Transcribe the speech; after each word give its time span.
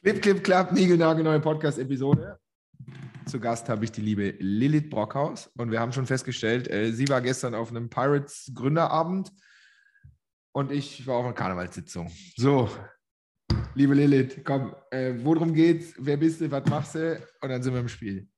Clip, 0.00 0.22
Clip, 0.22 0.44
Klapp, 0.44 0.70
neue 0.72 1.40
Podcast-Episode. 1.40 2.38
Zu 3.26 3.40
Gast 3.40 3.68
habe 3.68 3.84
ich 3.84 3.90
die 3.90 4.00
liebe 4.00 4.36
Lilith 4.38 4.90
Brockhaus 4.90 5.48
und 5.56 5.72
wir 5.72 5.80
haben 5.80 5.92
schon 5.92 6.06
festgestellt, 6.06 6.70
äh, 6.70 6.92
sie 6.92 7.08
war 7.08 7.20
gestern 7.20 7.56
auf 7.56 7.70
einem 7.70 7.90
Pirates 7.90 8.52
Gründerabend 8.54 9.32
und 10.52 10.70
ich 10.70 11.04
war 11.08 11.16
auf 11.16 11.24
einer 11.24 11.34
Karnevalssitzung. 11.34 12.12
So, 12.36 12.70
liebe 13.74 13.94
Lilith, 13.94 14.44
komm, 14.44 14.72
äh, 14.92 15.14
worum 15.16 15.52
geht's? 15.52 15.94
Wer 15.98 16.16
bist 16.16 16.40
du? 16.40 16.50
Was 16.50 16.64
machst 16.66 16.94
du? 16.94 17.20
Und 17.40 17.48
dann 17.48 17.60
sind 17.60 17.74
wir 17.74 17.80
im 17.80 17.88
Spiel. 17.88 18.28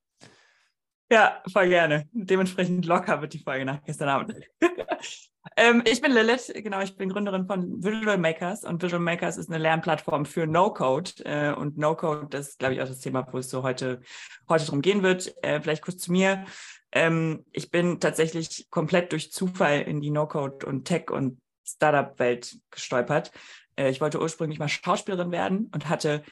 Ja, 1.13 1.43
voll 1.53 1.69
gerne. 1.69 2.09
Dementsprechend 2.13 2.87
locker 2.87 3.21
wird 3.21 3.35
die 3.35 3.43
Folge 3.43 3.67
nach 3.67 3.83
gestern 3.83 4.09
Abend. 4.09 4.35
ähm, 5.57 5.83
ich 5.85 6.01
bin 6.01 6.13
Lilith, 6.13 6.53
genau, 6.55 6.81
ich 6.81 6.97
bin 6.97 7.09
Gründerin 7.09 7.47
von 7.47 7.83
Visual 7.83 8.19
Makers 8.19 8.65
und 8.65 8.83
Visual 8.83 9.03
Makers 9.03 9.37
ist 9.37 9.49
eine 9.49 9.59
Lernplattform 9.59 10.25
für 10.25 10.47
No-Code. 10.47 11.11
Äh, 11.25 11.53
und 11.53 11.77
No-Code 11.77 12.37
ist, 12.37 12.59
glaube 12.59 12.75
ich, 12.75 12.83
auch 12.83 12.89
das 12.89 13.01
Thema, 13.01 13.27
wo 13.31 13.39
es 13.39 13.51
so 13.51 13.63
heute, 13.63 14.01
heute 14.49 14.67
drum 14.67 14.81
gehen 14.81 15.03
wird. 15.03 15.35
Äh, 15.43 15.61
vielleicht 15.61 15.83
kurz 15.83 15.99
zu 15.99 16.13
mir. 16.13 16.45
Ähm, 16.93 17.45
ich 17.53 17.71
bin 17.71 18.01
tatsächlich 18.01 18.69
komplett 18.71 19.13
durch 19.13 19.33
Zufall 19.33 19.83
in 19.83 20.01
die 20.01 20.11
No-Code 20.11 20.67
und 20.67 20.85
Tech- 20.85 21.11
und 21.11 21.41
Startup-Welt 21.65 22.57
gestolpert. 22.71 23.31
Äh, 23.77 23.91
ich 23.91 24.01
wollte 24.01 24.21
ursprünglich 24.21 24.59
mal 24.59 24.69
Schauspielerin 24.69 25.31
werden 25.31 25.71
und 25.73 25.89
hatte 25.89 26.23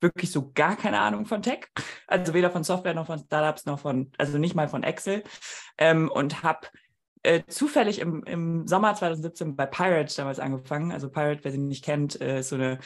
wirklich 0.00 0.30
so 0.30 0.52
gar 0.52 0.76
keine 0.76 1.00
Ahnung 1.00 1.26
von 1.26 1.42
Tech. 1.42 1.68
Also 2.06 2.34
weder 2.34 2.50
von 2.50 2.64
Software 2.64 2.94
noch 2.94 3.06
von 3.06 3.18
Startups 3.18 3.66
noch 3.66 3.80
von, 3.80 4.12
also 4.18 4.38
nicht 4.38 4.54
mal 4.54 4.68
von 4.68 4.82
Excel. 4.82 5.22
Ähm, 5.78 6.10
und 6.10 6.42
habe 6.42 6.68
äh, 7.26 7.42
zufällig 7.48 7.98
im, 7.98 8.22
im 8.24 8.66
Sommer 8.66 8.94
2017 8.94 9.56
bei 9.56 9.66
Pirate 9.66 10.14
damals 10.16 10.38
angefangen. 10.38 10.92
Also 10.92 11.10
Pirate, 11.10 11.40
wer 11.42 11.50
sie 11.50 11.58
nicht 11.58 11.84
kennt, 11.84 12.20
äh, 12.20 12.40
ist 12.40 12.50
so 12.50 12.56
eine 12.56 12.78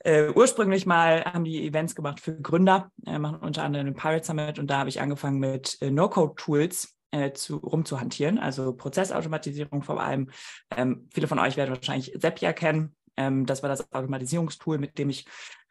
äh, 0.00 0.30
ursprünglich 0.30 0.86
mal 0.86 1.24
haben 1.24 1.44
die 1.44 1.66
Events 1.66 1.94
gemacht 1.94 2.20
für 2.20 2.40
Gründer, 2.40 2.90
äh, 3.06 3.18
machen 3.18 3.40
unter 3.40 3.64
anderem 3.64 3.86
den 3.86 3.94
Pirate 3.94 4.24
Summit 4.24 4.58
und 4.58 4.68
da 4.68 4.78
habe 4.78 4.88
ich 4.88 5.00
angefangen 5.00 5.38
mit 5.38 5.78
äh, 5.80 5.90
No-Code-Tools 5.90 6.96
äh, 7.10 7.32
zu, 7.32 7.56
rumzuhantieren, 7.56 8.38
also 8.38 8.72
Prozessautomatisierung 8.72 9.82
vor 9.82 10.00
allem. 10.00 10.30
Ähm, 10.76 11.08
viele 11.12 11.28
von 11.28 11.38
euch 11.38 11.56
werden 11.56 11.74
wahrscheinlich 11.74 12.12
Zapier 12.20 12.52
kennen. 12.52 12.94
Ähm, 13.16 13.46
das 13.46 13.62
war 13.62 13.68
das 13.68 13.92
Automatisierungstool, 13.92 14.78
mit 14.78 14.96
dem 14.98 15.10
ich 15.10 15.26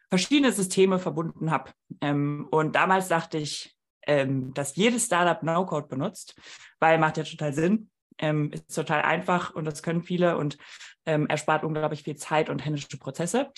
verschiedene 0.09 0.51
Systeme 0.51 0.99
verbunden 0.99 1.49
habe. 1.49 1.71
Ähm, 2.01 2.47
und 2.51 2.75
damals 2.75 3.07
dachte 3.07 3.37
ich, 3.37 3.75
ähm, 4.05 4.53
dass 4.53 4.75
jedes 4.75 5.05
Startup 5.05 5.41
No-Code 5.41 5.87
benutzt, 5.87 6.35
weil 6.79 6.99
macht 6.99 7.17
ja 7.17 7.23
total 7.23 7.53
Sinn, 7.53 7.89
ähm, 8.17 8.51
ist 8.51 8.73
total 8.75 9.01
einfach 9.01 9.53
und 9.53 9.65
das 9.65 9.83
können 9.83 10.03
viele 10.03 10.37
und 10.37 10.57
ähm, 11.05 11.27
erspart 11.27 11.63
unglaublich 11.63 12.03
viel 12.03 12.15
Zeit 12.15 12.49
und 12.49 12.63
händische 12.63 12.97
Prozesse. 12.97 13.51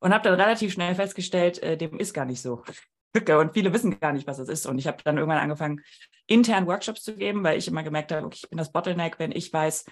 Und 0.00 0.12
habe 0.12 0.24
dann 0.24 0.38
relativ 0.38 0.72
schnell 0.72 0.94
festgestellt, 0.94 1.62
äh, 1.62 1.76
dem 1.76 1.98
ist 1.98 2.12
gar 2.12 2.26
nicht 2.26 2.42
so. 2.42 2.62
Und 3.38 3.54
viele 3.54 3.72
wissen 3.72 4.00
gar 4.00 4.12
nicht, 4.12 4.26
was 4.26 4.38
das 4.38 4.48
ist. 4.48 4.66
Und 4.66 4.76
ich 4.76 4.88
habe 4.88 4.96
dann 5.04 5.18
irgendwann 5.18 5.38
angefangen, 5.38 5.80
intern 6.26 6.66
Workshops 6.66 7.04
zu 7.04 7.14
geben, 7.14 7.44
weil 7.44 7.56
ich 7.56 7.68
immer 7.68 7.84
gemerkt 7.84 8.10
habe, 8.10 8.26
okay, 8.26 8.40
ich 8.42 8.50
bin 8.50 8.58
das 8.58 8.72
Bottleneck, 8.72 9.20
wenn 9.20 9.30
ich 9.30 9.52
weiß, 9.52 9.84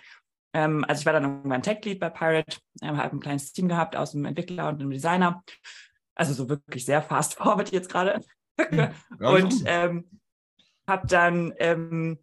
ähm, 0.54 0.84
also 0.88 1.00
ich 1.00 1.06
war 1.06 1.12
dann 1.12 1.22
irgendwann 1.22 1.62
Tech-Lead 1.62 2.00
bei 2.00 2.10
Pirate, 2.10 2.58
ähm, 2.82 2.96
habe 2.96 3.16
ein 3.16 3.20
kleines 3.20 3.52
Team 3.52 3.68
gehabt 3.68 3.94
aus 3.94 4.12
einem 4.12 4.24
Entwickler 4.24 4.68
und 4.68 4.80
einem 4.80 4.90
Designer 4.90 5.44
also 6.14 6.34
so 6.34 6.48
wirklich 6.48 6.84
sehr 6.84 7.02
fast 7.02 7.34
forward 7.38 7.70
jetzt 7.72 7.90
gerade. 7.90 8.20
Ja, 8.70 8.92
und 9.18 9.62
ähm, 9.64 10.20
habe 10.86 11.06
dann 11.06 11.54
ähm, 11.56 12.18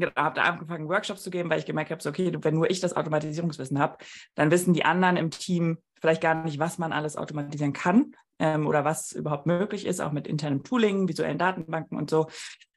genau, 0.00 0.12
hab 0.16 0.34
da 0.34 0.42
angefangen, 0.42 0.88
Workshops 0.88 1.22
zu 1.22 1.30
geben, 1.30 1.50
weil 1.50 1.58
ich 1.58 1.66
gemerkt 1.66 1.90
habe, 1.90 2.02
so, 2.02 2.10
okay, 2.10 2.32
wenn 2.40 2.54
nur 2.54 2.70
ich 2.70 2.80
das 2.80 2.96
Automatisierungswissen 2.96 3.78
habe, 3.78 3.98
dann 4.34 4.50
wissen 4.50 4.74
die 4.74 4.84
anderen 4.84 5.16
im 5.16 5.30
Team 5.30 5.78
vielleicht 6.00 6.22
gar 6.22 6.42
nicht, 6.42 6.58
was 6.58 6.78
man 6.78 6.92
alles 6.92 7.16
automatisieren 7.16 7.72
kann 7.72 8.12
ähm, 8.38 8.66
oder 8.66 8.84
was 8.84 9.12
überhaupt 9.12 9.46
möglich 9.46 9.86
ist, 9.86 10.00
auch 10.00 10.12
mit 10.12 10.26
internem 10.26 10.62
Tooling, 10.62 11.08
visuellen 11.08 11.38
Datenbanken 11.38 11.96
und 11.96 12.10
so. 12.10 12.28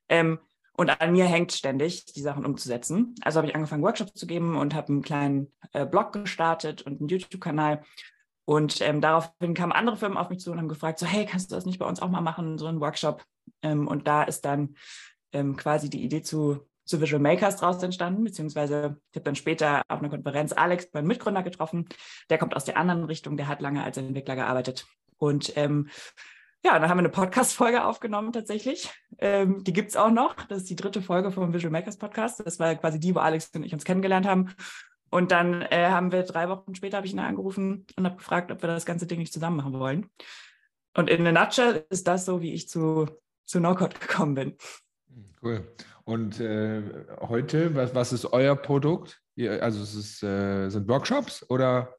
Ähm, 0.10 0.40
und 0.76 0.90
an 0.90 1.12
mir 1.12 1.26
hängt 1.26 1.52
ständig, 1.52 2.06
die 2.06 2.22
Sachen 2.22 2.46
umzusetzen. 2.46 3.14
Also 3.22 3.38
habe 3.38 3.48
ich 3.48 3.56
angefangen, 3.56 3.84
Workshops 3.84 4.14
zu 4.14 4.26
geben 4.26 4.58
und 4.58 4.74
habe 4.74 4.90
einen 4.90 5.04
kleinen 5.04 5.52
äh, 5.72 5.86
Blog 5.86 6.14
gestartet 6.14 6.82
und 6.82 7.00
einen 7.00 7.10
YouTube-Kanal 7.10 7.84
und 8.46 8.82
ähm, 8.82 9.00
daraufhin 9.00 9.54
kamen 9.54 9.72
andere 9.72 9.98
Firmen 9.98 10.18
auf 10.18 10.30
mich 10.30 10.40
zu 10.40 10.52
und 10.52 10.58
haben 10.58 10.68
gefragt, 10.68 11.00
so, 11.00 11.06
hey, 11.06 11.26
kannst 11.26 11.52
du 11.52 11.56
das 11.56 11.66
nicht 11.66 11.80
bei 11.80 11.86
uns 11.86 12.02
auch 12.02 12.10
mal 12.10 12.22
machen, 12.22 12.58
so 12.58 12.68
einen 12.68 12.82
Workshop? 12.82 13.24
Ähm, 13.62 13.88
und 13.88 14.08
da 14.08 14.24
ist 14.24 14.44
dann 14.44 14.76
ähm, 15.32 15.56
quasi 15.56 15.90
die 15.90 16.04
Idee 16.04 16.22
zu, 16.22 16.68
zu 16.86 17.02
Visual 17.02 17.22
Makers 17.22 17.58
draus 17.58 17.82
entstanden, 17.82 18.24
beziehungsweise 18.24 18.98
ich 19.12 19.16
habe 19.16 19.24
dann 19.24 19.36
später 19.36 19.82
auf 19.88 20.00
einer 20.00 20.10
Konferenz 20.10 20.54
Alex, 20.54 20.90
meinen 20.94 21.08
Mitgründer, 21.08 21.44
getroffen. 21.44 21.88
Der 22.30 22.38
kommt 22.38 22.56
aus 22.56 22.66
der 22.66 22.78
anderen 22.78 23.06
Richtung, 23.06 23.38
der 23.38 23.48
hat 23.48 23.62
lange 23.62 23.84
als 23.84 23.98
Entwickler 23.98 24.36
gearbeitet. 24.36 24.86
Und 25.18 25.56
ähm, 25.56 25.90
ja, 26.66 26.80
dann 26.80 26.90
haben 26.90 26.98
wir 26.98 27.02
eine 27.02 27.10
Podcast-Folge 27.10 27.84
aufgenommen 27.84 28.32
tatsächlich. 28.32 28.90
Ähm, 29.20 29.64
die 29.64 29.74
gibt 29.74 29.90
es 29.90 29.98
auch 29.98 30.12
noch. 30.12 30.36
Das 30.46 30.60
ist 30.60 30.70
die 30.70 30.76
dritte 30.76 31.02
Folge 31.02 31.32
vom 31.32 31.54
Visual 31.54 31.72
Makers 31.72 31.98
Podcast. 31.98 32.46
Das 32.46 32.60
war 32.60 32.74
quasi 32.76 33.00
die, 33.00 33.14
wo 33.14 33.20
Alex 33.20 33.50
und 33.54 33.64
ich 33.64 33.74
uns 33.74 33.84
kennengelernt 33.84 34.26
haben. 34.26 34.54
Und 35.10 35.32
dann 35.32 35.62
äh, 35.62 35.90
haben 35.90 36.12
wir 36.12 36.24
drei 36.24 36.50
Wochen 36.50 36.74
später, 36.74 36.98
habe 36.98 37.06
ich 37.06 37.14
ihn 37.14 37.20
angerufen 37.20 37.86
und 37.98 38.06
habe 38.06 38.16
gefragt, 38.16 38.52
ob 38.52 38.62
wir 38.62 38.68
das 38.68 38.86
ganze 38.86 39.06
Ding 39.06 39.20
nicht 39.20 39.34
zusammen 39.34 39.58
machen 39.58 39.78
wollen. 39.78 40.10
Und 40.96 41.10
in 41.10 41.28
a 41.28 41.32
nutshell 41.32 41.86
ist 41.90 42.08
das 42.08 42.26
so, 42.26 42.42
wie 42.42 42.54
ich 42.54 42.70
zu, 42.70 43.08
zu 43.46 43.60
NoCode 43.60 44.00
gekommen 44.00 44.36
bin. 44.36 44.58
Cool. 45.42 45.68
Und 46.06 46.40
äh, 46.40 46.82
heute, 47.22 47.76
was, 47.76 47.96
was 47.96 48.14
ist 48.14 48.34
euer 48.34 48.56
Produkt? 48.56 49.22
Also 49.38 49.82
es 49.82 49.96
ist, 49.96 50.24
äh, 50.24 50.70
sind 50.70 50.88
Workshops 50.88 51.50
oder? 51.50 51.96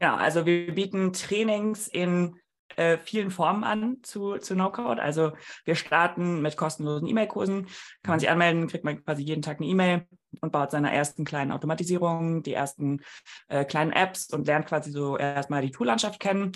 Ja, 0.00 0.16
also 0.16 0.46
wir 0.46 0.72
bieten 0.74 1.12
Trainings 1.12 1.88
in 1.88 2.36
äh, 2.76 2.98
vielen 2.98 3.30
Formen 3.30 3.64
an 3.64 3.98
zu, 4.02 4.38
zu 4.38 4.54
No-Code. 4.54 5.02
Also 5.02 5.32
wir 5.64 5.74
starten 5.74 6.42
mit 6.42 6.56
kostenlosen 6.56 7.08
E-Mail-Kursen. 7.08 7.66
Kann 8.02 8.12
man 8.12 8.20
sich 8.20 8.30
anmelden, 8.30 8.68
kriegt 8.68 8.84
man 8.84 9.04
quasi 9.04 9.22
jeden 9.22 9.42
Tag 9.42 9.58
eine 9.58 9.66
E-Mail 9.66 10.06
und 10.40 10.52
baut 10.52 10.70
seine 10.70 10.92
ersten 10.92 11.24
kleinen 11.24 11.52
Automatisierungen, 11.52 12.42
die 12.42 12.52
ersten 12.52 13.00
äh, 13.48 13.64
kleinen 13.64 13.92
Apps 13.92 14.32
und 14.32 14.46
lernt 14.46 14.66
quasi 14.66 14.90
so 14.90 15.16
erstmal 15.16 15.62
die 15.62 15.70
Toollandschaft 15.70 16.20
kennen. 16.20 16.52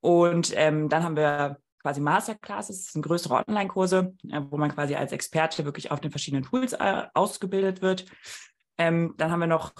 Und 0.00 0.52
ähm, 0.54 0.88
dann 0.88 1.02
haben 1.02 1.16
wir 1.16 1.58
quasi 1.84 2.00
Masterclasses, 2.00 2.84
das 2.84 2.92
sind 2.94 3.02
größere 3.02 3.44
Online-Kurse, 3.46 4.14
äh, 4.30 4.40
wo 4.48 4.56
man 4.56 4.72
quasi 4.72 4.94
als 4.94 5.12
Experte 5.12 5.66
wirklich 5.66 5.90
auf 5.90 6.00
den 6.00 6.10
verschiedenen 6.10 6.42
Tools 6.42 6.72
äh, 6.72 7.02
ausgebildet 7.12 7.82
wird. 7.82 8.06
Ähm, 8.78 9.14
dann 9.18 9.30
haben 9.30 9.40
wir 9.40 9.46
noch 9.46 9.74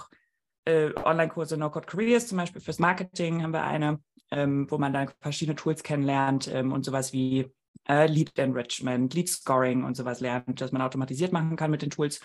äh, 0.65 0.93
Online-Kurse 0.95 1.57
No-Code 1.57 1.87
Careers, 1.87 2.27
zum 2.27 2.37
Beispiel 2.37 2.61
fürs 2.61 2.77
Marketing 2.77 3.41
haben 3.41 3.53
wir 3.53 3.63
eine, 3.63 3.99
ähm, 4.29 4.69
wo 4.69 4.77
man 4.77 4.93
dann 4.93 5.09
verschiedene 5.19 5.55
Tools 5.55 5.81
kennenlernt 5.81 6.47
ähm, 6.47 6.73
und 6.73 6.85
sowas 6.85 7.11
wie 7.11 7.51
äh, 7.87 8.05
Lead 8.05 8.37
Enrichment, 8.37 9.11
Lead 9.15 9.27
Scoring 9.27 9.83
und 9.83 9.97
sowas 9.97 10.19
lernt, 10.19 10.61
dass 10.61 10.71
man 10.71 10.83
automatisiert 10.83 11.33
machen 11.33 11.55
kann 11.55 11.71
mit 11.71 11.81
den 11.81 11.89
Tools. 11.89 12.21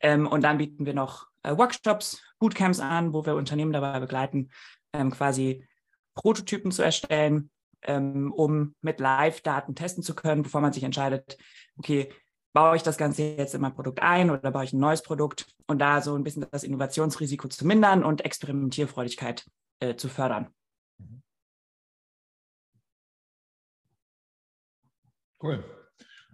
Ähm, 0.00 0.26
und 0.26 0.44
dann 0.44 0.58
bieten 0.58 0.84
wir 0.84 0.92
noch 0.92 1.28
Workshops, 1.42 2.22
Bootcamps 2.38 2.80
an, 2.80 3.14
wo 3.14 3.24
wir 3.24 3.36
Unternehmen 3.36 3.72
dabei 3.72 4.00
begleiten, 4.00 4.50
ähm, 4.92 5.10
quasi 5.10 5.66
Prototypen 6.14 6.72
zu 6.72 6.82
erstellen, 6.82 7.50
ähm, 7.84 8.32
um 8.32 8.74
mit 8.80 9.00
Live-Daten 9.00 9.74
testen 9.74 10.02
zu 10.02 10.14
können, 10.14 10.42
bevor 10.42 10.60
man 10.60 10.72
sich 10.72 10.82
entscheidet, 10.82 11.36
okay, 11.76 12.12
baue 12.52 12.76
ich 12.76 12.82
das 12.82 12.96
Ganze 12.96 13.22
jetzt 13.22 13.54
in 13.54 13.60
mein 13.60 13.74
Produkt 13.74 14.00
ein 14.00 14.30
oder 14.30 14.50
baue 14.50 14.64
ich 14.64 14.72
ein 14.72 14.78
neues 14.78 15.02
Produkt 15.02 15.46
und 15.66 15.80
da 15.80 16.00
so 16.00 16.14
ein 16.14 16.22
bisschen 16.22 16.46
das 16.50 16.62
Innovationsrisiko 16.62 17.48
zu 17.48 17.66
mindern 17.66 18.04
und 18.04 18.24
Experimentierfreudigkeit 18.24 19.44
äh, 19.80 19.96
zu 19.96 20.08
fördern. 20.08 20.48
Cool. 25.42 25.62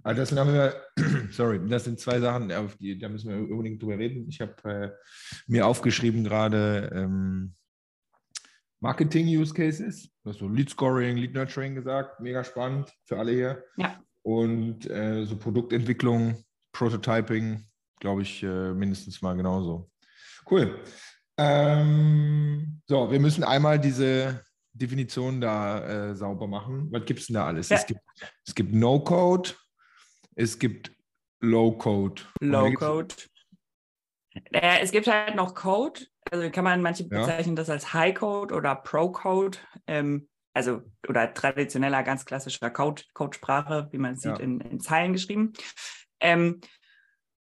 Also 0.03 0.22
das 0.22 0.33
haben 0.33 0.53
wir, 0.53 0.75
sorry, 1.31 1.60
das 1.69 1.84
sind 1.84 1.99
zwei 1.99 2.21
Sachen, 2.21 2.53
auf 2.53 2.77
die, 2.77 2.99
da 2.99 3.09
müssen 3.09 3.31
wir 3.31 3.50
unbedingt 3.50 3.83
drüber 3.83 3.99
reden. 3.99 4.28
Ich 4.28 4.41
habe 4.41 4.55
äh, 4.65 4.91
mir 5.47 5.66
aufgeschrieben 5.66 6.25
gerade 6.25 6.91
ähm, 6.94 7.55
Marketing-Use 8.80 9.52
Cases, 9.52 10.10
du 10.24 10.30
hast 10.30 10.38
so 10.38 10.48
Lead 10.48 10.70
Scoring, 10.70 11.16
Lead 11.16 11.34
Nurturing 11.34 11.74
gesagt, 11.74 12.20
mega 12.20 12.42
spannend 12.42 12.91
für 13.04 13.18
alle 13.18 13.32
hier. 13.32 13.65
Ja. 13.77 14.03
Und 14.22 14.88
äh, 14.88 15.24
so 15.24 15.36
Produktentwicklung, 15.36 16.42
Prototyping, 16.72 17.66
glaube 18.00 18.22
ich, 18.22 18.42
äh, 18.42 18.72
mindestens 18.72 19.21
mal 19.22 19.36
genauso. 19.36 19.91
Cool. 20.50 20.82
Ähm, 21.36 22.80
so, 22.86 23.10
wir 23.10 23.21
müssen 23.21 23.44
einmal 23.44 23.78
diese 23.78 24.44
Definition 24.72 25.41
da 25.41 26.10
äh, 26.10 26.15
sauber 26.15 26.47
machen. 26.47 26.88
Was 26.91 27.04
gibt 27.04 27.21
es 27.21 27.26
denn 27.26 27.34
da 27.34 27.47
alles? 27.47 27.68
Ja. 27.68 27.76
Es 27.76 27.86
gibt, 27.86 28.00
es 28.47 28.54
gibt 28.54 28.74
No-Code, 28.74 29.50
es 30.36 30.59
gibt 30.59 30.92
Low-Code. 31.41 32.22
Low-Code. 32.41 33.15
Naja, 34.53 34.78
es 34.80 34.91
gibt 34.91 35.06
halt 35.06 35.34
noch 35.34 35.54
Code. 35.54 36.00
Also 36.31 36.51
kann 36.51 36.65
man, 36.65 36.83
manche 36.83 37.05
bezeichnen 37.05 37.57
ja. 37.57 37.63
das 37.63 37.71
als 37.71 37.93
High-Code 37.93 38.55
oder 38.55 38.75
Pro-Code. 38.75 39.59
Ähm, 39.87 40.28
also, 40.53 40.83
oder 41.09 41.33
traditioneller, 41.33 42.03
ganz 42.03 42.25
klassischer 42.25 42.71
Code, 42.71 43.03
Codesprache, 43.15 43.89
wie 43.93 43.99
man 43.99 44.15
es 44.15 44.25
ja. 44.25 44.34
sieht, 44.34 44.45
in, 44.45 44.61
in, 44.61 44.81
Zeilen 44.81 45.13
geschrieben. 45.13 45.53
Ähm, 46.21 46.61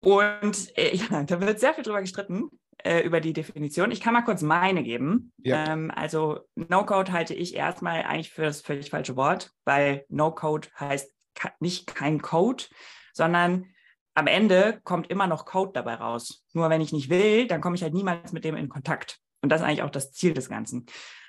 und 0.00 0.76
äh, 0.76 0.94
ja, 1.11 1.23
da 1.23 1.40
wird 1.40 1.61
sehr 1.61 1.75
viel 1.75 1.84
drüber 1.84 2.00
gestritten. 2.00 2.50
äh, 2.87 3.00
über 3.00 3.20
die 3.20 3.32
Definition. 3.32 3.90
Ich 3.90 4.00
kann 4.00 4.12
mal 4.12 4.23
kurz 4.23 4.43
meine 4.43 4.82
geben. 4.82 5.32
Ja. 5.38 5.73
Ähm, 5.73 5.90
also 5.94 6.40
No-Code 6.55 7.12
halte 7.12 7.34
ich 7.34 7.55
erstmal 7.55 8.02
eigentlich 8.02 8.31
für 8.31 8.43
das 8.43 8.61
völlig 8.61 8.90
falsche 8.90 9.17
Wort, 9.17 9.50
weil 9.64 10.05
No-Code 10.08 10.69
heißt 10.78 11.12
nicht 11.61 11.87
kein 11.87 12.23
Code, 12.23 12.64
sondern 13.12 13.67
am 14.16 14.26
Ende 14.26 14.80
kommt 14.82 15.10
immer 15.10 15.26
noch 15.26 15.44
Code 15.44 15.72
dabei 15.74 15.94
raus. 15.94 16.42
Nur 16.54 16.70
wenn 16.70 16.80
ich 16.80 16.92
nicht 16.92 17.10
will, 17.10 17.46
dann 17.46 17.60
komme 17.60 17.76
ich 17.76 17.82
halt 17.82 17.92
niemals 17.92 18.32
mit 18.32 18.44
dem 18.44 18.56
in 18.56 18.70
Kontakt. 18.70 19.18
Und 19.42 19.50
das 19.50 19.60
ist 19.60 19.66
eigentlich 19.66 19.82
auch 19.82 19.90
das 19.90 20.10
Ziel 20.10 20.32
des 20.32 20.48
Ganzen. 20.48 20.86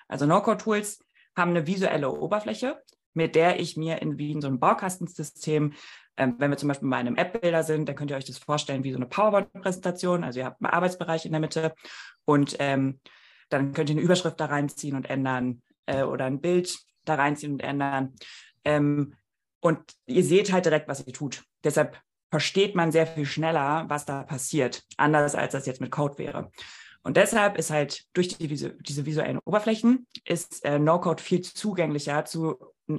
Also 0.07 0.25
No-Code-Tools 0.25 1.03
haben 1.35 1.51
eine 1.51 1.67
visuelle 1.67 2.09
Oberfläche, 2.09 2.81
mit 3.13 3.35
der 3.35 3.59
ich 3.59 3.75
mir 3.75 4.01
in, 4.01 4.17
wie 4.17 4.31
in 4.31 4.39
so 4.39 4.47
einem 4.47 4.59
Baukastensystem, 4.59 5.73
ähm, 6.15 6.35
wenn 6.39 6.49
wir 6.49 6.57
zum 6.57 6.69
Beispiel 6.69 6.89
bei 6.89 6.95
einem 6.95 7.17
App-Bilder 7.17 7.63
sind, 7.63 7.89
dann 7.89 7.95
könnt 7.97 8.09
ihr 8.09 8.17
euch 8.17 8.25
das 8.25 8.37
vorstellen 8.37 8.85
wie 8.85 8.91
so 8.93 8.97
eine 8.97 9.05
PowerPoint-Präsentation. 9.05 10.23
Also 10.23 10.39
ihr 10.39 10.45
habt 10.45 10.61
einen 10.61 10.73
Arbeitsbereich 10.73 11.25
in 11.25 11.33
der 11.33 11.41
Mitte 11.41 11.75
und 12.23 12.55
ähm, 12.59 13.01
dann 13.49 13.73
könnt 13.73 13.89
ihr 13.89 13.95
eine 13.95 14.01
Überschrift 14.01 14.39
da 14.39 14.45
reinziehen 14.45 14.95
und 14.95 15.09
ändern 15.09 15.61
äh, 15.87 16.03
oder 16.03 16.23
ein 16.23 16.39
Bild 16.39 16.77
da 17.03 17.15
reinziehen 17.15 17.51
und 17.51 17.59
ändern. 17.59 18.15
Ähm, 18.63 19.13
und 19.59 19.81
ihr 20.05 20.23
seht 20.23 20.53
halt 20.53 20.63
direkt, 20.63 20.87
was 20.87 21.05
ihr 21.05 21.13
tut. 21.13 21.43
Deshalb 21.65 21.99
versteht 22.29 22.75
man 22.75 22.91
sehr 22.91 23.07
viel 23.07 23.25
schneller, 23.25 23.85
was 23.87 24.05
da 24.05 24.23
passiert, 24.23 24.83
anders 24.97 25.35
als 25.35 25.53
das 25.53 25.65
jetzt 25.65 25.81
mit 25.81 25.91
Code 25.91 26.17
wäre. 26.17 26.51
Und 27.03 27.15
deshalb 27.15 27.57
ist 27.57 27.71
halt 27.71 28.05
durch 28.13 28.27
die, 28.27 28.47
diese 28.47 29.05
visuellen 29.05 29.39
Oberflächen 29.45 30.07
ist 30.25 30.65
äh, 30.65 30.77
No-Code 30.77 31.23
viel 31.23 31.41
zugänglicher 31.41 32.25
zu 32.25 32.57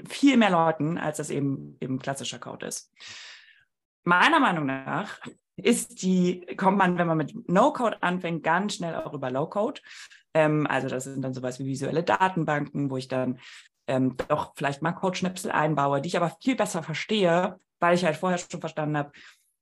viel 0.09 0.37
mehr 0.37 0.51
Leuten, 0.51 0.97
als 0.97 1.19
das 1.19 1.31
eben, 1.31 1.77
eben 1.81 1.99
klassischer 1.99 2.39
Code 2.39 2.67
ist. 2.67 2.91
Meiner 4.05 4.41
Meinung 4.41 4.65
nach 4.65 5.21
ist 5.57 6.03
die, 6.03 6.47
kommt 6.57 6.79
man, 6.79 6.97
wenn 6.97 7.07
man 7.07 7.19
mit 7.19 7.49
No-Code 7.49 8.03
anfängt, 8.03 8.43
ganz 8.43 8.77
schnell 8.77 8.95
auch 8.95 9.13
über 9.13 9.31
Low-Code. 9.31 9.81
Ähm, 10.33 10.67
also 10.67 10.89
das 10.89 11.05
sind 11.05 11.21
dann 11.23 11.35
sowas 11.35 11.59
wie 11.59 11.67
visuelle 11.67 12.03
Datenbanken, 12.03 12.91
wo 12.91 12.97
ich 12.97 13.09
dann 13.09 13.39
ähm, 13.87 14.17
doch 14.29 14.53
vielleicht 14.57 14.81
mal 14.81 14.93
Code-Schnipsel 14.93 15.51
einbaue, 15.51 16.01
die 16.01 16.09
ich 16.09 16.17
aber 16.17 16.37
viel 16.41 16.57
besser 16.57 16.83
verstehe, 16.83 17.59
weil 17.81 17.95
ich 17.95 18.05
halt 18.05 18.17
vorher 18.17 18.39
schon 18.39 18.61
verstanden 18.61 18.97
habe, 18.97 19.13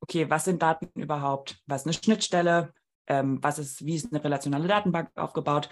okay, 0.01 0.29
was 0.31 0.45
sind 0.45 0.63
Daten 0.63 1.01
überhaupt? 1.01 1.59
Was 1.67 1.83
ist 1.83 1.87
eine 1.87 1.95
Schnittstelle? 1.95 2.73
Ähm, 3.07 3.39
was 3.43 3.59
ist, 3.59 3.85
wie 3.85 3.95
ist 3.97 4.13
eine 4.13 4.23
relationale 4.23 4.69
Datenbank 4.69 5.11
aufgebaut? 5.17 5.69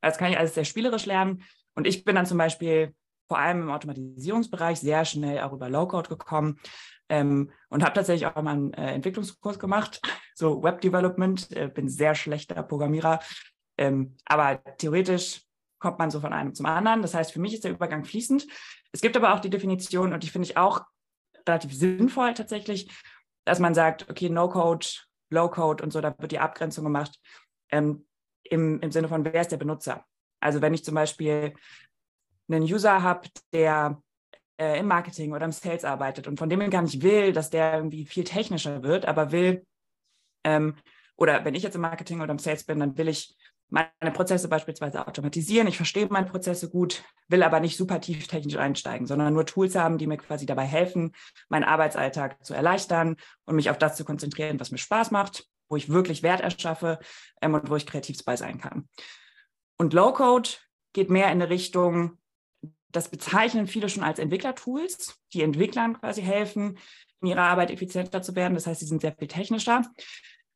Das 0.00 0.18
kann 0.18 0.30
ich 0.30 0.38
alles 0.38 0.54
sehr 0.54 0.64
spielerisch 0.64 1.06
lernen. 1.06 1.42
Und 1.74 1.86
ich 1.86 2.04
bin 2.04 2.14
dann 2.16 2.26
zum 2.26 2.38
Beispiel 2.38 2.94
vor 3.28 3.38
allem 3.38 3.62
im 3.62 3.70
Automatisierungsbereich 3.70 4.80
sehr 4.80 5.04
schnell 5.04 5.40
auch 5.40 5.52
über 5.52 5.70
Low-Code 5.70 6.08
gekommen 6.08 6.60
ähm, 7.08 7.50
und 7.68 7.82
habe 7.82 7.94
tatsächlich 7.94 8.26
auch 8.26 8.42
mal 8.42 8.52
einen 8.52 8.74
äh, 8.74 8.92
Entwicklungskurs 8.92 9.58
gemacht, 9.58 10.00
so 10.34 10.62
Web 10.62 10.80
Development. 10.80 11.50
Äh, 11.52 11.68
bin 11.68 11.88
sehr 11.88 12.14
schlechter 12.14 12.62
Programmierer, 12.62 13.20
ähm, 13.78 14.16
aber 14.26 14.62
theoretisch 14.76 15.42
kommt 15.78 15.98
man 15.98 16.10
so 16.10 16.20
von 16.20 16.32
einem 16.32 16.54
zum 16.54 16.66
anderen. 16.66 17.02
Das 17.02 17.14
heißt, 17.14 17.32
für 17.32 17.40
mich 17.40 17.54
ist 17.54 17.64
der 17.64 17.72
Übergang 17.72 18.04
fließend. 18.04 18.46
Es 18.92 19.00
gibt 19.00 19.16
aber 19.16 19.34
auch 19.34 19.40
die 19.40 19.50
Definition, 19.50 20.12
und 20.12 20.22
die 20.22 20.28
finde 20.28 20.46
ich 20.48 20.56
auch 20.56 20.84
relativ 21.48 21.74
sinnvoll 21.74 22.34
tatsächlich, 22.34 22.90
dass 23.44 23.58
man 23.58 23.74
sagt, 23.74 24.08
okay, 24.10 24.28
No-Code, 24.28 24.86
Low-Code 25.30 25.82
und 25.82 25.92
so, 25.92 26.00
da 26.00 26.14
wird 26.18 26.32
die 26.32 26.38
Abgrenzung 26.38 26.84
gemacht 26.84 27.18
ähm, 27.70 28.06
im, 28.44 28.80
im 28.80 28.92
Sinne 28.92 29.08
von, 29.08 29.24
wer 29.24 29.40
ist 29.40 29.52
der 29.52 29.56
Benutzer? 29.56 30.04
Also 30.40 30.60
wenn 30.60 30.74
ich 30.74 30.84
zum 30.84 30.94
Beispiel 30.94 31.54
einen 32.50 32.64
User 32.64 33.02
habe, 33.02 33.28
der 33.52 34.02
äh, 34.60 34.78
im 34.78 34.86
Marketing 34.86 35.32
oder 35.32 35.44
im 35.44 35.52
Sales 35.52 35.84
arbeitet 35.84 36.28
und 36.28 36.38
von 36.38 36.48
dem 36.48 36.60
ich 36.60 36.70
gar 36.70 36.82
nicht 36.82 37.02
will, 37.02 37.32
dass 37.32 37.50
der 37.50 37.74
irgendwie 37.74 38.04
viel 38.04 38.24
technischer 38.24 38.82
wird, 38.82 39.06
aber 39.06 39.32
will, 39.32 39.66
ähm, 40.44 40.76
oder 41.16 41.44
wenn 41.44 41.54
ich 41.54 41.62
jetzt 41.62 41.76
im 41.76 41.82
Marketing 41.82 42.20
oder 42.20 42.32
im 42.32 42.38
Sales 42.38 42.64
bin, 42.64 42.80
dann 42.80 42.96
will 42.98 43.08
ich 43.08 43.34
meine 43.72 44.12
Prozesse 44.12 44.48
beispielsweise 44.48 45.06
automatisieren. 45.06 45.66
Ich 45.66 45.78
verstehe 45.78 46.06
meine 46.10 46.26
Prozesse 46.26 46.68
gut, 46.68 47.02
will 47.28 47.42
aber 47.42 47.58
nicht 47.58 47.78
super 47.78 48.00
tief 48.02 48.26
technisch 48.26 48.56
einsteigen, 48.56 49.06
sondern 49.06 49.32
nur 49.32 49.46
Tools 49.46 49.74
haben, 49.74 49.96
die 49.96 50.06
mir 50.06 50.18
quasi 50.18 50.44
dabei 50.44 50.64
helfen, 50.64 51.12
meinen 51.48 51.64
Arbeitsalltag 51.64 52.44
zu 52.44 52.52
erleichtern 52.52 53.16
und 53.46 53.56
mich 53.56 53.70
auf 53.70 53.78
das 53.78 53.96
zu 53.96 54.04
konzentrieren, 54.04 54.60
was 54.60 54.72
mir 54.72 54.78
Spaß 54.78 55.10
macht, 55.10 55.48
wo 55.70 55.76
ich 55.76 55.88
wirklich 55.88 56.22
Wert 56.22 56.42
erschaffe 56.42 56.98
ähm, 57.40 57.54
und 57.54 57.70
wo 57.70 57.76
ich 57.76 57.86
kreativ 57.86 58.22
bei 58.26 58.36
sein 58.36 58.60
kann. 58.60 58.90
Und 59.78 59.94
Low-Code 59.94 60.50
geht 60.92 61.08
mehr 61.08 61.26
in 61.26 61.40
eine 61.40 61.48
Richtung, 61.48 62.18
das 62.90 63.08
bezeichnen 63.08 63.66
viele 63.66 63.88
schon 63.88 64.02
als 64.02 64.18
Entwicklertools, 64.18 65.18
die 65.32 65.42
Entwicklern 65.42 65.98
quasi 65.98 66.20
helfen, 66.20 66.76
in 67.22 67.28
ihrer 67.28 67.44
Arbeit 67.44 67.70
effizienter 67.70 68.20
zu 68.20 68.36
werden. 68.36 68.52
Das 68.52 68.66
heißt, 68.66 68.80
sie 68.80 68.86
sind 68.86 69.00
sehr 69.00 69.16
viel 69.16 69.28
technischer. 69.28 69.82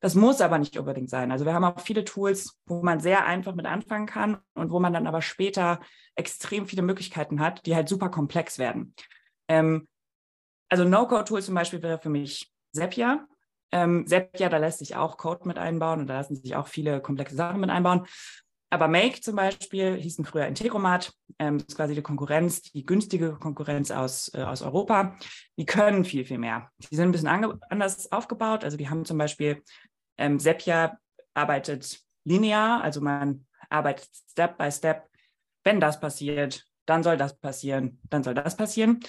Das 0.01 0.15
muss 0.15 0.41
aber 0.41 0.59
nicht 0.59 0.77
unbedingt 0.79 1.09
sein. 1.09 1.33
Also 1.33 1.47
wir 1.47 1.55
haben 1.55 1.65
auch 1.65 1.81
viele 1.81 2.05
Tools, 2.05 2.59
wo 2.67 2.83
man 2.83 3.01
sehr 3.01 3.25
einfach 3.25 3.55
mit 3.55 3.67
anfangen 3.67 4.07
kann 4.07 4.39
und 4.55 4.71
wo 4.71 4.79
man 4.79 4.93
dann 4.93 5.07
aber 5.07 5.23
später 5.23 5.81
extrem 6.15 6.67
viele 6.67 6.83
Möglichkeiten 6.83 7.41
hat, 7.41 7.65
die 7.67 7.75
halt 7.75 7.89
super 7.89 8.11
komplex 8.11 8.59
werden. 8.59 8.95
Ähm, 9.49 9.89
also 10.69 10.85
No-Code-Tool 10.85 11.43
zum 11.43 11.55
Beispiel 11.55 11.83
wäre 11.83 11.99
für 11.99 12.11
mich 12.11 12.53
Zapier. 12.73 13.27
Ähm, 13.73 14.07
Zapier, 14.07 14.49
da 14.49 14.59
lässt 14.59 14.79
sich 14.79 14.97
auch 14.97 15.17
Code 15.17 15.49
mit 15.49 15.59
einbauen 15.59 16.01
und 16.01 16.07
da 16.09 16.15
lassen 16.15 16.37
sich 16.37 16.57
auch 16.57 16.69
viele 16.69 17.01
komplexe 17.01 17.37
Sachen 17.37 17.61
mit 17.61 17.71
einbauen. 17.71 18.07
Aber 18.71 18.89
Make 18.89 19.21
zum 19.21 19.37
Beispiel 19.37 19.97
hießen 19.97 20.25
früher 20.25 20.47
Integromat, 20.47 21.13
ähm, 21.39 21.59
das 21.59 21.69
ist 21.69 21.77
quasi 21.77 21.95
die 21.95 22.03
Konkurrenz, 22.03 22.63
die 22.63 22.85
günstige 22.85 23.35
Konkurrenz 23.35 23.91
aus, 23.91 24.33
äh, 24.35 24.43
aus 24.43 24.63
Europa. 24.63 25.17
Die 25.57 25.67
können 25.67 26.05
viel, 26.05 26.25
viel 26.25 26.39
mehr. 26.39 26.71
Die 26.79 26.97
sind 26.97 27.09
ein 27.09 27.13
bisschen 27.13 27.29
anders 27.29 28.11
aufgebaut. 28.11 28.65
Also 28.65 28.77
die 28.77 28.89
haben 28.89 29.05
zum 29.05 29.19
Beispiel, 29.19 29.63
ähm, 30.19 30.41
Sepia 30.41 30.99
arbeitet 31.35 32.01
linear, 32.25 32.83
also 32.83 33.01
man 33.01 33.47
arbeitet 33.71 34.09
Step 34.31 34.59
by 34.59 34.71
Step. 34.73 35.09
Wenn 35.63 35.81
das 35.81 36.01
passiert, 36.01 36.65
dann 36.87 37.03
soll 37.03 37.17
das 37.17 37.39
passieren, 37.39 38.01
dann 38.11 38.25
soll 38.25 38.35
das 38.35 38.57
passieren. 38.57 39.01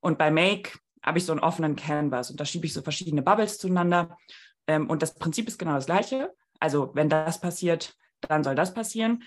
Und 0.00 0.18
bei 0.18 0.30
Make 0.30 0.78
habe 1.02 1.18
ich 1.18 1.24
so 1.24 1.32
einen 1.32 1.40
offenen 1.40 1.76
Canvas 1.76 2.30
und 2.30 2.40
da 2.40 2.44
schiebe 2.44 2.66
ich 2.66 2.72
so 2.72 2.82
verschiedene 2.82 3.22
Bubbles 3.22 3.58
zueinander. 3.58 4.16
Ähm, 4.66 4.90
und 4.90 5.02
das 5.02 5.14
Prinzip 5.14 5.46
ist 5.46 5.58
genau 5.58 5.74
das 5.74 5.86
gleiche. 5.86 6.32
Also 6.58 6.90
wenn 6.94 7.08
das 7.08 7.40
passiert, 7.40 7.94
dann 8.22 8.44
soll 8.44 8.54
das 8.54 8.74
passieren. 8.74 9.22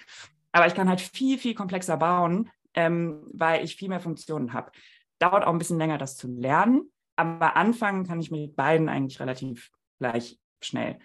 Aber 0.52 0.68
ich 0.68 0.76
kann 0.76 0.90
halt 0.90 1.02
viel, 1.02 1.38
viel 1.38 1.54
komplexer 1.54 1.98
bauen, 1.98 2.50
ähm, 2.74 3.28
weil 3.34 3.64
ich 3.64 3.76
viel 3.76 3.90
mehr 3.90 4.00
Funktionen 4.00 4.54
habe. 4.54 4.72
Dauert 5.20 5.44
auch 5.44 5.52
ein 5.52 5.58
bisschen 5.58 5.78
länger, 5.78 5.98
das 5.98 6.16
zu 6.16 6.28
lernen, 6.28 6.92
aber 7.16 7.56
anfangen 7.56 8.08
kann 8.08 8.20
ich 8.20 8.32
mit 8.32 8.56
beiden 8.56 8.90
eigentlich 8.90 9.20
relativ 9.20 9.72
gleich 10.00 10.40
schnell. 10.62 11.00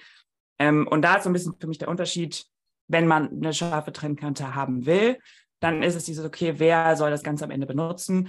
Ähm, 0.58 0.86
und 0.86 1.02
da 1.02 1.16
ist 1.16 1.24
so 1.24 1.30
ein 1.30 1.32
bisschen 1.32 1.56
für 1.58 1.66
mich 1.66 1.78
der 1.78 1.88
Unterschied, 1.88 2.46
wenn 2.88 3.06
man 3.06 3.28
eine 3.28 3.52
scharfe 3.52 3.92
Trendkante 3.92 4.54
haben 4.54 4.86
will, 4.86 5.18
dann 5.60 5.82
ist 5.82 5.94
es 5.94 6.04
dieses, 6.04 6.24
okay, 6.24 6.54
wer 6.58 6.96
soll 6.96 7.10
das 7.10 7.22
Ganze 7.22 7.44
am 7.44 7.50
Ende 7.50 7.66
benutzen? 7.66 8.28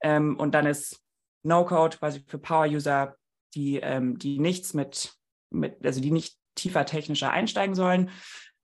Ähm, 0.00 0.36
und 0.38 0.54
dann 0.54 0.66
ist 0.66 1.02
No-Code 1.42 1.98
quasi 1.98 2.24
für 2.26 2.38
Power-User, 2.38 3.16
die, 3.54 3.76
ähm, 3.76 4.18
die 4.18 4.38
nichts 4.38 4.74
mit, 4.74 5.14
mit, 5.50 5.84
also 5.84 6.00
die 6.00 6.10
nicht 6.10 6.36
tiefer 6.54 6.86
technischer 6.86 7.30
einsteigen 7.30 7.74
sollen, 7.74 8.10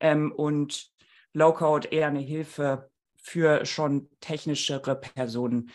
ähm, 0.03 0.33
und 0.33 0.91
Low-Code 1.33 1.89
eher 1.89 2.09
eine 2.09 2.21
Hilfe 2.21 2.91
für 3.17 3.65
schon 3.65 4.11
technischere 4.21 4.97
Personen. 4.97 5.71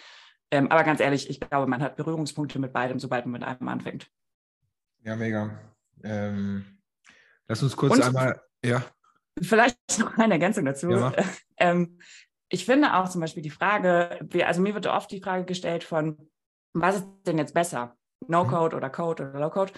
Ähm, 0.51 0.69
aber 0.69 0.84
ganz 0.84 1.00
ehrlich, 1.00 1.29
ich 1.29 1.39
glaube, 1.39 1.67
man 1.67 1.81
hat 1.81 1.96
Berührungspunkte 1.96 2.60
mit 2.60 2.74
beidem, 2.74 3.00
sobald 3.00 3.25
man 3.25 3.39
mit 3.39 3.43
einem 3.43 3.67
anfängt. 3.67 4.12
Ja, 5.03 5.15
mega. 5.15 5.60
Ähm, 6.03 6.65
lass 7.48 7.63
uns 7.63 7.75
kurz 7.75 7.96
und 7.96 8.03
einmal, 8.03 8.39
ja. 8.63 8.84
Vielleicht 9.41 9.77
noch 10.00 10.17
eine 10.17 10.34
Ergänzung 10.34 10.65
dazu. 10.65 10.91
Ja. 10.91 11.12
Ähm, 11.60 11.98
ich 12.50 12.65
finde 12.65 12.93
auch 12.93 13.10
zum 13.10 13.19
Beispiel 13.19 13.41
die 13.41 13.50
Frage, 13.50 14.19
also 14.46 14.62
mir 14.62 14.75
wird 14.75 14.86
oft 14.86 15.10
die 15.10 15.24
Frage 15.24 15.43
gestellt 15.43 15.84
von, 15.84 16.29
was 16.74 16.98
ist 16.98 17.07
denn 17.25 17.39
jetzt 17.39 17.55
besser? 17.55 17.98
No-Code 18.27 18.75
mhm. 18.75 18.77
oder 18.77 18.89
Code 18.91 19.29
oder 19.29 19.39
Low-Code? 19.39 19.74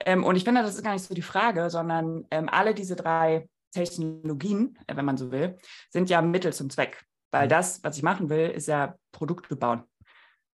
Ähm, 0.00 0.22
und 0.22 0.36
ich 0.36 0.44
finde, 0.44 0.60
das 0.60 0.74
ist 0.74 0.84
gar 0.84 0.92
nicht 0.92 1.06
so 1.06 1.14
die 1.14 1.22
Frage, 1.22 1.70
sondern 1.70 2.26
ähm, 2.30 2.50
alle 2.50 2.74
diese 2.74 2.94
drei 2.94 3.48
Technologien, 3.74 4.78
äh, 4.86 4.96
wenn 4.96 5.04
man 5.04 5.16
so 5.16 5.30
will, 5.30 5.58
sind 5.90 6.08
ja 6.08 6.22
Mittel 6.22 6.52
zum 6.52 6.70
Zweck. 6.70 7.04
Weil 7.30 7.46
mhm. 7.46 7.50
das, 7.50 7.82
was 7.82 7.96
ich 7.96 8.02
machen 8.02 8.30
will, 8.30 8.50
ist 8.50 8.68
ja 8.68 8.96
Produkte 9.12 9.56
bauen. 9.56 9.84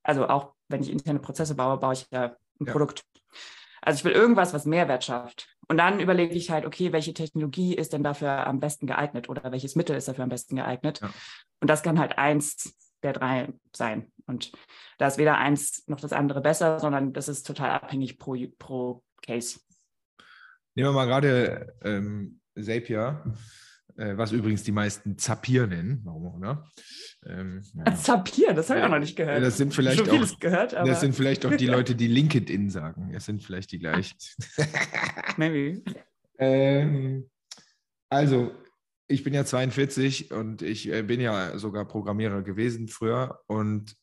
Also 0.02 0.28
auch 0.28 0.54
wenn 0.68 0.82
ich 0.82 0.90
interne 0.90 1.20
Prozesse 1.20 1.54
baue, 1.54 1.78
baue 1.78 1.92
ich 1.92 2.06
ja 2.10 2.36
ein 2.60 2.66
ja. 2.66 2.72
Produkt. 2.72 3.04
Also 3.82 3.98
ich 3.98 4.04
will 4.04 4.12
irgendwas, 4.12 4.52
was 4.52 4.66
Mehrwert 4.66 5.04
schafft. 5.04 5.48
Und 5.68 5.76
dann 5.76 6.00
überlege 6.00 6.34
ich 6.34 6.50
halt, 6.50 6.66
okay, 6.66 6.92
welche 6.92 7.14
Technologie 7.14 7.74
ist 7.74 7.92
denn 7.92 8.02
dafür 8.02 8.46
am 8.46 8.60
besten 8.60 8.86
geeignet 8.86 9.28
oder 9.28 9.52
welches 9.52 9.76
Mittel 9.76 9.96
ist 9.96 10.08
dafür 10.08 10.24
am 10.24 10.30
besten 10.30 10.56
geeignet? 10.56 11.00
Ja. 11.00 11.10
Und 11.60 11.70
das 11.70 11.82
kann 11.82 11.98
halt 11.98 12.18
eins 12.18 12.76
der 13.02 13.12
drei 13.12 13.52
sein. 13.74 14.10
Und 14.26 14.52
da 14.98 15.06
ist 15.06 15.18
weder 15.18 15.38
eins 15.38 15.86
noch 15.86 16.00
das 16.00 16.12
andere 16.12 16.40
besser, 16.40 16.80
sondern 16.80 17.12
das 17.12 17.28
ist 17.28 17.46
total 17.46 17.70
abhängig 17.70 18.18
pro, 18.18 18.36
pro 18.58 19.02
Case. 19.22 19.60
Nehmen 20.74 20.88
wir 20.88 20.92
mal 20.92 21.06
gerade 21.06 21.74
ähm, 21.82 22.40
Zapier, 22.54 23.24
äh, 23.96 24.16
was 24.16 24.32
übrigens 24.32 24.62
die 24.62 24.72
meisten 24.72 25.18
Zapier 25.18 25.66
nennen, 25.66 26.00
warum 26.04 26.26
auch 26.26 26.36
immer. 26.36 26.64
Ähm, 27.26 27.62
ja. 27.74 27.94
Zapier, 27.94 28.54
das 28.54 28.70
habe 28.70 28.80
ich 28.80 28.86
auch 28.86 28.90
noch 28.90 28.98
nicht 28.98 29.16
gehört. 29.16 29.42
Das 29.42 29.56
sind 29.56 29.74
vielleicht 29.74 30.08
auch, 30.08 30.38
gehört, 30.38 30.72
das 30.72 31.00
sind 31.00 31.14
vielleicht 31.14 31.44
auch 31.44 31.54
die 31.54 31.66
Leute, 31.66 31.94
die 31.94 32.08
LinkedIn 32.08 32.70
sagen. 32.70 33.12
Es 33.14 33.26
sind 33.26 33.42
vielleicht 33.42 33.72
die 33.72 33.78
gleichen. 33.78 34.16
Maybe. 35.36 35.82
Ähm, 36.42 37.28
Also, 38.08 38.52
ich 39.06 39.22
bin 39.24 39.34
ja 39.34 39.44
42 39.44 40.30
und 40.30 40.62
ich 40.62 40.88
äh, 40.90 41.02
bin 41.02 41.20
ja 41.20 41.58
sogar 41.58 41.86
Programmierer 41.86 42.40
gewesen 42.40 42.88
früher. 42.88 43.40
Und 43.46 43.94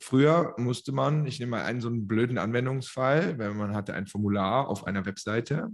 früher 0.00 0.54
musste 0.58 0.92
man, 0.92 1.26
ich 1.26 1.40
nehme 1.40 1.50
mal 1.50 1.64
einen 1.64 1.80
so 1.80 1.88
einen 1.88 2.06
blöden 2.06 2.38
Anwendungsfall, 2.38 3.38
wenn 3.38 3.56
man 3.56 3.74
hatte 3.74 3.94
ein 3.94 4.06
Formular 4.06 4.68
auf 4.68 4.86
einer 4.86 5.06
Webseite 5.06 5.68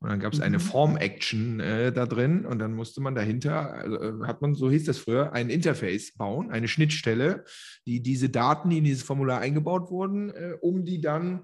und 0.00 0.10
dann 0.10 0.20
gab 0.20 0.32
es 0.32 0.40
eine 0.40 0.58
mhm. 0.58 0.62
Form-Action 0.62 1.60
äh, 1.60 1.92
da 1.92 2.06
drin 2.06 2.44
und 2.44 2.58
dann 2.58 2.74
musste 2.74 3.00
man 3.00 3.14
dahinter, 3.14 3.72
also, 3.72 4.00
äh, 4.00 4.26
hat 4.26 4.42
man, 4.42 4.54
so 4.54 4.70
hieß 4.70 4.84
das 4.84 4.98
früher, 4.98 5.32
ein 5.32 5.50
Interface 5.50 6.14
bauen, 6.14 6.50
eine 6.50 6.68
Schnittstelle, 6.68 7.44
die 7.86 8.02
diese 8.02 8.28
Daten, 8.28 8.70
die 8.70 8.78
in 8.78 8.84
dieses 8.84 9.02
Formular 9.02 9.40
eingebaut 9.40 9.90
wurden, 9.90 10.30
äh, 10.30 10.54
um 10.60 10.84
die 10.84 11.00
dann, 11.00 11.42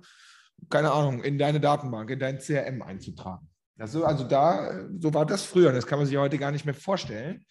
keine 0.69 0.93
Ahnung, 0.93 1.23
in 1.23 1.39
deine 1.39 1.61
Datenbank, 1.61 2.11
in 2.11 2.19
dein 2.19 2.39
CRM 2.39 2.83
einzutragen. 2.83 3.49
Also, 3.79 4.05
also 4.05 4.25
da, 4.25 4.89
so 4.99 5.15
war 5.15 5.25
das 5.25 5.45
früher. 5.45 5.73
Das 5.73 5.87
kann 5.87 5.99
man 5.99 6.07
sich 6.07 6.17
heute 6.17 6.37
gar 6.37 6.51
nicht 6.51 6.65
mehr 6.65 6.75
vorstellen. 6.75 7.45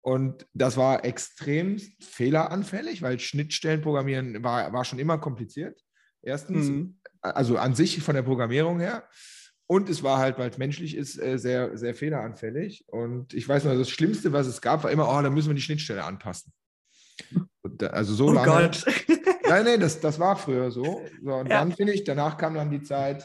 Und 0.00 0.46
das 0.54 0.76
war 0.76 1.04
extrem 1.04 1.78
fehleranfällig, 2.00 3.02
weil 3.02 3.18
Schnittstellen 3.18 3.80
programmieren 3.80 4.42
war, 4.42 4.72
war 4.72 4.84
schon 4.84 4.98
immer 4.98 5.18
kompliziert. 5.18 5.80
Erstens, 6.22 6.68
mhm. 6.68 6.98
also 7.20 7.58
an 7.58 7.74
sich 7.74 8.02
von 8.02 8.14
der 8.14 8.22
Programmierung 8.22 8.80
her. 8.80 9.08
Und 9.66 9.90
es 9.90 10.02
war 10.02 10.18
halt, 10.18 10.38
weil 10.38 10.50
es 10.50 10.56
menschlich 10.56 10.96
ist, 10.96 11.20
äh, 11.20 11.38
sehr, 11.38 11.76
sehr 11.76 11.94
fehleranfällig. 11.94 12.86
Und 12.88 13.34
ich 13.34 13.46
weiß 13.46 13.64
noch, 13.64 13.74
das 13.74 13.90
Schlimmste, 13.90 14.32
was 14.32 14.46
es 14.46 14.62
gab, 14.62 14.82
war 14.82 14.90
immer, 14.90 15.06
oh, 15.08 15.20
da 15.20 15.28
müssen 15.28 15.48
wir 15.48 15.54
die 15.54 15.60
Schnittstelle 15.60 16.04
anpassen. 16.04 16.52
also 17.82 18.14
so 18.14 18.28
oh 18.28 18.32
lange. 18.32 18.46
Gott. 18.46 18.84
Nein, 19.48 19.64
nein, 19.64 19.80
das, 19.80 19.98
das 19.98 20.18
war 20.18 20.36
früher 20.36 20.70
so. 20.70 21.02
so 21.22 21.34
und 21.34 21.48
ja. 21.48 21.60
dann 21.60 21.72
finde 21.72 21.94
ich, 21.94 22.04
danach 22.04 22.36
kam 22.36 22.54
dann 22.54 22.70
die 22.70 22.82
Zeit, 22.82 23.24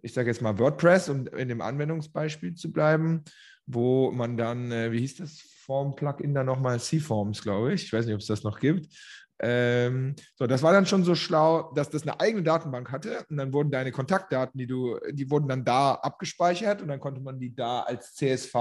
ich 0.00 0.14
sage 0.14 0.28
jetzt 0.28 0.40
mal 0.40 0.58
WordPress, 0.58 1.10
um 1.10 1.26
in 1.26 1.48
dem 1.48 1.60
Anwendungsbeispiel 1.60 2.54
zu 2.54 2.72
bleiben, 2.72 3.24
wo 3.66 4.10
man 4.10 4.38
dann, 4.38 4.72
äh, 4.72 4.90
wie 4.90 5.00
hieß 5.00 5.16
das 5.16 5.38
Form-Plugin 5.70 6.34
da 6.34 6.42
nochmal? 6.42 6.80
C-Forms, 6.80 7.42
glaube 7.42 7.74
ich. 7.74 7.84
Ich 7.84 7.92
weiß 7.92 8.04
nicht, 8.04 8.14
ob 8.14 8.20
es 8.20 8.26
das 8.26 8.42
noch 8.42 8.58
gibt. 8.58 8.92
Ähm, 9.38 10.16
so, 10.34 10.48
das 10.48 10.64
war 10.64 10.72
dann 10.72 10.84
schon 10.84 11.04
so 11.04 11.14
schlau, 11.14 11.72
dass 11.74 11.88
das 11.90 12.02
eine 12.02 12.18
eigene 12.18 12.42
Datenbank 12.42 12.90
hatte 12.90 13.24
und 13.30 13.36
dann 13.36 13.52
wurden 13.52 13.70
deine 13.70 13.92
Kontaktdaten, 13.92 14.58
die 14.58 14.66
du, 14.66 14.98
die 15.12 15.30
wurden 15.30 15.48
dann 15.48 15.64
da 15.64 15.92
abgespeichert 15.94 16.82
und 16.82 16.88
dann 16.88 16.98
konnte 16.98 17.20
man 17.20 17.38
die 17.38 17.54
da 17.54 17.82
als 17.82 18.14
CSV 18.16 18.52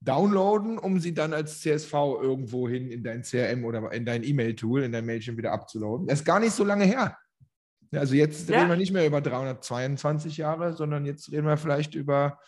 downloaden, 0.00 0.78
um 0.78 0.98
sie 0.98 1.12
dann 1.12 1.34
als 1.34 1.60
CSV 1.60 1.92
irgendwo 2.22 2.66
hin 2.68 2.90
in 2.90 3.04
dein 3.04 3.22
CRM 3.22 3.62
oder 3.66 3.92
in 3.92 4.06
dein 4.06 4.24
E-Mail-Tool, 4.24 4.82
in 4.82 4.92
dein 4.92 5.04
Mailchimp 5.04 5.36
wieder 5.36 5.52
abzuladen. 5.52 6.06
Das 6.06 6.20
ist 6.20 6.24
gar 6.24 6.40
nicht 6.40 6.54
so 6.54 6.64
lange 6.64 6.86
her. 6.86 7.18
Also 7.92 8.14
jetzt 8.14 8.48
ja. 8.48 8.56
reden 8.56 8.70
wir 8.70 8.76
nicht 8.76 8.92
mehr 8.92 9.06
über 9.06 9.20
322 9.20 10.38
Jahre, 10.38 10.72
sondern 10.72 11.04
jetzt 11.04 11.30
reden 11.30 11.46
wir 11.46 11.58
vielleicht 11.58 11.94
über 11.94 12.38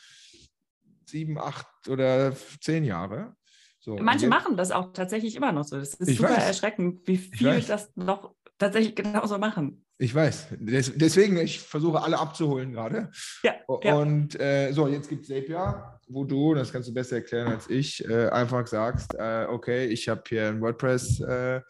sieben, 1.04 1.38
acht 1.38 1.66
oder 1.88 2.34
zehn 2.60 2.84
Jahre. 2.84 3.36
So, 3.84 3.96
Manche 3.96 4.28
machen 4.28 4.56
das 4.56 4.70
auch 4.70 4.92
tatsächlich 4.92 5.34
immer 5.34 5.50
noch 5.50 5.64
so. 5.64 5.76
Das 5.76 5.94
ist 5.94 6.16
super 6.16 6.30
weiß. 6.30 6.46
erschreckend, 6.46 7.00
wie 7.08 7.16
viel 7.16 7.60
das 7.62 7.90
noch 7.96 8.32
tatsächlich 8.56 8.94
genauso 8.94 9.38
machen. 9.38 9.84
Ich 9.98 10.14
weiß. 10.14 10.50
Des, 10.60 10.92
deswegen, 10.94 11.36
ich 11.38 11.58
versuche 11.60 12.00
alle 12.00 12.16
abzuholen 12.16 12.72
gerade. 12.72 13.10
Ja. 13.42 13.54
Und 13.66 14.34
ja. 14.34 14.40
Äh, 14.40 14.72
so, 14.72 14.86
jetzt 14.86 15.08
gibt 15.08 15.22
es 15.22 15.28
Zapier, 15.28 15.98
wo 16.06 16.24
du, 16.24 16.54
das 16.54 16.72
kannst 16.72 16.88
du 16.88 16.94
besser 16.94 17.16
erklären 17.16 17.48
als 17.48 17.68
ich, 17.68 18.08
äh, 18.08 18.28
einfach 18.28 18.64
sagst, 18.68 19.16
äh, 19.18 19.46
okay, 19.48 19.86
ich 19.86 20.08
habe 20.08 20.22
hier 20.28 20.46
ein 20.46 20.60
WordPress 20.60 21.20
äh, 21.20 21.60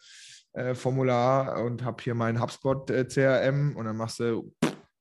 äh, 0.53 0.75
Formular 0.75 1.63
und 1.63 1.83
habe 1.83 2.03
hier 2.03 2.13
mein 2.13 2.39
HubSpot 2.39 2.91
äh, 2.91 3.07
CRM 3.07 3.75
und 3.75 3.85
dann 3.85 3.97
machst 3.97 4.19
du, 4.19 4.53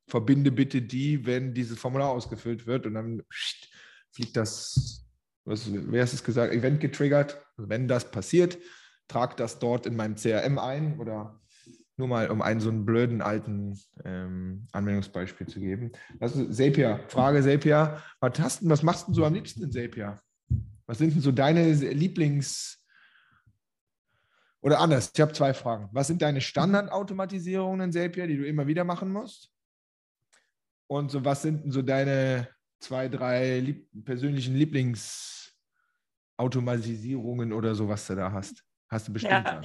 verbinde 0.08 0.50
bitte 0.50 0.80
die, 0.80 1.26
wenn 1.26 1.52
dieses 1.52 1.78
Formular 1.78 2.08
ausgefüllt 2.08 2.66
wird 2.66 2.86
und 2.86 2.94
dann 2.94 3.22
fliegt 4.12 4.34
das, 4.34 5.01
was, 5.44 5.68
wer 5.70 6.02
hast 6.02 6.12
es 6.12 6.24
gesagt, 6.24 6.52
Event 6.52 6.80
getriggert. 6.80 7.44
Also 7.56 7.68
wenn 7.68 7.88
das 7.88 8.10
passiert, 8.10 8.58
trag 9.08 9.36
das 9.36 9.58
dort 9.58 9.86
in 9.86 9.96
meinem 9.96 10.16
CRM 10.16 10.58
ein 10.58 10.98
oder 10.98 11.40
nur 11.96 12.08
mal, 12.08 12.30
um 12.30 12.42
einen 12.42 12.60
so 12.60 12.70
einen 12.70 12.86
blöden 12.86 13.20
alten 13.20 13.78
ähm, 14.04 14.66
Anwendungsbeispiel 14.72 15.46
zu 15.46 15.60
geben. 15.60 15.92
Das 16.18 16.34
ist 16.34 16.56
Zapier. 16.56 17.00
Frage 17.08 17.42
Zapier. 17.42 18.02
Was, 18.20 18.38
hast, 18.40 18.68
was 18.68 18.82
machst 18.82 19.08
du 19.08 19.14
so 19.14 19.24
am 19.24 19.34
liebsten 19.34 19.62
in 19.62 19.72
Zapier? 19.72 20.20
Was 20.86 20.98
sind 20.98 21.14
denn 21.14 21.20
so 21.20 21.32
deine 21.32 21.72
Lieblings- 21.72 22.78
oder 24.62 24.78
anders, 24.78 25.10
ich 25.12 25.20
habe 25.20 25.32
zwei 25.32 25.54
Fragen. 25.54 25.88
Was 25.92 26.06
sind 26.06 26.22
deine 26.22 26.40
Standardautomatisierungen 26.40 27.80
in 27.80 27.92
Zapier, 27.92 28.28
die 28.28 28.36
du 28.36 28.46
immer 28.46 28.66
wieder 28.66 28.84
machen 28.84 29.10
musst? 29.10 29.50
Und 30.86 31.10
so, 31.10 31.24
was 31.24 31.42
sind 31.42 31.72
so 31.72 31.82
deine 31.82 32.48
zwei, 32.82 33.08
drei 33.08 33.60
lieb 33.60 33.88
persönlichen 34.04 34.54
Lieblingsautomatisierungen 34.56 37.52
oder 37.52 37.74
so, 37.74 37.88
was 37.88 38.06
du 38.06 38.14
da 38.16 38.32
hast? 38.32 38.64
Hast 38.88 39.08
du 39.08 39.12
bestimmt 39.12 39.32
ja. 39.32 39.60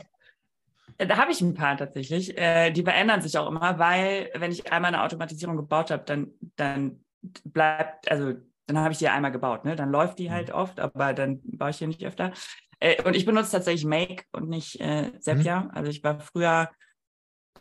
Da 0.98 1.18
habe 1.18 1.32
ich 1.32 1.42
ein 1.42 1.54
paar 1.54 1.78
tatsächlich. 1.78 2.36
Äh, 2.38 2.72
die 2.72 2.84
verändern 2.84 3.22
sich 3.22 3.38
auch 3.38 3.50
immer, 3.50 3.78
weil 3.78 4.32
wenn 4.36 4.52
ich 4.52 4.72
einmal 4.72 4.94
eine 4.94 5.04
Automatisierung 5.04 5.58
gebaut 5.58 5.92
habe, 5.92 6.06
dann, 6.06 6.32
dann 6.56 7.04
bleibt, 7.44 8.10
also 8.10 8.36
dann 8.68 8.80
habe 8.80 8.94
ich 8.94 9.00
die 9.00 9.10
einmal 9.10 9.32
gebaut, 9.32 9.66
ne? 9.66 9.76
Dann 9.76 9.92
läuft 9.92 10.20
die 10.20 10.30
mhm. 10.30 10.34
halt 10.34 10.52
oft, 10.52 10.80
aber 10.80 11.14
dann 11.14 11.42
baue 11.44 11.72
ich 11.72 11.78
hier 11.78 11.88
nicht 11.88 12.06
öfter. 12.06 12.32
Äh, 12.80 13.02
und 13.04 13.16
ich 13.16 13.26
benutze 13.26 13.52
tatsächlich 13.52 13.86
Make 13.86 14.24
und 14.32 14.50
nicht 14.50 14.80
äh, 14.80 15.20
Zapier. 15.20 15.62
Mhm. 15.62 15.72
Also 15.72 15.92
ich 15.92 16.04
war 16.04 16.20
früher 16.20 16.70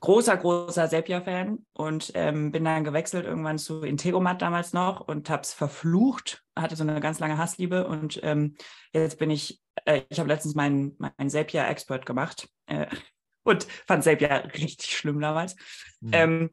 großer, 0.00 0.37
großer 0.37 0.88
Zapier-Fan 0.88 1.65
und 1.73 2.12
ähm, 2.15 2.53
bin 2.53 2.65
dann 2.65 2.85
gewechselt 2.85 3.26
irgendwann 3.26 3.59
zu 3.59 3.83
Integromat 3.83 4.43
damals 4.43 4.73
noch 4.73 5.00
und 5.00 5.31
habe 5.31 5.43
es 5.43 5.53
verflucht, 5.53 6.45
hatte 6.57 6.76
so 6.76 6.83
eine 6.83 7.00
ganz 7.00 7.19
lange 7.19 7.38
Hassliebe 7.38 7.87
und 7.87 8.21
ähm, 8.23 8.57
jetzt 8.93 9.19
bin 9.19 9.31
ich, 9.31 9.61
äh, 9.85 10.03
ich 10.09 10.19
habe 10.19 10.29
letztens 10.29 10.55
meinen 10.55 10.97
mein 10.99 11.31
Zapier-Expert 11.31 12.07
gemacht 12.07 12.49
äh, 12.67 12.87
und 13.45 13.65
fand 13.87 14.05
Zapier 14.05 14.50
richtig 14.55 14.97
schlimm 14.97 15.21
damals. 15.21 15.57
Mhm. 16.00 16.11
Ähm, 16.12 16.50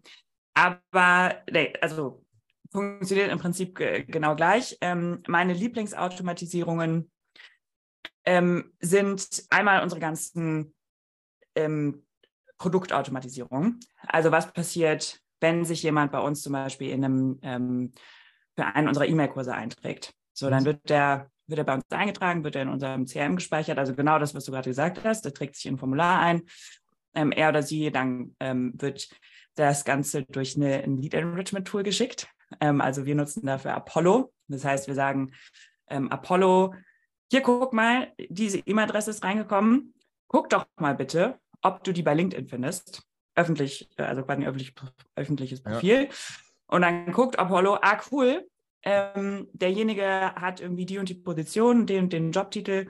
aber 0.54 1.42
nee, 1.52 1.74
also 1.82 2.24
funktioniert 2.72 3.32
im 3.32 3.40
Prinzip 3.40 3.76
genau 3.76 4.36
gleich. 4.36 4.78
Ähm, 4.82 5.22
meine 5.28 5.54
Lieblingsautomatisierungen 5.54 7.12
ähm, 8.26 8.74
sind 8.80 9.44
einmal 9.50 9.84
unsere 9.84 10.00
ganzen 10.00 10.74
ähm, 11.56 12.04
Produktautomatisierung. 12.58 13.80
Also 14.02 14.32
was 14.32 14.52
passiert, 14.52 15.20
wenn 15.40 15.66
sich 15.66 15.84
jemand 15.84 16.12
bei 16.12 16.20
uns 16.20 16.42
zum 16.42 16.54
Beispiel 16.54 16.92
in 16.92 17.04
einem 17.04 17.40
ähm, 17.42 17.94
für 18.56 18.66
einen 18.66 18.88
unserer 18.88 19.08
E-Mail-Kurse 19.08 19.54
einträgt. 19.54 20.14
So, 20.34 20.50
dann 20.50 20.66
wird 20.66 20.90
der, 20.90 21.30
wird 21.48 21.60
er 21.60 21.64
bei 21.64 21.74
uns 21.74 21.84
eingetragen, 21.90 22.44
wird 22.44 22.56
er 22.56 22.64
in 22.64 22.70
unserem 22.70 23.06
CRM 23.06 23.36
gespeichert. 23.36 23.78
Also 23.80 23.96
genau 23.96 24.20
das, 24.20 24.36
was 24.36 24.46
du 24.46 24.52
gerade 24.52 24.70
gesagt 24.70 25.04
hast. 25.04 25.26
Der 25.26 25.34
trägt 25.34 25.56
sich 25.56 25.66
in 25.66 25.76
ein 25.76 25.78
Formular 25.80 26.20
ein. 26.20 26.44
Ähm, 27.16 27.32
er 27.32 27.50
oder 27.50 27.64
sie, 27.64 27.92
dann 27.92 28.36
ähm, 28.40 28.74
wird 28.76 29.10
das 29.56 29.86
Ganze 29.86 30.24
durch 30.24 30.56
eine, 30.56 30.84
ein 30.84 30.98
Lead 30.98 31.14
Enrichment 31.14 31.68
Tool 31.68 31.84
geschickt. 31.84 32.28
Ähm, 32.60 32.82
also 32.82 33.06
wir 33.06 33.16
nutzen 33.16 33.46
dafür 33.46 33.74
Apollo. 33.74 34.32
Das 34.48 34.66
heißt, 34.66 34.88
wir 34.88 34.96
sagen, 34.96 35.34
ähm, 35.90 36.12
Apollo 36.12 36.74
hier 37.34 37.42
guck 37.42 37.74
mal, 37.74 38.14
diese 38.30 38.60
E-Mail-Adresse 38.60 39.10
ist 39.10 39.24
reingekommen. 39.24 39.96
Guck 40.28 40.50
doch 40.50 40.68
mal 40.76 40.94
bitte, 40.94 41.40
ob 41.64 41.84
du 41.84 41.92
die 41.92 42.04
bei 42.04 42.14
LinkedIn 42.14 42.48
findest. 42.48 43.04
Öffentlich, 43.36 43.90
äh, 43.98 44.04
also 44.04 44.24
quasi 44.24 44.42
ein 44.42 44.48
öffentlich, 44.48 44.74
öffentliches 45.16 45.64
Profil. 45.64 46.04
Ja. 46.04 46.10
Und 46.68 46.82
dann 46.82 47.12
guckt 47.12 47.40
Apollo, 47.40 47.80
ah, 47.82 48.00
cool, 48.12 48.48
ähm, 48.84 49.48
derjenige 49.54 50.06
hat 50.36 50.60
irgendwie 50.60 50.86
die 50.86 50.98
und 51.00 51.10
die 51.10 51.16
Position, 51.16 51.86
den 51.88 52.06
und 52.06 52.14
den 52.14 52.32
Jobtitel 52.32 52.88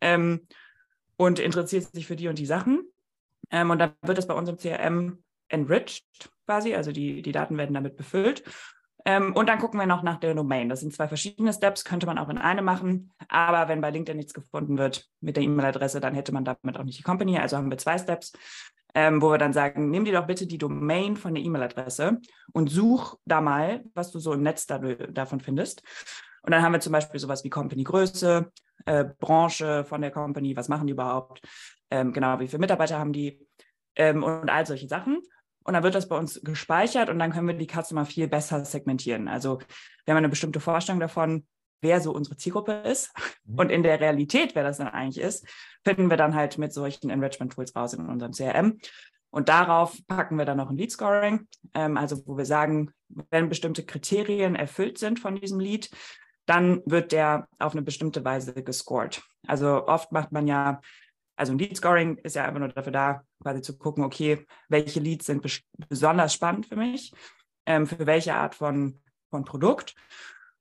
ähm, 0.00 0.46
und 1.16 1.38
interessiert 1.38 1.84
sich 1.92 2.06
für 2.06 2.16
die 2.16 2.28
und 2.28 2.38
die 2.38 2.46
Sachen. 2.46 2.84
Ähm, 3.50 3.70
und 3.70 3.78
dann 3.78 3.94
wird 4.02 4.18
das 4.18 4.26
bei 4.26 4.34
uns 4.34 4.48
im 4.48 4.56
CRM 4.56 5.22
enriched 5.48 6.30
quasi, 6.46 6.74
also 6.74 6.92
die, 6.92 7.22
die 7.22 7.32
Daten 7.32 7.56
werden 7.56 7.74
damit 7.74 7.96
befüllt. 7.96 8.42
Ähm, 9.04 9.34
und 9.34 9.48
dann 9.48 9.58
gucken 9.58 9.80
wir 9.80 9.86
noch 9.86 10.02
nach 10.02 10.18
der 10.18 10.34
Domain. 10.34 10.68
Das 10.68 10.80
sind 10.80 10.94
zwei 10.94 11.08
verschiedene 11.08 11.52
Steps, 11.52 11.84
könnte 11.84 12.06
man 12.06 12.18
auch 12.18 12.28
in 12.28 12.38
eine 12.38 12.62
machen. 12.62 13.12
Aber 13.28 13.68
wenn 13.68 13.80
bei 13.80 13.90
LinkedIn 13.90 14.16
nichts 14.16 14.34
gefunden 14.34 14.78
wird 14.78 15.08
mit 15.20 15.36
der 15.36 15.42
E-Mail-Adresse, 15.42 16.00
dann 16.00 16.14
hätte 16.14 16.32
man 16.32 16.44
damit 16.44 16.78
auch 16.78 16.84
nicht 16.84 16.98
die 16.98 17.02
Company. 17.02 17.38
Also 17.38 17.56
haben 17.56 17.70
wir 17.70 17.78
zwei 17.78 17.98
Steps, 17.98 18.32
ähm, 18.94 19.20
wo 19.20 19.30
wir 19.30 19.38
dann 19.38 19.52
sagen, 19.52 19.90
nimm 19.90 20.04
dir 20.04 20.12
doch 20.12 20.26
bitte 20.26 20.46
die 20.46 20.58
Domain 20.58 21.16
von 21.16 21.34
der 21.34 21.42
E-Mail-Adresse 21.42 22.20
und 22.52 22.70
such 22.70 23.18
da 23.24 23.40
mal, 23.40 23.84
was 23.94 24.12
du 24.12 24.18
so 24.18 24.32
im 24.32 24.42
Netz 24.42 24.66
da, 24.66 24.78
davon 24.78 25.40
findest. 25.40 25.82
Und 26.42 26.52
dann 26.52 26.62
haben 26.62 26.72
wir 26.72 26.80
zum 26.80 26.92
Beispiel 26.92 27.20
sowas 27.20 27.44
wie 27.44 27.50
Company-Größe, 27.50 28.50
äh, 28.86 29.04
Branche 29.18 29.84
von 29.84 30.00
der 30.00 30.10
Company, 30.10 30.56
was 30.56 30.68
machen 30.68 30.86
die 30.86 30.92
überhaupt, 30.92 31.40
ähm, 31.90 32.12
genau, 32.12 32.40
wie 32.40 32.48
viele 32.48 32.60
Mitarbeiter 32.60 32.98
haben 32.98 33.12
die 33.12 33.46
ähm, 33.96 34.22
und 34.22 34.50
all 34.50 34.66
solche 34.66 34.88
Sachen. 34.88 35.22
Und 35.64 35.74
dann 35.74 35.82
wird 35.82 35.94
das 35.94 36.08
bei 36.08 36.16
uns 36.16 36.40
gespeichert 36.42 37.08
und 37.08 37.18
dann 37.18 37.32
können 37.32 37.48
wir 37.48 37.54
die 37.54 37.66
Customer 37.66 38.04
viel 38.04 38.28
besser 38.28 38.64
segmentieren. 38.64 39.28
Also 39.28 39.58
wir 40.04 40.12
haben 40.12 40.18
eine 40.18 40.28
bestimmte 40.28 40.60
Vorstellung 40.60 41.00
davon, 41.00 41.46
wer 41.80 42.00
so 42.00 42.12
unsere 42.12 42.36
Zielgruppe 42.36 42.72
ist. 42.72 43.12
Mhm. 43.44 43.58
Und 43.58 43.70
in 43.70 43.82
der 43.82 44.00
Realität, 44.00 44.54
wer 44.54 44.64
das 44.64 44.78
dann 44.78 44.88
eigentlich 44.88 45.22
ist, 45.22 45.46
finden 45.84 46.10
wir 46.10 46.16
dann 46.16 46.34
halt 46.34 46.58
mit 46.58 46.72
solchen 46.72 47.10
Enrichment-Tools 47.10 47.76
raus 47.76 47.92
in 47.94 48.06
unserem 48.06 48.32
CRM. 48.32 48.78
Und 49.30 49.48
darauf 49.48 49.98
packen 50.06 50.36
wir 50.36 50.44
dann 50.44 50.58
noch 50.58 50.70
ein 50.70 50.76
Lead 50.76 50.92
Scoring, 50.92 51.48
ähm, 51.74 51.96
also 51.96 52.22
wo 52.26 52.36
wir 52.36 52.44
sagen, 52.44 52.92
wenn 53.30 53.48
bestimmte 53.48 53.84
Kriterien 53.84 54.54
erfüllt 54.54 54.98
sind 54.98 55.20
von 55.20 55.36
diesem 55.36 55.58
Lead, 55.58 55.90
dann 56.46 56.82
wird 56.86 57.12
der 57.12 57.48
auf 57.58 57.72
eine 57.72 57.82
bestimmte 57.82 58.24
Weise 58.24 58.52
gescored. 58.62 59.22
Also 59.46 59.86
oft 59.86 60.12
macht 60.12 60.32
man 60.32 60.46
ja, 60.46 60.80
also 61.36 61.52
ein 61.52 61.58
Lead 61.58 61.76
Scoring 61.76 62.18
ist 62.18 62.36
ja 62.36 62.44
einfach 62.44 62.60
nur 62.60 62.68
dafür 62.68 62.92
da, 62.92 63.22
quasi 63.42 63.62
zu 63.62 63.76
gucken, 63.78 64.04
okay, 64.04 64.46
welche 64.68 65.00
Leads 65.00 65.26
sind 65.26 65.42
besonders 65.88 66.34
spannend 66.34 66.66
für 66.66 66.76
mich, 66.76 67.12
ähm, 67.66 67.86
für 67.86 68.06
welche 68.06 68.34
Art 68.34 68.54
von, 68.54 69.00
von 69.30 69.44
Produkt. 69.44 69.94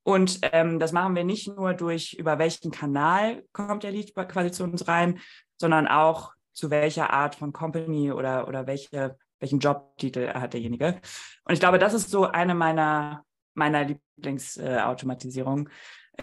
Und 0.04 0.40
ähm, 0.52 0.80
das 0.80 0.94
machen 0.94 1.16
wir 1.16 1.24
nicht 1.24 1.48
nur 1.48 1.74
durch, 1.74 2.14
über 2.14 2.40
welchen 2.40 2.72
Kanal 2.72 3.44
kommt 3.52 3.84
der 3.84 3.92
Lead 3.92 4.16
quasi 4.16 4.52
zu 4.52 4.64
uns 4.64 4.88
rein, 4.88 5.20
sondern 5.58 5.88
auch 5.88 6.34
zu 6.54 6.70
welcher 6.70 7.12
Art 7.12 7.36
von 7.36 7.54
Company 7.54 8.12
oder, 8.12 8.48
oder 8.48 8.66
welche, 8.68 9.18
welchen 9.40 9.60
Jobtitel 9.60 10.34
hat 10.34 10.54
derjenige. 10.54 11.00
Und 11.44 11.54
ich 11.54 11.60
glaube, 11.60 11.80
das 11.80 11.94
ist 11.94 12.10
so 12.10 12.26
eine 12.26 12.56
meiner, 12.56 13.24
meiner 13.54 13.86
Lieblingsautomatisierungen, 13.86 15.70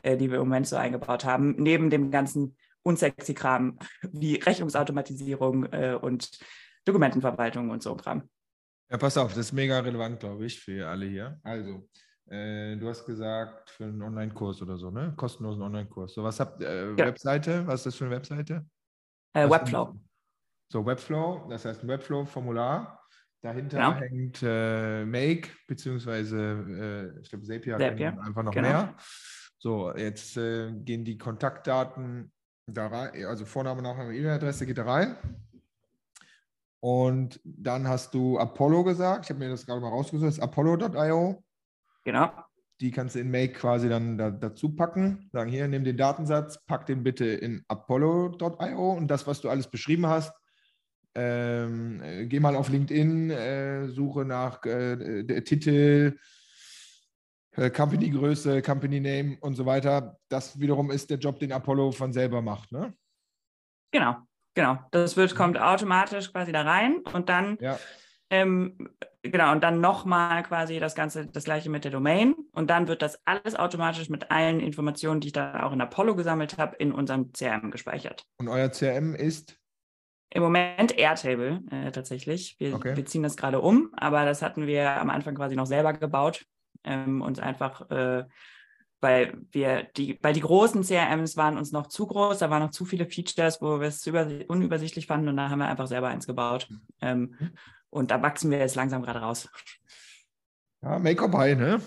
äh, 0.03 0.15
äh, 0.15 0.17
die 0.17 0.31
wir 0.31 0.39
im 0.39 0.45
Moment 0.45 0.67
so 0.67 0.77
eingebaut 0.77 1.25
haben, 1.25 1.55
neben 1.59 1.91
dem 1.91 2.11
ganzen 2.11 2.57
unsexy 2.83 3.35
Kram 3.35 3.79
wie 4.03 4.37
Rechnungsautomatisierung 4.37 5.67
äh, 5.73 5.99
und 6.01 6.39
Dokumentenverwaltung 6.85 7.71
und 7.71 7.83
so 7.83 7.95
Kram. 7.97 8.29
Ja, 8.91 8.97
pass 8.97 9.19
auf, 9.19 9.31
das 9.35 9.47
ist 9.47 9.53
mega 9.53 9.79
relevant, 9.81 10.21
glaube 10.21 10.47
ich, 10.47 10.61
für 10.61 10.89
alle 10.89 11.07
hier. 11.07 11.39
Also, 11.43 11.89
äh, 12.31 12.77
du 12.77 12.89
hast 12.89 13.05
gesagt, 13.05 13.71
für 13.71 13.85
einen 13.85 14.03
Online-Kurs 14.03 14.63
oder 14.63 14.79
so, 14.79 14.91
ne? 14.91 15.13
Kostenlosen 15.17 15.63
Online-Kurs. 15.63 16.15
So, 16.15 16.23
was 16.25 16.41
habt 16.41 16.63
ihr? 16.63 16.69
Äh, 16.69 16.91
ja. 16.91 17.07
Webseite? 17.07 17.67
Was 17.67 17.81
ist 17.81 17.87
das 17.87 17.95
für 17.97 18.07
eine 18.07 18.17
Webseite? 18.17 18.67
Äh, 19.35 19.49
Webflow. 19.49 19.95
So, 20.71 20.85
Webflow, 20.85 21.47
das 21.51 21.65
heißt 21.65 21.83
ein 21.83 21.89
Webflow-Formular. 21.89 23.03
Dahinter 23.41 23.79
ja. 23.79 23.95
hängt 23.95 24.43
äh, 24.43 25.05
Make, 25.05 25.51
beziehungsweise 25.67 27.15
äh, 27.17 27.21
ich 27.21 27.29
glaube 27.29 27.45
Zapier, 27.45 27.79
Zapier. 27.79 28.19
einfach 28.21 28.43
noch 28.43 28.53
genau. 28.53 28.69
mehr. 28.69 28.97
So, 29.59 29.95
jetzt 29.97 30.37
äh, 30.37 30.73
gehen 30.73 31.05
die 31.05 31.19
Kontaktdaten 31.19 32.33
da 32.69 32.87
rein, 32.87 33.25
also 33.27 33.45
Vorname, 33.45 33.83
Nachname, 33.83 34.15
E-Mail-Adresse 34.15 34.67
geht 34.67 34.79
da 34.79 34.85
rein. 34.85 35.17
Und 36.81 37.41
dann 37.45 37.89
hast 37.89 38.15
du 38.15 38.39
Apollo 38.39 38.85
gesagt. 38.85 39.25
Ich 39.25 39.31
habe 39.31 39.41
mir 39.41 39.51
das 39.51 39.67
gerade 39.67 39.81
mal 39.81 39.89
rausgesucht. 39.89 40.29
Das 40.29 40.37
ist 40.37 40.43
Apollo.io. 40.43 41.43
Genau. 42.05 42.31
Die 42.81 42.93
kannst 42.93 43.17
du 43.17 43.21
in 43.21 43.31
Make 43.31 43.55
quasi 43.55 43.89
dann 43.89 44.17
da, 44.17 44.31
dazu 44.31 44.77
packen. 44.77 45.29
Sagen 45.33 45.51
hier, 45.51 45.67
nimm 45.67 45.83
den 45.83 45.97
Datensatz, 45.97 46.65
pack 46.67 46.87
den 46.87 47.03
bitte 47.03 47.27
in 47.27 47.65
Apollo.io 47.67 48.93
und 48.93 49.09
das, 49.09 49.27
was 49.27 49.41
du 49.41 49.49
alles 49.49 49.69
beschrieben 49.69 50.07
hast, 50.07 50.33
ähm, 51.15 52.01
äh, 52.03 52.27
geh 52.27 52.39
mal 52.39 52.55
auf 52.55 52.69
LinkedIn, 52.69 53.31
äh, 53.31 53.89
suche 53.89 54.25
nach 54.25 54.65
äh, 54.65 55.43
Titel, 55.43 56.15
äh, 56.15 56.19
Company-Größe, 57.71 58.63
Company-Name 58.63 59.39
und 59.41 59.55
so 59.55 59.67
weiter. 59.67 60.19
Das 60.29 60.59
wiederum 60.61 60.91
ist 60.91 61.11
der 61.11 61.19
Job, 61.19 61.39
den 61.39 61.53
Apollo 61.53 61.93
von 61.93 62.13
selber 62.13 62.43
macht, 62.43 62.73
ne? 62.73 62.95
Genau, 63.91 64.17
genau. 64.55 64.79
Das 64.91 65.17
wird, 65.17 65.35
kommt 65.35 65.59
automatisch 65.59 66.33
quasi 66.33 66.53
da 66.53 66.63
rein 66.63 66.99
und 67.13 67.29
dann 67.29 67.57
ja. 67.61 67.79
Ähm, 68.31 68.91
genau, 69.23 69.53
und 69.53 69.63
dann 69.63 69.81
nochmal 69.81 70.43
quasi 70.43 70.79
das 70.79 70.95
Ganze, 70.95 71.27
das 71.27 71.45
gleiche 71.45 71.71
mit 71.71 71.85
der 71.85 71.91
Domain. 71.91 72.35
Und 72.53 72.69
dann 72.69 72.89
wird 72.89 73.03
das 73.03 73.19
alles 73.25 73.55
automatisch 73.57 74.09
mit 74.11 74.31
allen 74.31 74.61
Informationen, 74.61 75.21
die 75.21 75.29
ich 75.29 75.33
da 75.33 75.63
auch 75.63 75.73
in 75.73 75.81
Apollo 75.81 76.17
gesammelt 76.17 76.59
habe, 76.59 76.77
in 76.77 76.93
unserem 76.93 77.33
CRM 77.33 77.71
gespeichert. 77.71 78.27
Und 78.39 78.49
euer 78.49 78.69
CRM 78.69 79.15
ist? 79.15 79.59
Im 80.31 80.43
Moment 80.43 80.99
Airtable 80.99 81.63
äh, 81.71 81.91
tatsächlich. 81.91 82.57
Wir, 82.59 82.75
okay. 82.75 82.95
wir, 82.95 83.07
ziehen 83.07 83.23
das 83.23 83.37
gerade 83.37 83.63
um, 83.63 83.91
aber 83.97 84.27
das 84.27 84.43
hatten 84.43 84.67
wir 84.67 85.01
am 85.01 85.09
Anfang 85.09 85.35
quasi 85.35 85.57
noch 85.57 85.65
selber 85.65 85.95
gebaut. 85.95 86.45
Ähm, 86.85 87.23
uns 87.23 87.39
einfach, 87.39 87.91
äh, 87.91 88.25
weil 89.01 89.39
wir 89.51 89.85
die, 89.97 90.19
weil 90.23 90.33
die 90.33 90.41
großen 90.41 90.83
CRMs 90.83 91.37
waren 91.37 91.57
uns 91.57 91.73
noch 91.73 91.87
zu 91.87 92.07
groß, 92.07 92.39
da 92.39 92.51
waren 92.51 92.63
noch 92.63 92.71
zu 92.71 92.85
viele 92.85 93.07
Features, 93.07 93.61
wo 93.61 93.81
wir 93.81 93.89
es 93.89 94.07
unübersichtlich 94.07 95.07
fanden 95.07 95.29
und 95.29 95.37
da 95.37 95.51
haben 95.51 95.61
wir 95.61 95.69
einfach 95.69 95.87
selber 95.87 96.09
eins 96.09 96.27
gebaut. 96.27 96.69
Ähm, 97.01 97.37
mhm. 97.39 97.51
Und 97.91 98.11
da 98.11 98.21
wachsen 98.23 98.51
wir 98.51 98.59
jetzt 98.59 98.75
langsam 98.75 99.03
gerade 99.03 99.21
raus. 99.21 99.49
Ja, 100.83 100.99
Make-up 100.99 101.35
high, 101.35 101.57
ne? 101.57 101.81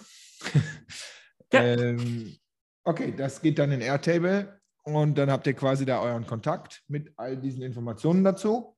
ja. 1.53 1.61
ähm, 1.61 2.35
okay, 2.83 3.13
das 3.15 3.41
geht 3.41 3.59
dann 3.59 3.71
in 3.71 3.81
Airtable 3.81 4.59
und 4.83 5.17
dann 5.17 5.29
habt 5.29 5.47
ihr 5.47 5.53
quasi 5.53 5.85
da 5.85 6.01
euren 6.01 6.25
Kontakt 6.25 6.83
mit 6.87 7.13
all 7.17 7.37
diesen 7.37 7.61
Informationen 7.61 8.23
dazu. 8.23 8.75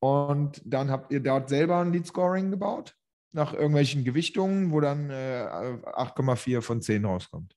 Und 0.00 0.60
dann 0.64 0.90
habt 0.90 1.12
ihr 1.12 1.20
dort 1.20 1.48
selber 1.48 1.78
ein 1.78 1.92
Lead 1.92 2.06
Scoring 2.06 2.50
gebaut, 2.50 2.96
nach 3.32 3.52
irgendwelchen 3.54 4.04
Gewichtungen, 4.04 4.70
wo 4.72 4.80
dann 4.80 5.10
äh, 5.10 5.46
8,4 5.46 6.60
von 6.60 6.80
10 6.82 7.04
rauskommt. 7.04 7.56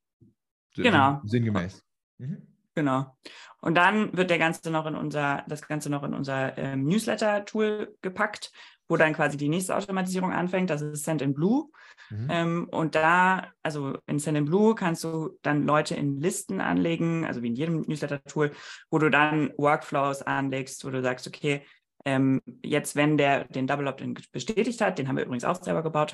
Genau. 0.76 1.22
Sinngemäß. 1.24 1.84
Mhm. 2.18 2.48
Genau. 2.76 3.16
Und 3.62 3.76
dann 3.76 4.16
wird 4.16 4.30
der 4.30 4.38
Ganze 4.38 4.70
noch 4.70 4.86
in 4.86 4.96
unser, 4.96 5.44
das 5.48 5.68
Ganze 5.68 5.90
noch 5.90 6.04
in 6.04 6.14
unser 6.14 6.58
ähm, 6.58 6.84
Newsletter-Tool 6.84 7.96
gepackt, 8.02 8.52
wo 8.88 8.98
dann 8.98 9.14
quasi 9.14 9.38
die 9.38 9.50
nächste 9.50 9.76
Automatisierung 9.76 10.34
anfängt. 10.34 10.70
Das 10.70 10.82
ist 10.82 11.06
Send 11.06 11.22
in 11.22 11.34
Blue. 11.34 11.70
Mhm. 12.10 12.28
Ähm, 12.30 12.70
und 12.70 12.96
da, 12.96 13.48
also 13.64 13.98
in 14.08 14.20
Send 14.20 14.38
in 14.38 14.46
Blue 14.46 14.76
kannst 14.76 15.04
du 15.06 15.40
dann 15.42 15.64
Leute 15.64 15.96
in 15.96 16.20
Listen 16.20 16.60
anlegen, 16.60 17.26
also 17.26 17.42
wie 17.42 17.48
in 17.48 17.56
jedem 17.56 17.82
Newsletter-Tool, 17.82 18.52
wo 18.92 19.00
du 19.00 19.10
dann 19.10 19.52
Workflows 19.58 20.22
anlegst, 20.22 20.84
wo 20.86 20.90
du 20.90 21.02
sagst, 21.02 21.28
okay, 21.28 21.64
ähm, 22.06 22.42
jetzt, 22.64 22.96
wenn 22.96 23.18
der 23.18 23.46
den 23.46 23.68
Double 23.68 23.88
Opt-in 23.88 24.16
bestätigt 24.32 24.82
hat, 24.82 24.98
den 24.98 25.08
haben 25.08 25.18
wir 25.18 25.26
übrigens 25.26 25.44
auch 25.44 25.62
selber 25.62 25.84
gebaut, 25.84 26.14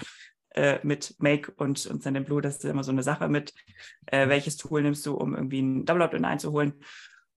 äh, 0.54 0.80
mit 0.84 1.16
Make 1.20 1.52
und, 1.54 1.86
und 1.86 2.04
Send 2.04 2.26
Blue, 2.26 2.42
das 2.42 2.58
ist 2.58 2.66
immer 2.66 2.84
so 2.84 2.92
eine 2.92 3.04
Sache 3.04 3.28
mit, 3.28 3.54
äh, 4.08 4.28
welches 4.28 4.58
Tool 4.58 4.82
nimmst 4.82 5.06
du, 5.06 5.16
um 5.16 5.36
irgendwie 5.36 5.62
ein 5.62 5.86
Double 5.86 6.02
Opt-in 6.02 6.26
einzuholen. 6.26 6.74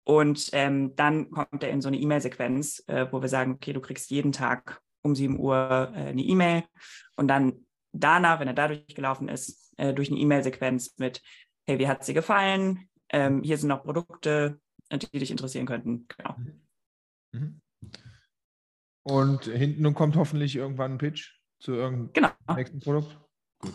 Und 0.05 0.51
ähm, 0.53 0.97
dann 0.97 1.31
kommt 1.31 1.62
er 1.62 1.71
in 1.71 1.81
so 1.81 1.88
eine 1.88 1.99
E-Mail-Sequenz, 1.99 2.85
äh, 2.88 3.07
wo 3.11 3.21
wir 3.21 3.29
sagen, 3.29 3.53
okay, 3.53 3.73
du 3.73 3.81
kriegst 3.81 4.11
jeden 4.11 4.33
Tag 4.33 4.81
um 5.03 5.15
7 5.15 5.38
Uhr 5.38 5.93
äh, 5.95 6.09
eine 6.09 6.23
E-Mail 6.23 6.65
und 7.17 7.29
dann 7.29 7.67
danach, 7.93 8.41
wenn 8.41 8.49
er 8.49 8.55
dadurch 8.55 8.87
gelaufen 8.95 9.29
ist, 9.29 9.73
äh, 9.77 9.93
durch 9.95 10.11
eine 10.11 10.19
E-Mail-Sequenz 10.19 10.99
mit, 10.99 11.23
hey, 11.67 11.79
wie 11.79 11.88
hat 11.88 12.01
es 12.01 12.07
dir 12.07 12.15
gefallen? 12.15 12.88
Ähm, 13.11 13.43
hier 13.43 13.59
sind 13.59 13.69
noch 13.69 13.85
Produkte, 13.85 14.59
die 14.91 15.19
dich 15.19 15.31
interessieren 15.31 15.67
könnten. 15.67 16.07
Genau. 16.17 16.37
Mhm. 17.33 17.61
Und 19.05 19.45
hinten 19.45 19.95
kommt 19.95 20.17
hoffentlich 20.17 20.57
irgendwann 20.57 20.93
ein 20.93 20.99
Pitch 20.99 21.33
zu 21.59 21.75
irgendeinem 21.75 22.12
genau. 22.12 22.57
nächsten 22.57 22.81
Produkt. 22.81 23.19
Gut. 23.61 23.75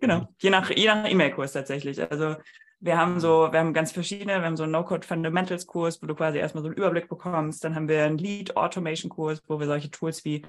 Genau, 0.00 0.28
je 0.38 0.50
nach, 0.50 0.70
je 0.70 0.86
nach 0.86 1.08
E-Mail-Kurs 1.08 1.52
tatsächlich. 1.52 2.00
Also 2.10 2.36
wir 2.80 2.98
haben 2.98 3.20
so, 3.20 3.48
wir 3.50 3.58
haben 3.58 3.72
ganz 3.72 3.92
verschiedene, 3.92 4.40
wir 4.40 4.44
haben 4.44 4.56
so 4.56 4.64
einen 4.64 4.72
No-Code 4.72 5.06
Fundamentals 5.06 5.66
Kurs, 5.66 6.02
wo 6.02 6.06
du 6.06 6.14
quasi 6.14 6.38
erstmal 6.38 6.62
so 6.62 6.68
einen 6.68 6.76
Überblick 6.76 7.08
bekommst. 7.08 7.64
Dann 7.64 7.74
haben 7.74 7.88
wir 7.88 8.04
einen 8.04 8.18
Lead 8.18 8.56
Automation 8.56 9.08
Kurs, 9.08 9.42
wo 9.46 9.58
wir 9.58 9.66
solche 9.66 9.90
Tools 9.90 10.24
wie 10.24 10.44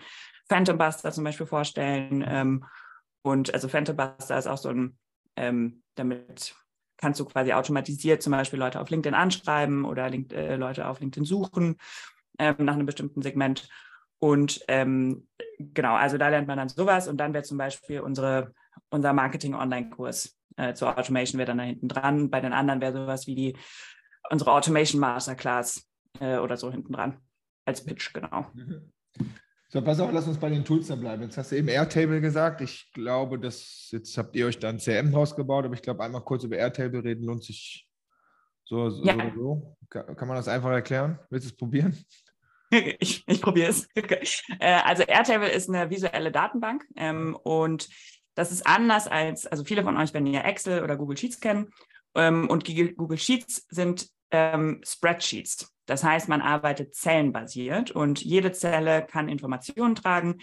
Phantom 0.50 0.78
Buster 0.78 1.12
zum 1.12 1.24
Beispiel 1.24 1.46
vorstellen. 1.46 2.26
Ähm, 2.28 2.66
und 3.22 3.54
also 3.54 3.70
Phantom 3.70 3.96
Buster 3.96 4.38
ist 4.38 4.48
auch 4.48 4.58
so 4.58 4.70
ein, 4.70 4.98
ähm, 5.38 5.84
damit 5.96 6.56
kannst 6.98 7.20
du 7.20 7.26
quasi 7.26 7.54
automatisiert 7.54 8.22
zum 8.22 8.32
Beispiel 8.32 8.60
Leute 8.60 8.80
auf 8.80 8.90
LinkedIn 8.90 9.16
anschreiben 9.16 9.86
oder 9.86 10.10
Link, 10.10 10.34
äh, 10.34 10.56
Leute 10.56 10.88
auf 10.88 11.00
LinkedIn 11.00 11.26
suchen 11.26 11.78
ähm, 12.40 12.56
nach 12.60 12.74
einem 12.74 12.86
bestimmten 12.86 13.22
Segment. 13.22 13.68
Und 14.20 14.62
ähm, 14.68 15.28
genau, 15.60 15.96
also 15.96 16.18
da 16.18 16.30
lernt 16.30 16.48
man 16.48 16.58
dann 16.58 16.70
sowas 16.70 17.08
und 17.08 17.18
dann 17.18 17.34
wäre 17.34 17.44
zum 17.44 17.58
Beispiel 17.58 18.00
unsere, 18.00 18.54
unser 18.90 19.14
Marketing-Online-Kurs 19.14 20.38
äh, 20.58 20.74
zur 20.74 20.98
Automation 20.98 21.40
wäre 21.40 21.48
dann 21.48 21.58
da 21.58 21.64
hinten 21.64 21.88
dran. 21.88 22.30
Bei 22.30 22.42
den 22.42 22.54
anderen 22.54 22.82
wäre 22.82 22.94
sowas 22.94 23.28
wie 23.28 23.36
die 23.36 23.58
unsere 24.32 24.52
Automation 24.54 25.00
Masterclass 25.00 25.88
äh, 26.20 26.38
oder 26.38 26.58
so 26.58 26.72
hinten 26.72 26.94
dran 26.94 27.18
als 27.66 27.84
Pitch, 27.84 28.14
genau. 28.14 28.48
Mhm. 28.54 28.92
So, 29.70 29.82
pass 29.82 30.00
auf, 30.00 30.12
lass 30.14 30.28
uns 30.28 30.38
bei 30.38 30.50
den 30.50 30.64
Tools 30.64 30.88
dann 30.88 31.02
bleiben. 31.02 31.24
Jetzt 31.24 31.38
hast 31.38 31.52
du 31.52 31.58
eben 31.58 31.68
Airtable 31.68 32.22
gesagt. 32.22 32.62
Ich 32.62 32.92
glaube, 32.94 33.40
dass 33.40 33.90
jetzt 33.92 34.18
habt 34.18 34.36
ihr 34.36 34.46
euch 34.46 34.60
dann 34.60 34.80
CM 34.80 35.14
rausgebaut, 35.14 35.66
aber 35.66 35.74
ich 35.74 35.82
glaube, 35.82 36.04
einmal 36.04 36.22
kurz 36.22 36.44
über 36.44 36.56
Airtable 36.56 37.04
reden 37.04 37.26
lohnt 37.26 37.44
sich 37.44 37.88
so, 38.64 38.90
so 38.90 39.04
ja. 39.04 39.34
so. 39.36 39.76
Kann 39.90 40.28
man 40.28 40.38
das 40.38 40.48
einfach 40.48 40.72
erklären? 40.72 41.20
Willst 41.30 41.48
du 41.48 41.50
es 41.50 41.58
probieren? 41.58 41.98
Ich, 43.00 43.24
ich 43.28 43.42
probiere 43.42 43.70
es. 43.70 43.88
Äh, 44.60 44.82
also 44.84 45.04
Airtable 45.04 45.50
ist 45.50 45.70
eine 45.70 45.90
visuelle 45.90 46.32
Datenbank 46.32 46.86
ähm, 46.96 47.36
und 47.44 47.90
das 48.36 48.52
ist 48.52 48.68
anders 48.68 49.08
als, 49.08 49.48
also 49.48 49.64
viele 49.64 49.84
von 49.84 49.98
euch 49.98 50.14
werden 50.14 50.28
ja 50.28 50.42
Excel 50.42 50.84
oder 50.84 50.98
Google 50.98 51.18
Sheets 51.18 51.40
kennen 51.40 51.72
ähm, 52.16 52.50
und 52.50 52.66
Google 52.98 53.18
Sheets 53.18 53.66
sind 53.70 54.10
ähm, 54.32 54.82
Spreadsheets. 54.86 55.74
Das 55.86 56.04
heißt, 56.04 56.30
man 56.30 56.42
arbeitet 56.42 56.96
zellenbasiert 56.96 57.92
und 57.92 58.24
jede 58.24 58.52
Zelle 58.52 59.06
kann 59.06 59.30
Informationen 59.30 59.96
tragen 59.96 60.40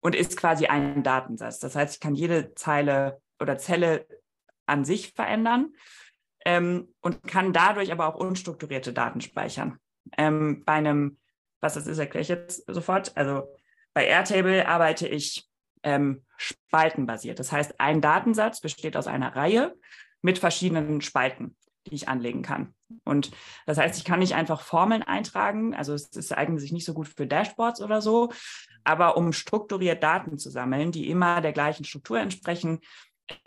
und 0.00 0.14
ist 0.14 0.36
quasi 0.36 0.66
ein 0.66 1.02
Datensatz. 1.02 1.58
Das 1.58 1.74
heißt, 1.74 1.94
ich 1.94 2.00
kann 2.00 2.14
jede 2.14 2.54
Zeile 2.54 3.20
oder 3.40 3.58
Zelle 3.58 4.06
an 4.66 4.84
sich 4.84 5.12
verändern 5.12 5.74
ähm, 6.44 6.94
und 7.00 7.22
kann 7.24 7.52
dadurch 7.52 7.92
aber 7.92 8.06
auch 8.06 8.14
unstrukturierte 8.14 8.92
Daten 8.92 9.20
speichern. 9.20 9.78
Ähm, 10.16 10.62
bei 10.64 10.74
einem 10.74 11.18
was 11.64 11.74
das 11.74 11.86
ist, 11.86 11.98
erkläre 11.98 12.22
ich 12.22 12.28
jetzt 12.28 12.64
sofort. 12.66 13.16
Also 13.16 13.48
bei 13.94 14.06
Airtable 14.06 14.68
arbeite 14.68 15.08
ich 15.08 15.48
ähm, 15.82 16.22
spaltenbasiert. 16.36 17.38
Das 17.38 17.52
heißt, 17.52 17.80
ein 17.80 18.02
Datensatz 18.02 18.60
besteht 18.60 18.96
aus 18.96 19.06
einer 19.06 19.34
Reihe 19.34 19.74
mit 20.20 20.38
verschiedenen 20.38 21.00
Spalten, 21.00 21.56
die 21.86 21.94
ich 21.94 22.08
anlegen 22.08 22.42
kann. 22.42 22.74
Und 23.04 23.30
das 23.64 23.78
heißt, 23.78 23.96
ich 23.96 24.04
kann 24.04 24.18
nicht 24.18 24.34
einfach 24.34 24.60
Formeln 24.60 25.02
eintragen, 25.02 25.74
also 25.74 25.94
es, 25.94 26.14
es 26.14 26.32
eignet 26.32 26.60
sich 26.60 26.72
nicht 26.72 26.84
so 26.84 26.92
gut 26.92 27.08
für 27.08 27.26
Dashboards 27.26 27.80
oder 27.80 28.02
so, 28.02 28.30
aber 28.84 29.16
um 29.16 29.32
strukturiert 29.32 30.02
Daten 30.02 30.36
zu 30.38 30.50
sammeln, 30.50 30.92
die 30.92 31.08
immer 31.08 31.40
der 31.40 31.52
gleichen 31.52 31.84
Struktur 31.84 32.20
entsprechen, 32.20 32.80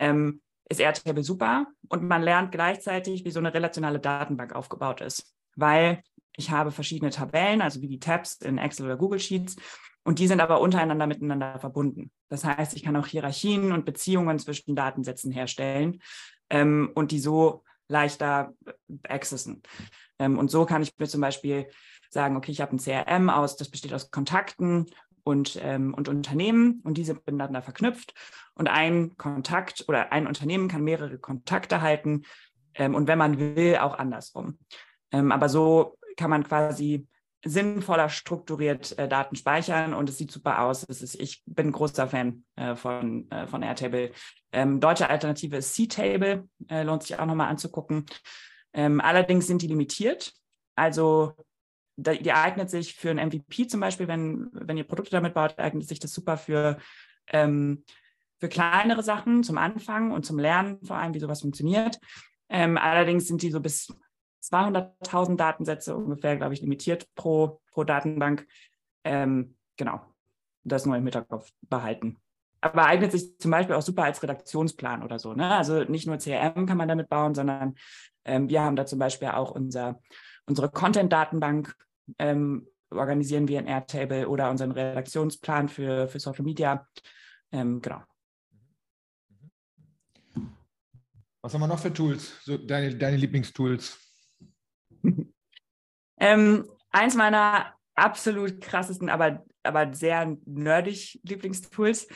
ähm, 0.00 0.42
ist 0.68 0.80
Airtable 0.80 1.22
super 1.22 1.66
und 1.88 2.02
man 2.02 2.22
lernt 2.22 2.50
gleichzeitig, 2.50 3.24
wie 3.24 3.30
so 3.30 3.38
eine 3.38 3.54
relationale 3.54 4.00
Datenbank 4.00 4.54
aufgebaut 4.54 5.00
ist, 5.00 5.34
weil 5.54 6.02
ich 6.38 6.50
habe 6.50 6.70
verschiedene 6.70 7.10
Tabellen, 7.10 7.60
also 7.60 7.82
wie 7.82 7.88
die 7.88 7.98
Tabs 7.98 8.36
in 8.36 8.58
Excel 8.58 8.86
oder 8.86 8.96
Google 8.96 9.18
Sheets 9.18 9.56
und 10.04 10.20
die 10.20 10.26
sind 10.28 10.40
aber 10.40 10.60
untereinander 10.60 11.06
miteinander 11.06 11.58
verbunden. 11.58 12.10
Das 12.28 12.44
heißt, 12.44 12.74
ich 12.74 12.82
kann 12.82 12.96
auch 12.96 13.06
Hierarchien 13.06 13.72
und 13.72 13.84
Beziehungen 13.84 14.38
zwischen 14.38 14.74
Datensätzen 14.74 15.32
herstellen 15.32 16.00
ähm, 16.48 16.90
und 16.94 17.10
die 17.10 17.18
so 17.18 17.64
leichter 17.88 18.54
accessen. 19.06 19.62
Ähm, 20.18 20.38
und 20.38 20.50
so 20.50 20.64
kann 20.64 20.80
ich 20.80 20.96
mir 20.96 21.08
zum 21.08 21.20
Beispiel 21.20 21.66
sagen, 22.08 22.36
okay, 22.36 22.52
ich 22.52 22.60
habe 22.60 22.74
ein 22.74 22.78
CRM 22.78 23.28
aus, 23.28 23.56
das 23.56 23.68
besteht 23.68 23.92
aus 23.92 24.10
Kontakten 24.10 24.86
und, 25.24 25.58
ähm, 25.62 25.92
und 25.92 26.08
Unternehmen 26.08 26.80
und 26.84 26.96
diese 26.96 27.14
miteinander 27.14 27.62
verknüpft. 27.62 28.14
Und 28.54 28.68
ein 28.68 29.16
Kontakt 29.16 29.84
oder 29.88 30.12
ein 30.12 30.26
Unternehmen 30.26 30.68
kann 30.68 30.84
mehrere 30.84 31.18
Kontakte 31.18 31.82
halten 31.82 32.22
ähm, 32.74 32.94
und 32.94 33.08
wenn 33.08 33.18
man 33.18 33.38
will, 33.38 33.76
auch 33.76 33.98
andersrum. 33.98 34.58
Ähm, 35.12 35.32
aber 35.32 35.48
so 35.48 35.97
kann 36.18 36.30
man 36.30 36.44
quasi 36.44 37.06
sinnvoller 37.44 38.08
strukturiert 38.08 38.98
äh, 38.98 39.08
Daten 39.08 39.36
speichern 39.36 39.94
und 39.94 40.08
es 40.08 40.18
sieht 40.18 40.32
super 40.32 40.62
aus. 40.62 40.82
Ist, 40.82 41.14
ich 41.14 41.42
bin 41.46 41.72
großer 41.72 42.08
Fan 42.08 42.44
äh, 42.56 42.74
von, 42.74 43.30
äh, 43.30 43.46
von 43.46 43.62
Airtable. 43.62 44.10
Ähm, 44.52 44.80
deutsche 44.80 45.08
Alternative 45.08 45.56
ist 45.56 45.74
C-Table, 45.74 46.48
äh, 46.68 46.82
lohnt 46.82 47.04
sich 47.04 47.18
auch 47.18 47.26
nochmal 47.26 47.48
anzugucken. 47.48 48.06
Ähm, 48.72 49.00
allerdings 49.00 49.46
sind 49.46 49.62
die 49.62 49.68
limitiert. 49.68 50.32
Also 50.74 51.34
die, 51.96 52.22
die 52.22 52.32
eignet 52.32 52.70
sich 52.70 52.94
für 52.94 53.10
ein 53.10 53.18
MVP 53.28 53.68
zum 53.68 53.80
Beispiel, 53.80 54.08
wenn, 54.08 54.48
wenn 54.52 54.76
ihr 54.76 54.84
Produkte 54.84 55.12
damit 55.12 55.34
baut, 55.34 55.58
eignet 55.58 55.86
sich 55.86 56.00
das 56.00 56.12
super 56.12 56.36
für, 56.36 56.78
ähm, 57.28 57.84
für 58.38 58.48
kleinere 58.48 59.04
Sachen 59.04 59.44
zum 59.44 59.58
Anfang 59.58 60.10
und 60.10 60.26
zum 60.26 60.38
Lernen 60.38 60.84
vor 60.84 60.96
allem, 60.96 61.14
wie 61.14 61.20
sowas 61.20 61.42
funktioniert. 61.42 62.00
Ähm, 62.48 62.78
allerdings 62.78 63.28
sind 63.28 63.42
die 63.42 63.50
so 63.50 63.60
bis 63.60 63.92
200.000 64.42 65.36
Datensätze 65.36 65.96
ungefähr, 65.96 66.36
glaube 66.36 66.54
ich, 66.54 66.60
limitiert 66.60 67.06
pro, 67.14 67.60
pro 67.70 67.84
Datenbank. 67.84 68.46
Ähm, 69.04 69.56
genau, 69.76 70.00
das 70.64 70.86
nur 70.86 70.96
im 70.96 71.04
Hinterkopf 71.04 71.50
behalten. 71.62 72.18
Aber 72.60 72.86
eignet 72.86 73.12
sich 73.12 73.38
zum 73.38 73.50
Beispiel 73.50 73.74
auch 73.74 73.82
super 73.82 74.04
als 74.04 74.22
Redaktionsplan 74.22 75.02
oder 75.02 75.18
so. 75.18 75.32
Ne? 75.32 75.48
Also 75.48 75.84
nicht 75.84 76.06
nur 76.06 76.18
CRM 76.18 76.66
kann 76.66 76.76
man 76.76 76.88
damit 76.88 77.08
bauen, 77.08 77.34
sondern 77.34 77.76
ähm, 78.24 78.48
wir 78.48 78.62
haben 78.62 78.76
da 78.76 78.84
zum 78.84 78.98
Beispiel 78.98 79.28
auch 79.28 79.52
unser, 79.52 80.00
unsere 80.46 80.68
Content-Datenbank, 80.68 81.74
ähm, 82.18 82.66
organisieren 82.90 83.48
wir 83.48 83.60
in 83.60 83.66
Airtable 83.66 84.28
oder 84.28 84.50
unseren 84.50 84.72
Redaktionsplan 84.72 85.68
für, 85.68 86.08
für 86.08 86.18
Social 86.18 86.44
Media. 86.44 86.86
Ähm, 87.52 87.80
genau. 87.80 88.02
Was 91.42 91.54
haben 91.54 91.60
wir 91.60 91.68
noch 91.68 91.78
für 91.78 91.92
Tools? 91.92 92.42
So 92.44 92.58
deine, 92.58 92.96
deine 92.96 93.16
Lieblingstools? 93.16 94.07
ähm, 96.20 96.68
eins 96.90 97.14
meiner 97.14 97.74
absolut 97.94 98.60
krassesten, 98.60 99.08
aber, 99.08 99.44
aber 99.62 99.92
sehr 99.92 100.36
nerdig 100.46 101.20
Lieblingstools 101.24 102.08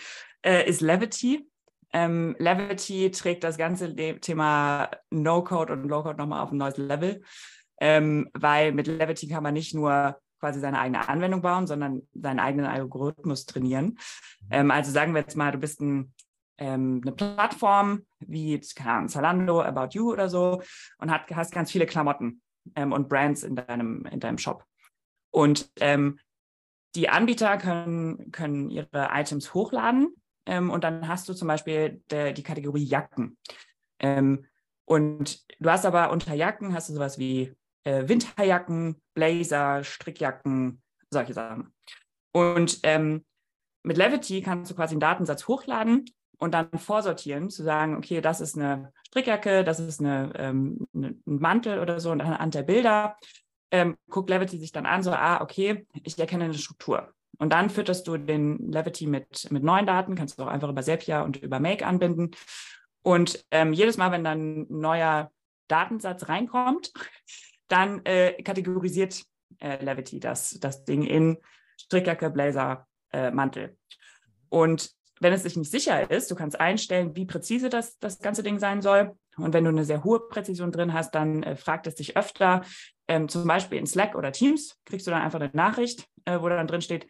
äh, 0.43 0.69
ist 0.69 0.81
Levity. 0.81 1.49
Ähm, 1.93 2.35
Levity 2.39 3.11
trägt 3.11 3.45
das 3.45 3.59
ganze 3.59 3.95
Thema 4.21 4.91
No-Code 5.11 5.75
und 5.75 5.85
Low-Code 5.85 6.19
nochmal 6.19 6.43
auf 6.43 6.53
ein 6.53 6.57
neues 6.57 6.79
Level, 6.79 7.23
ähm, 7.81 8.31
weil 8.33 8.73
mit 8.73 8.87
Levity 8.87 9.29
kann 9.29 9.43
man 9.43 9.55
nicht 9.55 9.75
nur 9.75 10.19
quasi 10.41 10.59
seine 10.59 10.81
eigene 10.81 11.09
Anwendung 11.09 11.43
bauen, 11.43 11.67
sondern 11.67 12.03
seinen 12.15 12.41
eigenen 12.41 12.67
Algorithmus 12.67 13.47
trainieren. 13.47 13.99
Ähm, 14.51 14.71
also 14.71 14.91
sagen 14.91 15.15
wir 15.15 15.21
jetzt 15.21 15.37
mal, 15.37 15.53
du 15.53 15.59
bist 15.59 15.81
ein, 15.81 16.13
ähm, 16.59 17.01
eine 17.03 17.13
Plattform 17.13 18.03
wie 18.21 18.59
Zalando, 18.61 19.63
About 19.63 19.91
You 19.93 20.13
oder 20.13 20.29
so 20.29 20.63
und 20.99 21.11
hat, 21.11 21.31
hast 21.33 21.53
ganz 21.53 21.71
viele 21.71 21.87
Klamotten 21.87 22.43
ähm, 22.77 22.93
und 22.93 23.09
Brands 23.09 23.43
in 23.43 23.57
deinem, 23.57 24.07
in 24.07 24.21
deinem 24.21 24.39
Shop. 24.39 24.65
Und 25.31 25.71
ähm, 25.81 26.19
die 26.95 27.09
Anbieter 27.09 27.57
können, 27.59 28.33
können 28.33 28.71
ihre 28.71 29.09
Items 29.13 29.55
hochladen 29.55 30.15
ähm, 30.47 30.71
und 30.71 30.85
dann 30.85 31.09
hast 31.09 31.29
du 31.29 31.35
zum 31.35 31.49
Beispiel 31.49 32.03
der, 32.11 32.33
die 32.33 32.43
Kategorie 32.43 32.85
Jacken. 32.85 33.39
Ähm, 33.99 34.47
und 34.85 35.41
du 35.59 35.71
hast 35.71 35.87
aber 35.87 36.11
unter 36.11 36.35
Jacken 36.35 36.75
hast 36.75 36.89
du 36.89 36.95
sowas 36.95 37.19
wie 37.19 37.55
äh, 37.85 38.09
Winterjacken, 38.09 39.01
Blazer, 39.15 39.85
Strickjacken, 39.85 40.83
solche 41.11 41.33
Sachen. 41.33 41.73
Und 42.33 42.81
ähm, 42.83 43.25
mit 43.83 43.97
Levity 43.97 44.43
kannst 44.43 44.71
du 44.71 44.75
quasi 44.75 44.93
einen 44.93 45.01
Datensatz 45.01 45.49
hochladen 45.49 46.05
und 46.43 46.55
dann 46.55 46.77
vorsortieren, 46.77 47.51
zu 47.51 47.63
sagen, 47.63 47.97
okay, 47.97 48.21
das 48.21 48.41
ist 48.41 48.59
eine 48.59 48.93
Strickjacke, 49.07 49.63
das 49.63 49.79
ist 49.79 50.01
eine, 50.01 50.33
ähm, 50.35 50.89
eine, 50.93 51.11
ein 51.25 51.39
Mantel 51.39 51.79
oder 51.79 52.01
so 52.01 52.11
und 52.11 52.21
anhand 52.21 52.55
der 52.57 52.65
Bilder 52.65 53.17
ähm, 53.71 53.97
guckt 54.11 54.29
Levity 54.29 54.59
sich 54.59 54.73
dann 54.73 54.85
an, 54.85 55.05
so, 55.05 55.13
ah, 55.13 55.41
okay, 55.41 55.87
ich 56.03 56.19
erkenne 56.19 56.45
eine 56.45 56.55
Struktur. 56.55 57.15
Und 57.39 57.53
dann 57.53 57.71
fütterst 57.71 58.09
du 58.09 58.17
den 58.17 58.73
Levity 58.73 59.07
mit, 59.07 59.53
mit 59.53 59.63
neuen 59.63 59.87
Daten, 59.87 60.17
kannst 60.17 60.37
du 60.37 60.43
auch 60.43 60.49
einfach 60.49 60.69
über 60.69 60.83
Zapier 60.83 61.23
und 61.23 61.37
über 61.37 61.61
Make 61.61 61.87
anbinden. 61.87 62.33
Und 63.03 63.45
ähm, 63.53 63.73
jedes 63.73 63.97
Mal, 63.97 64.11
wenn 64.11 64.25
dann 64.25 64.63
ein 64.63 64.67
neuer 64.69 65.31
Datensatz 65.69 66.29
reinkommt, 66.29 66.93
dann 67.69 68.05
äh, 68.05 68.33
kategorisiert 68.43 69.23
äh, 69.61 69.83
Levity 69.83 70.19
das, 70.19 70.59
das 70.59 70.85
Ding 70.85 71.05
in 71.05 71.39
Strickjacke, 71.81 72.31
Blazer, 72.31 72.89
äh, 73.13 73.31
Mantel. 73.31 73.77
Und 74.49 74.91
wenn 75.23 75.33
es 75.33 75.43
sich 75.43 75.57
nicht 75.57 75.71
sicher 75.71 76.11
ist, 76.11 76.31
du 76.31 76.35
kannst 76.35 76.59
einstellen, 76.61 77.15
wie 77.15 77.25
präzise 77.25 77.69
das, 77.69 77.99
das 77.99 78.19
ganze 78.19 78.43
Ding 78.43 78.59
sein 78.59 78.83
soll. 78.83 79.15
Und 79.37 79.55
wenn 79.55 79.65
du 79.65 79.71
eine 79.71 79.85
sehr 79.85 80.05
hohe 80.05 80.21
Präzision 80.29 80.73
drin 80.73 80.93
hast, 80.93 81.15
dann 81.15 81.43
äh, 81.43 81.57
fragt 81.57 81.87
es 81.87 81.95
dich 81.95 82.17
öfter, 82.17 82.63
ähm, 83.09 83.29
zum 83.29 83.47
Beispiel 83.47 83.79
in 83.79 83.87
Slack 83.87 84.15
oder 84.15 84.33
Teams, 84.33 84.79
kriegst 84.85 85.07
du 85.07 85.11
dann 85.11 85.23
einfach 85.23 85.41
eine 85.41 85.51
Nachricht, 85.55 86.07
äh, 86.25 86.41
wo 86.41 86.49
dann 86.49 86.67
drin 86.67 86.83
steht, 86.83 87.07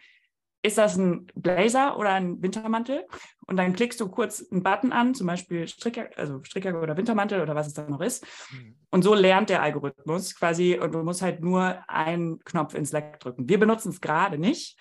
ist 0.65 0.79
das 0.79 0.97
ein 0.97 1.27
Blazer 1.35 1.99
oder 1.99 2.11
ein 2.11 2.41
Wintermantel? 2.41 3.05
Und 3.47 3.57
dann 3.57 3.73
klickst 3.73 4.01
du 4.01 4.09
kurz 4.09 4.47
einen 4.51 4.63
Button 4.63 4.93
an, 4.93 5.15
zum 5.15 5.27
Beispiel 5.27 5.67
Strickjacke, 5.67 6.17
also 6.17 6.41
Strickjacke 6.45 6.79
oder 6.79 6.97
Wintermantel 6.97 7.41
oder 7.41 7.57
was 7.57 7.67
es 7.67 7.75
dann 7.75 7.91
noch 7.91 8.01
ist. 8.01 8.25
Mhm. 8.53 8.77
Und 8.91 9.03
so 9.03 9.15
lernt 9.15 9.51
der 9.51 9.63
Algorithmus 9.63 10.37
quasi 10.37 10.79
und 10.79 10.93
du 10.93 11.03
musst 11.03 11.23
halt 11.23 11.41
nur 11.41 11.83
einen 11.89 12.39
Knopf 12.45 12.75
in 12.75 12.87
Slack 12.87 13.19
drücken. 13.19 13.49
Wir 13.49 13.59
benutzen 13.59 13.89
es 13.89 14.01
gerade 14.01 14.39
nicht, 14.39 14.79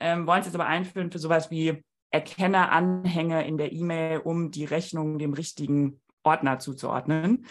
ähm, 0.00 0.26
wollen 0.26 0.40
es 0.40 0.46
jetzt 0.46 0.56
aber 0.56 0.66
einführen 0.66 1.12
für 1.12 1.20
sowas 1.20 1.50
wie 1.50 1.84
erkenne 2.10 2.70
Anhänge 2.70 3.46
in 3.46 3.56
der 3.56 3.72
E-Mail, 3.72 4.18
um 4.18 4.50
die 4.50 4.64
Rechnung 4.64 5.18
dem 5.18 5.32
richtigen 5.32 6.00
Ordner 6.22 6.58
zuzuordnen. 6.58 7.46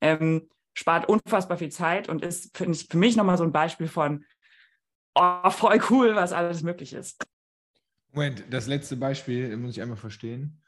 Ähm, 0.00 0.48
spart 0.74 1.08
unfassbar 1.08 1.56
viel 1.56 1.70
Zeit 1.70 2.08
und 2.08 2.24
ist, 2.24 2.56
finde 2.56 2.72
ich, 2.72 2.88
für 2.88 2.98
mich 2.98 3.16
nochmal 3.16 3.38
so 3.38 3.44
ein 3.44 3.52
Beispiel 3.52 3.88
von, 3.88 4.24
oh, 5.14 5.50
voll 5.50 5.80
cool, 5.90 6.14
was 6.14 6.32
alles 6.32 6.62
möglich 6.62 6.92
ist. 6.92 7.22
Moment, 8.12 8.44
das 8.50 8.66
letzte 8.66 8.96
Beispiel 8.96 9.56
muss 9.56 9.72
ich 9.72 9.82
einmal 9.82 9.96
verstehen. 9.96 10.62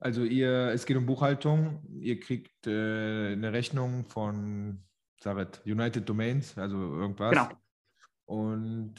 Also 0.00 0.24
ihr, 0.24 0.68
es 0.68 0.86
geht 0.86 0.96
um 0.96 1.06
Buchhaltung, 1.06 1.84
ihr 2.00 2.18
kriegt 2.18 2.66
äh, 2.66 3.32
eine 3.32 3.52
Rechnung 3.52 4.06
von 4.06 4.82
Saret, 5.22 5.60
United 5.66 6.08
Domains, 6.08 6.56
also 6.56 6.76
irgendwas. 6.76 7.30
Genau. 7.30 7.48
Und 8.24 8.94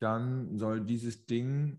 dann 0.00 0.58
soll 0.58 0.80
dieses 0.80 1.26
Ding 1.26 1.78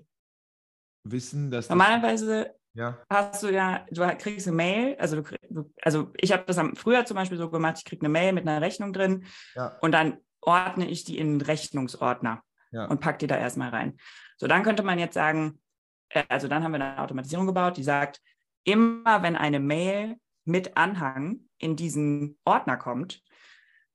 wissen, 1.03 1.51
dass. 1.51 1.69
Normalerweise 1.69 2.53
ja. 2.73 2.97
hast 3.09 3.43
du 3.43 3.51
ja, 3.51 3.85
du 3.91 4.07
kriegst 4.17 4.47
eine 4.47 4.55
Mail, 4.55 4.95
also 4.99 5.21
du, 5.21 5.71
also 5.81 6.11
ich 6.17 6.31
habe 6.31 6.43
das 6.45 6.57
am, 6.57 6.75
früher 6.75 7.05
zum 7.05 7.15
Beispiel 7.15 7.37
so 7.37 7.49
gemacht, 7.49 7.77
ich 7.79 7.85
kriege 7.85 8.01
eine 8.01 8.09
Mail 8.09 8.33
mit 8.33 8.47
einer 8.47 8.61
Rechnung 8.61 8.93
drin 8.93 9.25
ja. 9.55 9.77
und 9.81 9.91
dann 9.91 10.17
ordne 10.41 10.89
ich 10.89 11.03
die 11.03 11.17
in 11.17 11.27
einen 11.27 11.41
Rechnungsordner 11.41 12.43
ja. 12.71 12.85
und 12.85 12.99
packe 12.99 13.19
die 13.19 13.27
da 13.27 13.37
erstmal 13.37 13.69
rein. 13.69 13.97
So, 14.37 14.47
dann 14.47 14.63
könnte 14.63 14.83
man 14.83 14.99
jetzt 14.99 15.13
sagen, 15.13 15.61
äh, 16.09 16.23
also 16.29 16.47
dann 16.47 16.63
haben 16.63 16.71
wir 16.71 16.81
eine 16.81 17.01
Automatisierung 17.01 17.47
gebaut, 17.47 17.77
die 17.77 17.83
sagt, 17.83 18.21
immer 18.63 19.21
wenn 19.23 19.35
eine 19.35 19.59
Mail 19.59 20.17
mit 20.45 20.75
Anhang 20.77 21.41
in 21.57 21.75
diesen 21.75 22.37
Ordner 22.43 22.77
kommt, 22.77 23.23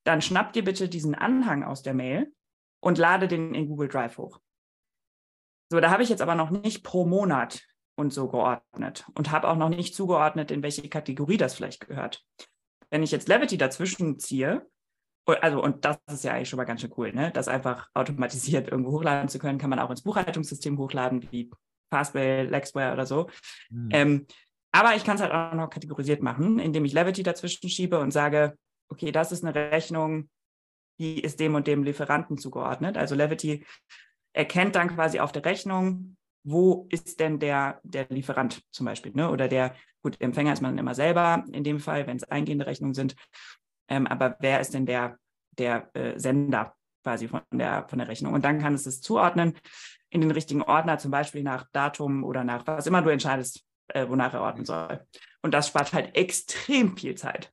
dann 0.05 0.23
schnapp 0.23 0.53
dir 0.53 0.64
bitte 0.64 0.88
diesen 0.88 1.14
Anhang 1.14 1.64
aus 1.64 1.83
der 1.83 1.94
Mail 1.94 2.33
und 2.81 2.97
lade 2.97 3.29
den 3.29 3.55
in 3.55 3.66
Google 3.68 3.88
Drive 3.88 4.16
hoch. 4.16 4.40
So, 5.70 5.81
da 5.81 5.90
habe 5.90 6.02
ich 6.02 6.09
jetzt 6.09 6.22
aber 6.22 6.35
noch 6.35 6.50
nicht 6.50 6.83
pro 6.83 7.04
Monat 7.04 7.62
und 7.96 8.12
so 8.12 8.28
geordnet 8.28 9.07
und 9.14 9.31
habe 9.31 9.48
auch 9.48 9.57
noch 9.57 9.68
nicht 9.68 9.94
zugeordnet, 9.94 10.50
in 10.50 10.62
welche 10.62 10.88
Kategorie 10.88 11.37
das 11.37 11.54
vielleicht 11.54 11.87
gehört. 11.87 12.24
Wenn 12.90 13.02
ich 13.02 13.11
jetzt 13.11 13.28
Levity 13.28 13.59
dazwischen 13.59 14.18
ziehe, 14.18 14.66
also 15.26 15.62
und 15.62 15.85
das 15.85 15.98
ist 16.11 16.24
ja 16.24 16.33
eigentlich 16.33 16.48
schon 16.48 16.57
mal 16.57 16.64
ganz 16.64 16.81
schön 16.81 16.92
cool, 16.96 17.12
ne? 17.12 17.31
das 17.33 17.48
einfach 17.48 17.88
automatisiert 17.94 18.68
irgendwo 18.70 18.92
hochladen 18.92 19.28
zu 19.28 19.38
können, 19.38 19.59
kann 19.59 19.68
man 19.68 19.78
auch 19.78 19.90
ins 19.90 20.02
Buchhaltungssystem 20.02 20.78
hochladen, 20.78 21.26
wie 21.31 21.50
Fastbill, 21.90 22.48
Lexware 22.48 22.92
oder 22.92 23.04
so. 23.04 23.28
Mhm. 23.70 23.88
Ähm, 23.92 24.26
Aber 24.72 24.94
ich 24.94 25.04
kann 25.04 25.16
es 25.16 25.22
halt 25.22 25.33
auch 25.33 25.54
noch 25.54 25.68
kategorisiert 25.68 26.22
machen, 26.22 26.59
indem 26.59 26.85
ich 26.85 26.92
Levity 26.92 27.22
dazwischen 27.22 27.68
schiebe 27.68 27.98
und 27.98 28.11
sage, 28.11 28.57
okay, 28.90 29.12
das 29.12 29.33
ist 29.33 29.44
eine 29.44 29.54
Rechnung, 29.54 30.31
die 30.98 31.20
ist 31.20 31.40
dem 31.40 31.54
und 31.54 31.66
dem 31.66 31.85
Lieferanten 31.85 32.38
zugeordnet. 32.38 32.96
Also 32.96 33.14
Levity 33.14 33.64
erkennt 34.38 34.77
dann 34.77 34.94
quasi 34.94 35.18
auf 35.18 35.33
der 35.33 35.44
Rechnung, 35.44 36.16
wo 36.44 36.87
ist 36.90 37.18
denn 37.18 37.40
der, 37.40 37.81
der 37.83 38.07
Lieferant 38.09 38.62
zum 38.70 38.87
Beispiel, 38.87 39.12
ne? 39.12 39.31
oder 39.31 39.48
der, 39.48 39.74
gut, 40.01 40.20
Empfänger 40.20 40.53
ist 40.53 40.62
man 40.62 40.79
immer 40.79 40.94
selber, 40.94 41.44
in 41.51 41.64
dem 41.64 41.81
Fall, 41.81 42.07
wenn 42.07 42.18
es 42.18 42.22
eingehende 42.22 42.64
Rechnungen 42.64 42.94
sind, 42.94 43.16
ähm, 43.88 44.07
aber 44.07 44.37
wer 44.38 44.61
ist 44.61 44.74
denn 44.74 44.87
der, 44.87 45.18
der 45.59 45.90
äh, 45.94 46.16
Sender 46.20 46.77
quasi 47.03 47.27
von 47.27 47.42
der, 47.53 47.88
von 47.88 47.98
der 47.98 48.07
Rechnung? 48.07 48.33
Und 48.33 48.44
dann 48.44 48.61
kann 48.61 48.74
es 48.74 48.87
es 48.87 49.01
zuordnen 49.01 49.59
in 50.09 50.20
den 50.20 50.31
richtigen 50.31 50.62
Ordner, 50.62 50.98
zum 50.98 51.11
Beispiel 51.11 51.42
nach 51.42 51.66
Datum 51.72 52.22
oder 52.22 52.44
nach 52.44 52.64
was 52.64 52.87
immer 52.87 53.03
du 53.03 53.11
entscheidest, 53.11 53.64
äh, 53.88 54.09
wonach 54.09 54.35
er 54.35 54.42
ordnen 54.42 54.64
soll. 54.64 55.05
Und 55.42 55.53
das 55.53 55.66
spart 55.66 55.92
halt 55.92 56.14
extrem 56.14 56.96
viel 56.96 57.16
Zeit. 57.16 57.53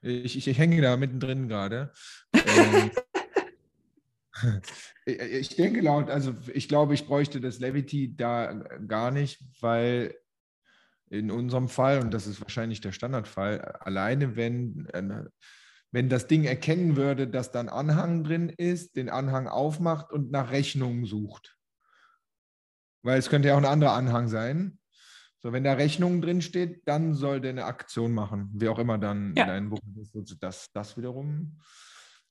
Ich, 0.00 0.36
ich, 0.36 0.48
ich 0.48 0.58
hänge 0.58 0.80
da 0.80 0.96
mittendrin 0.96 1.48
gerade. 1.48 1.92
ähm, 2.32 2.90
ich 5.06 5.56
denke 5.56 5.80
laut, 5.80 6.10
also 6.10 6.34
ich 6.52 6.68
glaube, 6.68 6.94
ich 6.94 7.06
bräuchte 7.06 7.40
das 7.40 7.58
Levity 7.58 8.14
da 8.16 8.52
gar 8.86 9.10
nicht, 9.10 9.42
weil 9.60 10.14
in 11.10 11.30
unserem 11.30 11.68
Fall, 11.68 12.00
und 12.00 12.14
das 12.14 12.26
ist 12.26 12.40
wahrscheinlich 12.40 12.80
der 12.80 12.92
Standardfall, 12.92 13.60
alleine 13.80 14.36
wenn, 14.36 14.86
äh, 14.92 15.24
wenn 15.90 16.08
das 16.08 16.28
Ding 16.28 16.44
erkennen 16.44 16.96
würde, 16.96 17.26
dass 17.26 17.50
da 17.50 17.60
ein 17.60 17.68
Anhang 17.68 18.22
drin 18.22 18.48
ist, 18.48 18.96
den 18.96 19.08
Anhang 19.08 19.48
aufmacht 19.48 20.12
und 20.12 20.30
nach 20.30 20.52
Rechnungen 20.52 21.04
sucht. 21.04 21.56
Weil 23.02 23.18
es 23.18 23.28
könnte 23.28 23.48
ja 23.48 23.54
auch 23.54 23.58
ein 23.58 23.64
anderer 23.64 23.94
Anhang 23.94 24.28
sein. 24.28 24.78
So, 25.40 25.52
wenn 25.52 25.64
da 25.64 25.72
Rechnungen 25.72 26.20
drin 26.20 26.42
steht, 26.42 26.86
dann 26.86 27.14
soll 27.14 27.40
der 27.40 27.50
eine 27.50 27.64
Aktion 27.64 28.12
machen, 28.12 28.50
wie 28.54 28.68
auch 28.68 28.78
immer 28.78 28.98
dann 28.98 29.34
ja. 29.34 29.44
in 29.44 29.48
deinem 29.48 29.70
Buch 29.70 29.80
ist. 29.96 30.36
Das, 30.40 30.70
das 30.72 30.96
wiederum, 30.96 31.58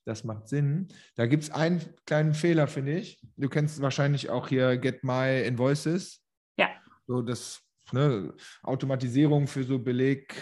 das 0.04 0.24
macht 0.24 0.48
Sinn. 0.48 0.88
Da 1.14 1.26
gibt 1.26 1.44
es 1.44 1.50
einen 1.50 1.82
kleinen 2.06 2.34
Fehler, 2.34 2.66
finde 2.66 2.98
ich. 2.98 3.20
Du 3.36 3.48
kennst 3.48 3.80
wahrscheinlich 3.80 4.30
auch 4.30 4.48
hier 4.48 4.76
Get 4.76 5.04
My 5.04 5.42
Invoices. 5.42 6.22
Ja. 6.56 6.70
So 7.06 7.22
das 7.22 7.60
ne, 7.92 8.34
Automatisierung 8.62 9.46
für 9.46 9.64
so 9.64 9.78
Beleg, 9.78 10.34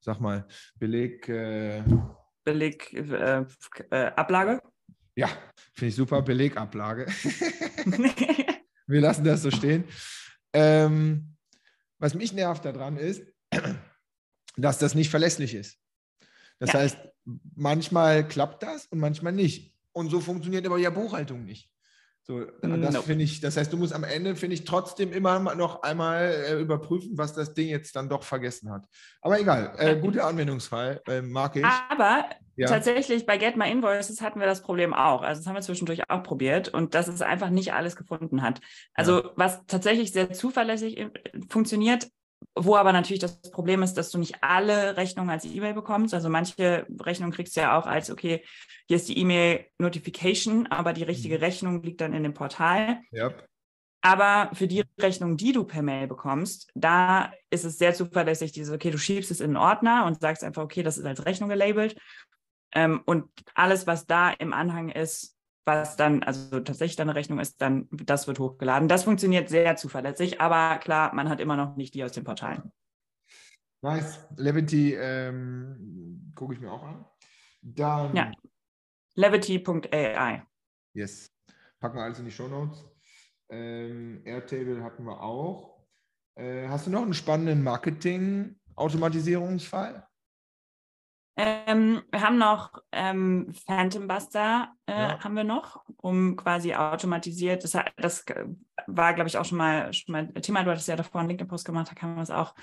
sag 0.00 0.20
mal, 0.20 0.46
Beleg. 0.76 1.28
Äh, 1.28 1.82
Beleg, 2.44 2.92
äh, 2.92 3.44
äh, 3.90 4.06
Ablage? 4.16 4.60
Ja, 5.14 5.28
finde 5.74 5.88
ich 5.88 5.96
super. 5.96 6.22
Belegablage. 6.22 7.06
Wir 8.86 9.00
lassen 9.00 9.24
das 9.24 9.42
so 9.42 9.50
stehen. 9.50 9.84
Ähm, 10.52 11.36
was 11.98 12.14
mich 12.14 12.32
nervt 12.32 12.64
daran 12.64 12.96
ist, 12.96 13.22
dass 14.56 14.78
das 14.78 14.94
nicht 14.94 15.10
verlässlich 15.10 15.54
ist. 15.54 15.78
Das 16.58 16.72
ja. 16.72 16.80
heißt, 16.80 16.98
manchmal 17.54 18.26
klappt 18.26 18.62
das 18.62 18.86
und 18.86 18.98
manchmal 18.98 19.32
nicht. 19.32 19.74
Und 19.92 20.10
so 20.10 20.20
funktioniert 20.20 20.66
aber 20.66 20.78
ja 20.78 20.90
Buchhaltung 20.90 21.44
nicht. 21.44 21.72
So, 22.24 22.44
das 22.62 22.94
no. 22.94 23.02
finde 23.02 23.24
ich, 23.24 23.40
das 23.40 23.56
heißt, 23.56 23.72
du 23.72 23.76
musst 23.76 23.92
am 23.92 24.04
Ende, 24.04 24.36
finde 24.36 24.54
ich, 24.54 24.62
trotzdem 24.62 25.12
immer 25.12 25.40
noch 25.56 25.82
einmal 25.82 26.30
äh, 26.30 26.60
überprüfen, 26.60 27.18
was 27.18 27.34
das 27.34 27.52
Ding 27.52 27.68
jetzt 27.68 27.96
dann 27.96 28.08
doch 28.08 28.22
vergessen 28.22 28.70
hat. 28.70 28.86
Aber 29.22 29.40
egal, 29.40 29.74
äh, 29.76 29.96
guter 29.96 30.28
Anwendungsfall, 30.28 31.02
äh, 31.08 31.20
mag 31.20 31.56
ich. 31.56 31.64
Aber 31.64 32.26
ja. 32.54 32.68
tatsächlich 32.68 33.26
bei 33.26 33.38
Get 33.38 33.56
My 33.56 33.68
Invoices 33.68 34.20
hatten 34.22 34.38
wir 34.38 34.46
das 34.46 34.62
Problem 34.62 34.94
auch. 34.94 35.22
Also 35.22 35.40
das 35.40 35.48
haben 35.48 35.56
wir 35.56 35.62
zwischendurch 35.62 36.08
auch 36.08 36.22
probiert 36.22 36.68
und 36.68 36.94
dass 36.94 37.08
es 37.08 37.22
einfach 37.22 37.50
nicht 37.50 37.72
alles 37.72 37.96
gefunden 37.96 38.42
hat. 38.42 38.60
Also 38.94 39.24
ja. 39.24 39.30
was 39.34 39.66
tatsächlich 39.66 40.12
sehr 40.12 40.32
zuverlässig 40.32 40.98
äh, 40.98 41.10
funktioniert, 41.48 42.06
wo 42.54 42.76
aber 42.76 42.92
natürlich 42.92 43.20
das 43.20 43.40
Problem 43.50 43.82
ist, 43.82 43.94
dass 43.94 44.10
du 44.10 44.18
nicht 44.18 44.42
alle 44.42 44.96
Rechnungen 44.96 45.30
als 45.30 45.44
E-Mail 45.44 45.74
bekommst. 45.74 46.14
Also 46.14 46.28
manche 46.28 46.86
Rechnungen 47.00 47.32
kriegst 47.32 47.56
du 47.56 47.60
ja 47.60 47.78
auch 47.78 47.86
als, 47.86 48.10
okay, 48.10 48.42
hier 48.86 48.96
ist 48.96 49.08
die 49.08 49.18
E-Mail-Notification, 49.18 50.66
aber 50.68 50.92
die 50.92 51.02
richtige 51.02 51.36
mhm. 51.36 51.44
Rechnung 51.44 51.82
liegt 51.82 52.00
dann 52.00 52.12
in 52.12 52.22
dem 52.22 52.34
Portal. 52.34 53.00
Yep. 53.12 53.46
Aber 54.02 54.50
für 54.54 54.66
die 54.66 54.84
Rechnung, 55.00 55.36
die 55.36 55.52
du 55.52 55.64
per 55.64 55.82
Mail 55.82 56.08
bekommst, 56.08 56.70
da 56.74 57.32
ist 57.50 57.64
es 57.64 57.78
sehr 57.78 57.94
zuverlässig, 57.94 58.50
dieses, 58.50 58.74
okay, 58.74 58.90
du 58.90 58.98
schiebst 58.98 59.30
es 59.30 59.40
in 59.40 59.50
einen 59.50 59.56
Ordner 59.56 60.06
und 60.06 60.20
sagst 60.20 60.42
einfach, 60.42 60.64
okay, 60.64 60.82
das 60.82 60.98
ist 60.98 61.06
als 61.06 61.24
Rechnung 61.24 61.48
gelabelt. 61.48 61.96
Ähm, 62.74 63.02
und 63.06 63.26
alles, 63.54 63.86
was 63.86 64.06
da 64.06 64.30
im 64.30 64.52
Anhang 64.52 64.88
ist, 64.88 65.36
was 65.64 65.96
dann, 65.96 66.22
also 66.22 66.60
tatsächlich 66.60 66.96
deine 66.96 67.14
Rechnung 67.14 67.38
ist, 67.38 67.60
dann, 67.60 67.88
das 67.90 68.26
wird 68.26 68.38
hochgeladen. 68.38 68.88
Das 68.88 69.04
funktioniert 69.04 69.48
sehr 69.48 69.76
zuverlässig, 69.76 70.40
aber 70.40 70.78
klar, 70.78 71.14
man 71.14 71.28
hat 71.28 71.40
immer 71.40 71.56
noch 71.56 71.76
nicht 71.76 71.94
die 71.94 72.04
aus 72.04 72.12
den 72.12 72.24
Portalen. 72.24 72.72
Nice. 73.82 74.20
Levity 74.36 74.94
ähm, 74.94 76.32
gucke 76.34 76.54
ich 76.54 76.60
mir 76.60 76.70
auch 76.70 76.84
an. 76.84 77.04
Dann. 77.62 78.14
Ja. 78.14 78.30
Levity.ai. 79.14 80.42
Yes. 80.94 81.30
Packen 81.80 81.96
wir 81.96 82.04
alles 82.04 82.20
in 82.20 82.24
die 82.24 82.30
Show 82.30 82.48
Notes. 82.48 82.82
Ähm, 83.50 84.22
Airtable 84.24 84.82
hatten 84.82 85.04
wir 85.04 85.20
auch. 85.20 85.84
Äh, 86.36 86.68
hast 86.68 86.86
du 86.86 86.90
noch 86.90 87.02
einen 87.02 87.12
spannenden 87.12 87.62
Marketing-Automatisierungsfall? 87.62 90.06
Ähm, 91.36 92.02
wir 92.10 92.20
haben 92.20 92.36
noch 92.36 92.72
ähm, 92.92 93.54
Phantom 93.66 94.06
Buster, 94.06 94.68
äh, 94.86 94.92
ja. 94.92 95.24
haben 95.24 95.34
wir 95.34 95.44
noch, 95.44 95.82
um 95.96 96.36
quasi 96.36 96.74
automatisiert, 96.74 97.64
das, 97.64 97.76
das 97.96 98.24
war, 98.86 99.14
glaube 99.14 99.28
ich, 99.28 99.38
auch 99.38 99.44
schon 99.44 99.56
mal, 99.56 99.92
schon 99.94 100.12
mal 100.12 100.28
Thema, 100.34 100.62
du 100.62 100.70
hattest 100.70 100.88
ja 100.88 100.96
davor 100.96 101.20
einen 101.20 101.30
LinkedIn-Post 101.30 101.64
gemacht, 101.64 101.90
da 101.90 101.94
kann 101.94 102.10
man 102.10 102.18
das 102.18 102.30
auch. 102.30 102.54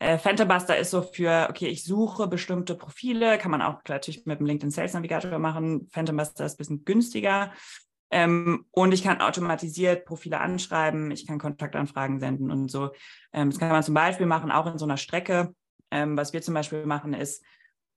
Äh, 0.00 0.18
Phantom 0.18 0.48
Buster 0.48 0.76
ist 0.76 0.90
so 0.90 1.02
für, 1.02 1.46
okay, 1.48 1.66
ich 1.66 1.84
suche 1.84 2.26
bestimmte 2.26 2.74
Profile, 2.74 3.38
kann 3.38 3.50
man 3.50 3.62
auch 3.62 3.80
natürlich 3.86 4.26
mit 4.26 4.40
dem 4.40 4.46
LinkedIn 4.46 4.70
Sales 4.70 4.94
Navigator 4.94 5.38
machen. 5.38 5.88
Phantom 5.90 6.16
Buster 6.16 6.44
ist 6.44 6.54
ein 6.54 6.58
bisschen 6.58 6.84
günstiger. 6.84 7.52
Ähm, 8.10 8.64
und 8.70 8.92
ich 8.92 9.02
kann 9.02 9.20
automatisiert 9.20 10.06
Profile 10.06 10.40
anschreiben, 10.40 11.10
ich 11.10 11.26
kann 11.26 11.38
Kontaktanfragen 11.38 12.20
senden 12.20 12.50
und 12.50 12.70
so. 12.70 12.90
Ähm, 13.32 13.50
das 13.50 13.58
kann 13.58 13.68
man 13.68 13.82
zum 13.82 13.94
Beispiel 13.94 14.26
machen, 14.26 14.50
auch 14.50 14.66
in 14.66 14.78
so 14.78 14.86
einer 14.86 14.96
Strecke. 14.96 15.54
Ähm, 15.90 16.16
was 16.16 16.32
wir 16.32 16.42
zum 16.42 16.54
Beispiel 16.54 16.86
machen, 16.86 17.12
ist, 17.12 17.42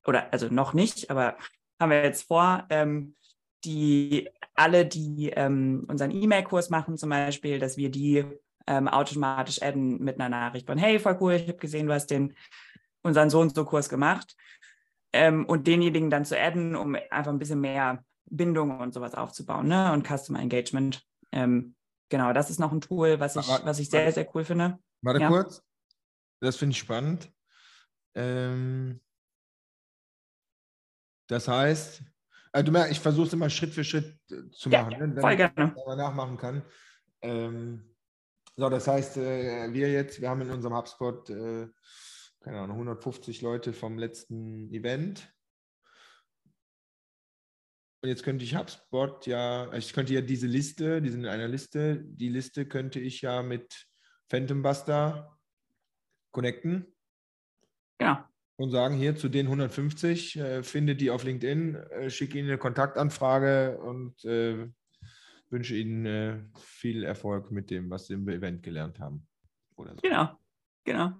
oder 0.05 0.31
also 0.33 0.47
noch 0.47 0.73
nicht, 0.73 1.09
aber 1.09 1.37
haben 1.79 1.91
wir 1.91 2.03
jetzt 2.03 2.27
vor, 2.27 2.65
ähm, 2.69 3.15
die 3.63 4.29
alle, 4.55 4.85
die 4.85 5.29
ähm, 5.29 5.85
unseren 5.87 6.11
E-Mail-Kurs 6.11 6.69
machen, 6.69 6.97
zum 6.97 7.09
Beispiel, 7.09 7.59
dass 7.59 7.77
wir 7.77 7.89
die 7.89 8.25
ähm, 8.67 8.87
automatisch 8.87 9.61
adden 9.61 10.01
mit 10.03 10.19
einer 10.19 10.29
Nachricht 10.29 10.67
von 10.67 10.77
Hey, 10.77 10.99
voll 10.99 11.17
cool, 11.19 11.33
ich 11.33 11.47
habe 11.47 11.57
gesehen, 11.57 11.87
du 11.87 11.93
hast 11.93 12.07
den 12.07 12.35
unseren 13.03 13.29
so 13.29 13.39
und 13.39 13.55
so 13.55 13.65
Kurs 13.65 13.89
gemacht. 13.89 14.35
Ähm, 15.13 15.45
und 15.45 15.67
denjenigen 15.67 16.09
dann 16.09 16.23
zu 16.23 16.39
adden, 16.39 16.75
um 16.75 16.95
einfach 17.09 17.31
ein 17.31 17.39
bisschen 17.39 17.59
mehr 17.59 18.05
Bindung 18.25 18.79
und 18.79 18.93
sowas 18.93 19.13
aufzubauen, 19.13 19.67
ne? 19.67 19.91
Und 19.91 20.07
Customer 20.07 20.39
Engagement. 20.39 21.05
Ähm, 21.33 21.75
genau, 22.07 22.31
das 22.31 22.49
ist 22.49 22.59
noch 22.59 22.71
ein 22.71 22.79
Tool, 22.79 23.19
was 23.19 23.35
ich, 23.35 23.47
was 23.47 23.79
ich 23.79 23.89
sehr, 23.89 24.11
sehr 24.13 24.27
cool 24.33 24.45
finde. 24.45 24.79
Warte 25.01 25.19
ja. 25.19 25.27
kurz. 25.27 25.61
Das 26.39 26.55
finde 26.55 26.71
ich 26.71 26.79
spannend. 26.79 27.29
Ähm, 28.15 29.01
das 31.31 31.47
heißt, 31.47 32.03
also 32.51 32.65
du 32.65 32.71
merkst, 32.73 32.91
ich 32.91 32.99
versuche 32.99 33.27
es 33.27 33.33
immer 33.33 33.49
Schritt 33.49 33.73
für 33.73 33.85
Schritt 33.85 34.19
äh, 34.29 34.49
zu 34.51 34.67
machen, 34.69 34.91
ja, 34.91 35.07
ne? 35.07 35.21
voll 35.21 35.37
gerne. 35.37 35.73
man 35.85 35.97
nachmachen 35.97 36.37
kann. 36.37 36.61
Ähm, 37.21 37.95
so, 38.57 38.67
das 38.67 38.85
heißt, 38.85 39.15
äh, 39.15 39.71
wir 39.71 39.89
jetzt, 39.89 40.19
wir 40.19 40.29
haben 40.29 40.41
in 40.41 40.51
unserem 40.51 40.75
HubSpot, 40.75 41.29
äh, 41.29 41.69
keine 42.41 42.59
Ahnung, 42.59 42.75
150 42.75 43.41
Leute 43.41 43.71
vom 43.71 43.97
letzten 43.97 44.69
Event. 44.73 45.33
Und 48.01 48.09
jetzt 48.09 48.23
könnte 48.23 48.43
ich 48.43 48.57
HubSpot 48.57 49.25
ja, 49.25 49.69
also 49.69 49.77
ich 49.77 49.93
könnte 49.93 50.13
ja 50.13 50.19
diese 50.19 50.47
Liste, 50.47 51.01
die 51.01 51.11
sind 51.11 51.23
in 51.23 51.29
einer 51.29 51.47
Liste, 51.47 52.03
die 52.03 52.29
Liste 52.29 52.65
könnte 52.65 52.99
ich 52.99 53.21
ja 53.21 53.41
mit 53.41 53.87
Phantom 54.27 54.61
Buster 54.61 55.39
connecten. 56.31 56.93
Ja 58.01 58.30
und 58.61 58.71
sagen, 58.71 58.95
hier 58.95 59.15
zu 59.15 59.29
den 59.29 59.47
150, 59.47 60.37
äh, 60.37 60.63
finde 60.63 60.95
die 60.95 61.09
auf 61.09 61.23
LinkedIn, 61.23 61.75
äh, 61.75 62.09
schicke 62.09 62.37
ihnen 62.37 62.49
eine 62.49 62.57
Kontaktanfrage 62.57 63.79
und 63.79 64.23
äh, 64.25 64.67
wünsche 65.49 65.75
ihnen 65.75 66.05
äh, 66.05 66.39
viel 66.57 67.03
Erfolg 67.03 67.51
mit 67.51 67.69
dem, 67.69 67.89
was 67.89 68.07
sie 68.07 68.13
im 68.13 68.27
Event 68.29 68.63
gelernt 68.63 68.99
haben. 68.99 69.27
So. 69.75 69.85
Genau, 70.01 70.29
genau. 70.83 71.11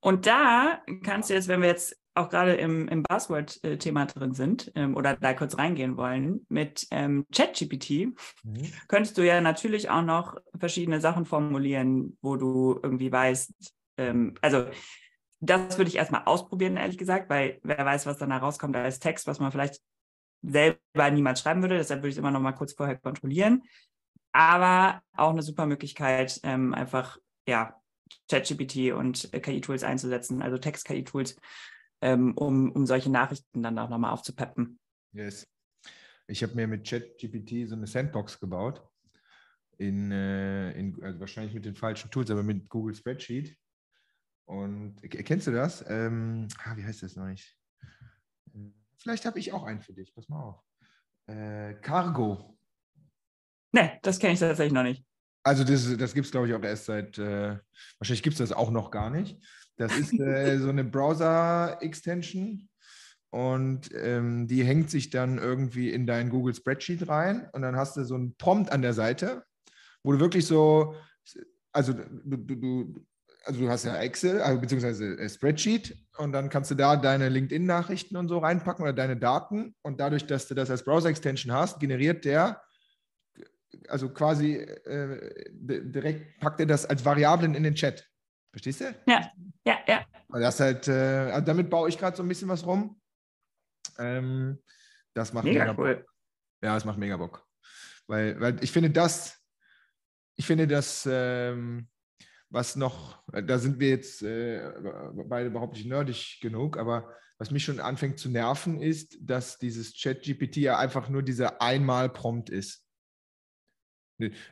Und 0.00 0.26
da 0.26 0.82
kannst 1.04 1.30
du 1.30 1.34
jetzt, 1.34 1.48
wenn 1.48 1.60
wir 1.60 1.68
jetzt 1.68 2.00
auch 2.14 2.28
gerade 2.28 2.54
im, 2.54 2.88
im 2.88 3.02
Buzzword-Thema 3.02 4.06
drin 4.06 4.34
sind 4.34 4.72
ähm, 4.74 4.96
oder 4.96 5.16
da 5.16 5.32
kurz 5.34 5.58
reingehen 5.58 5.96
wollen, 5.96 6.44
mit 6.48 6.86
ähm, 6.90 7.26
ChatGPT 7.32 8.14
mhm. 8.42 8.72
könntest 8.88 9.16
du 9.16 9.22
ja 9.22 9.40
natürlich 9.40 9.90
auch 9.90 10.02
noch 10.02 10.36
verschiedene 10.58 11.00
Sachen 11.00 11.24
formulieren, 11.24 12.16
wo 12.20 12.36
du 12.36 12.80
irgendwie 12.82 13.12
weißt, 13.12 13.74
ähm, 13.98 14.34
also 14.40 14.66
das 15.40 15.78
würde 15.78 15.88
ich 15.88 15.96
erstmal 15.96 16.24
ausprobieren, 16.24 16.76
ehrlich 16.76 16.98
gesagt, 16.98 17.30
weil 17.30 17.58
wer 17.62 17.84
weiß, 17.84 18.06
was 18.06 18.18
dann 18.18 18.30
herauskommt 18.30 18.76
als 18.76 19.00
Text, 19.00 19.26
was 19.26 19.40
man 19.40 19.50
vielleicht 19.50 19.80
selber 20.42 21.10
niemals 21.10 21.40
schreiben 21.40 21.62
würde. 21.62 21.76
Deshalb 21.76 22.00
würde 22.00 22.08
ich 22.08 22.14
es 22.14 22.18
immer 22.18 22.30
noch 22.30 22.40
mal 22.40 22.52
kurz 22.52 22.72
vorher 22.74 22.96
kontrollieren. 22.96 23.62
aber 24.32 25.02
auch 25.16 25.30
eine 25.30 25.42
super 25.42 25.66
Möglichkeit, 25.66 26.38
ähm, 26.44 26.72
einfach 26.72 27.18
ja, 27.48 27.80
ChatGPT 28.30 28.92
und 28.92 29.30
KI-Tools 29.32 29.82
einzusetzen, 29.82 30.40
also 30.40 30.56
Text-KI-Tools, 30.56 31.36
ähm, 32.00 32.36
um, 32.36 32.70
um 32.70 32.86
solche 32.86 33.10
Nachrichten 33.10 33.62
dann 33.62 33.78
auch 33.78 33.88
nochmal 33.88 34.12
aufzupeppen. 34.12 34.78
Yes. 35.12 35.48
Ich 36.28 36.44
habe 36.44 36.54
mir 36.54 36.68
mit 36.68 36.88
ChatGPT 36.88 37.68
so 37.68 37.74
eine 37.74 37.88
Sandbox 37.88 38.38
gebaut. 38.38 38.86
In, 39.78 40.12
äh, 40.12 40.72
in, 40.72 41.02
also 41.02 41.18
wahrscheinlich 41.18 41.54
mit 41.54 41.64
den 41.64 41.74
falschen 41.74 42.10
Tools, 42.10 42.30
aber 42.30 42.42
mit 42.42 42.68
Google 42.68 42.94
Spreadsheet. 42.94 43.56
Und 44.50 44.96
kennst 45.02 45.46
du 45.46 45.52
das? 45.52 45.84
Ähm, 45.88 46.48
ah, 46.64 46.76
wie 46.76 46.82
heißt 46.84 47.04
das 47.04 47.14
noch 47.14 47.26
nicht? 47.26 47.56
Vielleicht 48.98 49.24
habe 49.24 49.38
ich 49.38 49.52
auch 49.52 49.62
einen 49.62 49.80
für 49.80 49.92
dich. 49.92 50.12
Pass 50.12 50.28
mal 50.28 50.42
auf. 50.42 50.60
Äh, 51.28 51.74
Cargo. 51.74 52.58
Nee, 53.70 53.92
das 54.02 54.18
kenne 54.18 54.32
ich 54.32 54.40
tatsächlich 54.40 54.72
noch 54.72 54.82
nicht. 54.82 55.06
Also 55.44 55.62
das, 55.62 55.96
das 55.96 56.14
gibt 56.14 56.26
es, 56.26 56.32
glaube 56.32 56.48
ich, 56.48 56.54
auch 56.54 56.62
erst 56.64 56.86
seit, 56.86 57.16
äh, 57.16 57.58
wahrscheinlich 57.98 58.24
gibt 58.24 58.34
es 58.34 58.38
das 58.38 58.50
auch 58.50 58.72
noch 58.72 58.90
gar 58.90 59.08
nicht. 59.08 59.40
Das 59.76 59.96
ist 59.96 60.18
äh, 60.18 60.58
so 60.58 60.68
eine 60.68 60.82
Browser-Extension 60.82 62.68
und 63.30 63.88
ähm, 63.94 64.48
die 64.48 64.64
hängt 64.64 64.90
sich 64.90 65.10
dann 65.10 65.38
irgendwie 65.38 65.90
in 65.90 66.08
dein 66.08 66.28
Google 66.28 66.56
Spreadsheet 66.56 67.08
rein 67.08 67.48
und 67.52 67.62
dann 67.62 67.76
hast 67.76 67.96
du 67.96 68.04
so 68.04 68.16
einen 68.16 68.34
Prompt 68.34 68.72
an 68.72 68.82
der 68.82 68.94
Seite, 68.94 69.44
wo 70.02 70.10
du 70.10 70.18
wirklich 70.18 70.44
so, 70.44 70.96
also 71.72 71.92
du, 71.92 72.36
du, 72.36 72.54
du 72.56 73.06
also 73.44 73.60
du 73.60 73.68
hast 73.68 73.84
ja 73.84 73.96
Excel, 73.96 74.40
also 74.40 74.60
beziehungsweise 74.60 75.18
äh, 75.18 75.28
Spreadsheet 75.28 75.96
und 76.18 76.32
dann 76.32 76.48
kannst 76.50 76.70
du 76.70 76.74
da 76.74 76.96
deine 76.96 77.28
LinkedIn-Nachrichten 77.28 78.16
und 78.16 78.28
so 78.28 78.38
reinpacken 78.38 78.82
oder 78.82 78.92
deine 78.92 79.16
Daten 79.16 79.74
und 79.82 80.00
dadurch, 80.00 80.26
dass 80.26 80.48
du 80.48 80.54
das 80.54 80.70
als 80.70 80.84
Browser-Extension 80.84 81.52
hast, 81.52 81.80
generiert 81.80 82.24
der 82.24 82.62
also 83.88 84.08
quasi 84.08 84.54
äh, 84.54 85.48
direkt 85.52 86.40
packt 86.40 86.60
er 86.60 86.66
das 86.66 86.86
als 86.86 87.04
Variablen 87.04 87.54
in 87.54 87.62
den 87.62 87.74
Chat. 87.74 88.06
Verstehst 88.50 88.80
du? 88.80 88.94
Ja, 89.06 89.30
ja, 89.64 89.78
ja. 89.86 90.04
Und 90.28 90.40
das 90.40 90.58
halt, 90.60 90.88
äh, 90.88 91.30
also 91.32 91.46
damit 91.46 91.70
baue 91.70 91.88
ich 91.88 91.98
gerade 91.98 92.16
so 92.16 92.22
ein 92.22 92.28
bisschen 92.28 92.48
was 92.48 92.66
rum. 92.66 93.00
Ähm, 93.98 94.60
das 95.14 95.32
macht 95.32 95.44
mega, 95.44 95.66
mega 95.66 95.80
cool. 95.80 95.96
Bock. 95.96 96.14
Ja, 96.62 96.74
das 96.74 96.84
macht 96.84 96.98
mega 96.98 97.16
Bock. 97.16 97.46
Weil, 98.06 98.40
weil 98.40 98.62
ich 98.62 98.72
finde 98.72 98.90
das, 98.90 99.38
ich 100.36 100.46
finde 100.46 100.66
das, 100.66 101.08
ähm, 101.10 101.88
was 102.50 102.76
noch, 102.76 103.22
da 103.32 103.58
sind 103.58 103.78
wir 103.78 103.88
jetzt 103.88 104.22
äh, 104.22 104.72
beide 105.28 105.48
überhaupt 105.48 105.74
nicht 105.74 105.86
nerdig 105.86 106.40
genug, 106.42 106.76
aber 106.76 107.08
was 107.38 107.50
mich 107.50 107.64
schon 107.64 107.80
anfängt 107.80 108.18
zu 108.18 108.28
nerven, 108.28 108.82
ist, 108.82 109.16
dass 109.22 109.58
dieses 109.58 109.94
Chat-GPT 109.94 110.58
ja 110.58 110.78
einfach 110.78 111.08
nur 111.08 111.22
dieser 111.22 111.62
Einmal-Prompt 111.62 112.50
ist. 112.50 112.84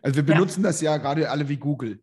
Also 0.00 0.16
wir 0.16 0.22
benutzen 0.22 0.62
ja. 0.62 0.68
das 0.68 0.80
ja 0.80 0.96
gerade 0.96 1.30
alle 1.30 1.48
wie 1.48 1.58
Google. 1.58 2.00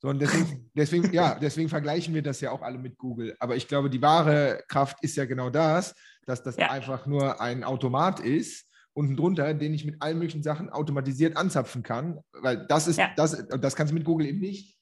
So, 0.00 0.08
und 0.08 0.18
deswegen, 0.18 0.70
deswegen, 0.74 1.12
ja, 1.12 1.38
deswegen 1.38 1.68
vergleichen 1.68 2.14
wir 2.14 2.22
das 2.22 2.40
ja 2.40 2.50
auch 2.50 2.62
alle 2.62 2.78
mit 2.78 2.98
Google. 2.98 3.36
Aber 3.38 3.56
ich 3.56 3.68
glaube, 3.68 3.88
die 3.88 4.02
wahre 4.02 4.62
Kraft 4.68 4.98
ist 5.02 5.16
ja 5.16 5.24
genau 5.24 5.50
das, 5.50 5.94
dass 6.26 6.42
das 6.42 6.56
ja. 6.56 6.70
einfach 6.70 7.06
nur 7.06 7.40
ein 7.40 7.64
Automat 7.64 8.20
ist, 8.20 8.66
unten 8.92 9.16
drunter, 9.16 9.54
den 9.54 9.72
ich 9.72 9.84
mit 9.84 10.02
allen 10.02 10.18
möglichen 10.18 10.42
Sachen 10.42 10.68
automatisiert 10.68 11.36
anzapfen 11.36 11.82
kann. 11.82 12.20
Weil 12.32 12.66
das 12.66 12.88
ist, 12.88 12.98
ja. 12.98 13.12
das, 13.16 13.46
das 13.48 13.76
kannst 13.76 13.92
du 13.92 13.94
mit 13.94 14.04
Google 14.04 14.26
eben 14.26 14.40
nicht. 14.40 14.79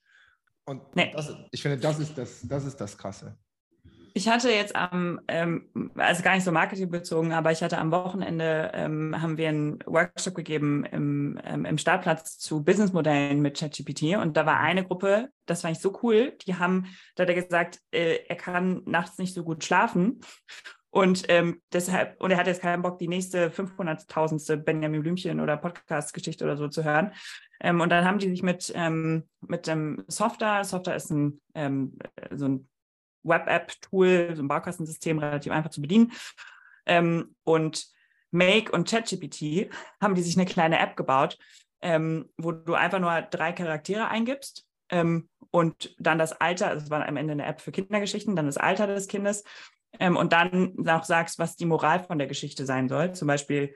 Und 0.68 0.82
nee. 0.94 1.10
das, 1.14 1.34
ich 1.50 1.62
finde, 1.62 1.78
das 1.78 1.98
ist 1.98 2.18
das, 2.18 2.46
das 2.46 2.66
ist 2.66 2.76
das 2.76 2.98
Krasse. 2.98 3.38
Ich 4.12 4.28
hatte 4.28 4.50
jetzt 4.50 4.76
am, 4.76 5.20
ähm, 5.28 5.92
also 5.96 6.22
gar 6.22 6.34
nicht 6.34 6.44
so 6.44 6.52
marketingbezogen, 6.52 7.32
aber 7.32 7.52
ich 7.52 7.62
hatte 7.62 7.78
am 7.78 7.90
Wochenende, 7.90 8.72
ähm, 8.74 9.14
haben 9.20 9.38
wir 9.38 9.48
einen 9.48 9.78
Workshop 9.86 10.34
gegeben 10.34 10.84
im, 10.84 11.40
ähm, 11.44 11.64
im 11.64 11.78
Startplatz 11.78 12.38
zu 12.38 12.64
Businessmodellen 12.64 13.40
mit 13.40 13.58
ChatGPT 13.58 14.16
und 14.16 14.36
da 14.36 14.44
war 14.44 14.60
eine 14.60 14.84
Gruppe, 14.84 15.30
das 15.46 15.62
fand 15.62 15.76
ich 15.76 15.82
so 15.82 15.98
cool, 16.02 16.36
die 16.46 16.56
haben, 16.56 16.86
da 17.14 17.22
hat 17.22 17.30
er 17.30 17.42
gesagt, 17.42 17.80
äh, 17.92 18.18
er 18.28 18.36
kann 18.36 18.82
nachts 18.84 19.16
nicht 19.18 19.34
so 19.34 19.44
gut 19.44 19.64
schlafen 19.64 20.20
und 20.90 21.24
ähm, 21.28 21.60
deshalb, 21.72 22.20
und 22.20 22.30
er 22.30 22.38
hat 22.38 22.46
jetzt 22.46 22.62
keinen 22.62 22.82
Bock, 22.82 22.98
die 22.98 23.08
nächste 23.08 23.50
500.000. 23.50 24.56
Benjamin 24.56 25.02
Blümchen 25.02 25.40
oder 25.40 25.56
Podcast-Geschichte 25.56 26.44
oder 26.44 26.56
so 26.56 26.68
zu 26.68 26.84
hören. 26.84 27.12
Ähm, 27.60 27.80
und 27.80 27.90
dann 27.90 28.04
haben 28.04 28.18
die 28.18 28.28
sich 28.30 28.42
mit, 28.42 28.72
ähm, 28.74 29.28
mit 29.40 29.66
dem 29.66 30.04
Softer, 30.08 30.64
Softer 30.64 30.94
ist 30.94 31.10
ein, 31.10 31.40
ähm, 31.54 31.98
so 32.30 32.46
ein 32.48 32.68
Web-App-Tool, 33.22 34.32
so 34.34 34.42
ein 34.42 34.48
Baukastensystem 34.48 35.18
relativ 35.18 35.52
einfach 35.52 35.70
zu 35.70 35.82
bedienen. 35.82 36.12
Ähm, 36.86 37.34
und 37.44 37.86
Make 38.30 38.72
und 38.72 38.88
ChatGPT 38.88 39.70
haben 40.00 40.14
die 40.14 40.22
sich 40.22 40.36
eine 40.36 40.46
kleine 40.46 40.78
App 40.78 40.96
gebaut, 40.96 41.38
ähm, 41.82 42.30
wo 42.36 42.52
du 42.52 42.74
einfach 42.74 42.98
nur 42.98 43.22
drei 43.22 43.52
Charaktere 43.52 44.08
eingibst 44.08 44.67
ähm, 44.90 45.28
und 45.50 45.94
dann 45.98 46.18
das 46.18 46.32
Alter, 46.32 46.68
also 46.68 46.84
es 46.84 46.90
war 46.90 47.06
am 47.06 47.16
Ende 47.16 47.32
eine 47.32 47.46
App 47.46 47.60
für 47.60 47.72
Kindergeschichten, 47.72 48.36
dann 48.36 48.46
das 48.46 48.58
Alter 48.58 48.86
des 48.86 49.08
Kindes 49.08 49.44
ähm, 49.98 50.16
und 50.16 50.32
dann 50.32 50.88
auch 50.88 51.04
sagst, 51.04 51.38
was 51.38 51.56
die 51.56 51.66
Moral 51.66 52.04
von 52.04 52.18
der 52.18 52.26
Geschichte 52.26 52.66
sein 52.66 52.88
soll. 52.88 53.14
Zum 53.14 53.28
Beispiel 53.28 53.74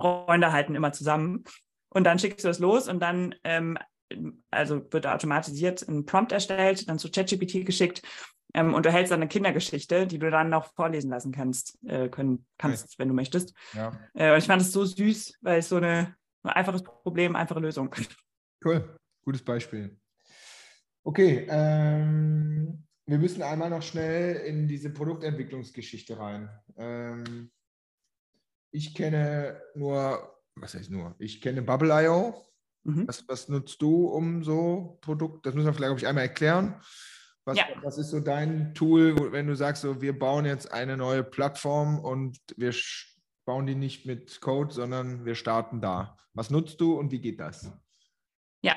Freunde 0.00 0.52
halten 0.52 0.74
immer 0.74 0.92
zusammen. 0.92 1.44
Und 1.88 2.04
dann 2.04 2.18
schickst 2.18 2.44
du 2.44 2.48
es 2.48 2.58
los 2.58 2.88
und 2.88 3.00
dann 3.00 3.34
ähm, 3.44 3.78
also 4.50 4.82
wird 4.92 5.06
automatisiert 5.06 5.86
ein 5.88 6.04
Prompt 6.04 6.32
erstellt, 6.32 6.88
dann 6.88 6.98
zu 6.98 7.10
ChatGPT 7.10 7.64
geschickt 7.64 8.02
ähm, 8.54 8.74
und 8.74 8.84
du 8.84 8.92
hältst 8.92 9.10
dann 9.10 9.20
eine 9.20 9.28
Kindergeschichte, 9.28 10.06
die 10.06 10.18
du 10.18 10.30
dann 10.30 10.50
noch 10.50 10.72
vorlesen 10.74 11.10
lassen 11.10 11.32
kannst, 11.32 11.78
äh, 11.86 12.08
können, 12.08 12.46
kannst, 12.58 12.84
okay. 12.84 12.94
wenn 12.98 13.08
du 13.08 13.14
möchtest. 13.14 13.54
Ja. 13.74 13.92
Äh, 14.14 14.32
und 14.32 14.38
ich 14.38 14.46
fand 14.46 14.62
es 14.62 14.72
so 14.72 14.84
süß, 14.84 15.38
weil 15.40 15.58
es 15.58 15.68
so 15.68 15.76
eine, 15.76 16.14
ein 16.42 16.50
einfaches 16.50 16.82
Problem, 16.82 17.36
einfache 17.36 17.60
Lösung. 17.60 17.94
Cool, 18.64 18.96
gutes 19.22 19.44
Beispiel. 19.44 19.98
Okay, 21.04 21.46
ähm, 21.48 22.86
wir 23.06 23.18
müssen 23.18 23.42
einmal 23.42 23.70
noch 23.70 23.82
schnell 23.82 24.36
in 24.46 24.68
diese 24.68 24.90
Produktentwicklungsgeschichte 24.90 26.18
rein. 26.18 26.48
Ähm, 26.76 27.50
ich 28.70 28.94
kenne 28.94 29.60
nur, 29.74 30.38
was 30.54 30.74
heißt 30.74 30.90
nur, 30.90 31.14
ich 31.18 31.40
kenne 31.40 31.62
Bubble.io, 31.62 32.34
Mhm. 32.84 33.06
Was, 33.06 33.26
was, 33.28 33.48
nutzt 33.48 33.80
du, 33.80 34.06
um 34.06 34.42
so 34.42 34.98
Produkt, 35.02 35.46
das 35.46 35.54
müssen 35.54 35.66
wir 35.66 35.74
vielleicht, 35.74 35.90
glaube 35.90 36.00
ich, 36.00 36.06
einmal 36.06 36.24
erklären. 36.24 36.80
Was, 37.44 37.58
ja. 37.58 37.64
was 37.82 37.98
ist 37.98 38.10
so 38.10 38.20
dein 38.20 38.74
Tool, 38.74 39.32
wenn 39.32 39.46
du 39.46 39.56
sagst, 39.56 39.82
so, 39.82 40.00
wir 40.00 40.16
bauen 40.16 40.44
jetzt 40.44 40.72
eine 40.72 40.96
neue 40.96 41.24
Plattform 41.24 41.98
und 41.98 42.38
wir 42.56 42.72
bauen 43.44 43.66
die 43.66 43.74
nicht 43.74 44.06
mit 44.06 44.40
Code, 44.40 44.72
sondern 44.72 45.24
wir 45.24 45.34
starten 45.34 45.80
da. 45.80 46.16
Was 46.34 46.50
nutzt 46.50 46.80
du 46.80 46.94
und 46.94 47.10
wie 47.10 47.20
geht 47.20 47.40
das? 47.40 47.70
Ja, 48.62 48.76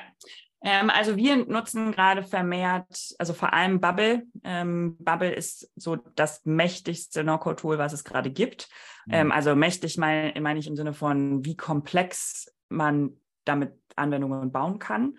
ähm, 0.62 0.90
also 0.90 1.16
wir 1.16 1.36
nutzen 1.36 1.92
gerade 1.92 2.22
vermehrt, 2.22 3.14
also 3.18 3.34
vor 3.34 3.52
allem 3.52 3.80
Bubble. 3.80 4.24
Ähm, 4.42 4.96
Bubble 4.98 5.32
ist 5.32 5.70
so 5.76 5.96
das 5.96 6.44
mächtigste 6.44 7.22
No-Code-Tool, 7.24 7.78
was 7.78 7.92
es 7.92 8.04
gerade 8.04 8.30
gibt. 8.30 8.68
Mhm. 9.06 9.14
Ähm, 9.14 9.32
also 9.32 9.54
mächtig 9.54 9.96
meine, 9.96 10.38
meine 10.40 10.58
ich 10.58 10.66
im 10.66 10.76
Sinne 10.76 10.92
von, 10.92 11.44
wie 11.44 11.56
komplex 11.56 12.52
man 12.68 13.12
damit 13.44 13.72
Anwendungen 13.94 14.50
bauen 14.50 14.78
kann. 14.78 15.18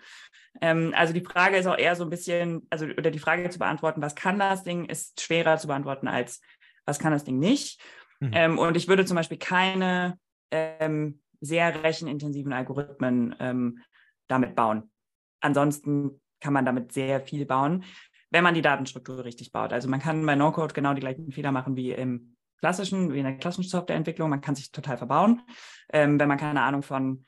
Ähm, 0.60 0.92
also 0.96 1.12
die 1.12 1.24
Frage 1.24 1.56
ist 1.56 1.66
auch 1.66 1.78
eher 1.78 1.96
so 1.96 2.04
ein 2.04 2.10
bisschen, 2.10 2.66
also 2.70 2.84
oder 2.84 3.10
die 3.10 3.18
Frage 3.18 3.48
zu 3.48 3.58
beantworten, 3.58 4.02
was 4.02 4.14
kann 4.14 4.38
das 4.38 4.64
Ding, 4.64 4.84
ist 4.84 5.20
schwerer 5.20 5.56
zu 5.56 5.66
beantworten 5.66 6.08
als 6.08 6.40
was 6.84 6.98
kann 6.98 7.12
das 7.12 7.24
Ding 7.24 7.38
nicht. 7.38 7.80
Mhm. 8.20 8.30
Ähm, 8.34 8.58
und 8.58 8.76
ich 8.76 8.88
würde 8.88 9.04
zum 9.04 9.16
Beispiel 9.16 9.38
keine 9.38 10.18
ähm, 10.50 11.20
sehr 11.40 11.82
rechenintensiven 11.82 12.52
Algorithmen 12.52 13.34
ähm, 13.40 13.80
damit 14.28 14.54
bauen. 14.54 14.90
Ansonsten 15.40 16.20
kann 16.40 16.52
man 16.52 16.64
damit 16.64 16.92
sehr 16.92 17.20
viel 17.20 17.46
bauen, 17.46 17.84
wenn 18.30 18.44
man 18.44 18.54
die 18.54 18.62
Datenstruktur 18.62 19.24
richtig 19.24 19.52
baut. 19.52 19.72
Also 19.72 19.88
man 19.88 20.00
kann 20.00 20.24
bei 20.24 20.36
No-Code 20.36 20.74
genau 20.74 20.94
die 20.94 21.00
gleichen 21.00 21.32
Fehler 21.32 21.52
machen 21.52 21.76
wie 21.76 21.92
im 21.92 22.36
klassischen, 22.60 23.12
wie 23.12 23.18
in 23.18 23.24
der 23.24 23.38
klassischen 23.38 23.68
Softwareentwicklung. 23.68 24.30
Man 24.30 24.40
kann 24.40 24.54
sich 24.54 24.70
total 24.70 24.98
verbauen, 24.98 25.42
ähm, 25.92 26.20
wenn 26.20 26.28
man 26.28 26.38
keine 26.38 26.62
Ahnung 26.62 26.82
von 26.82 27.24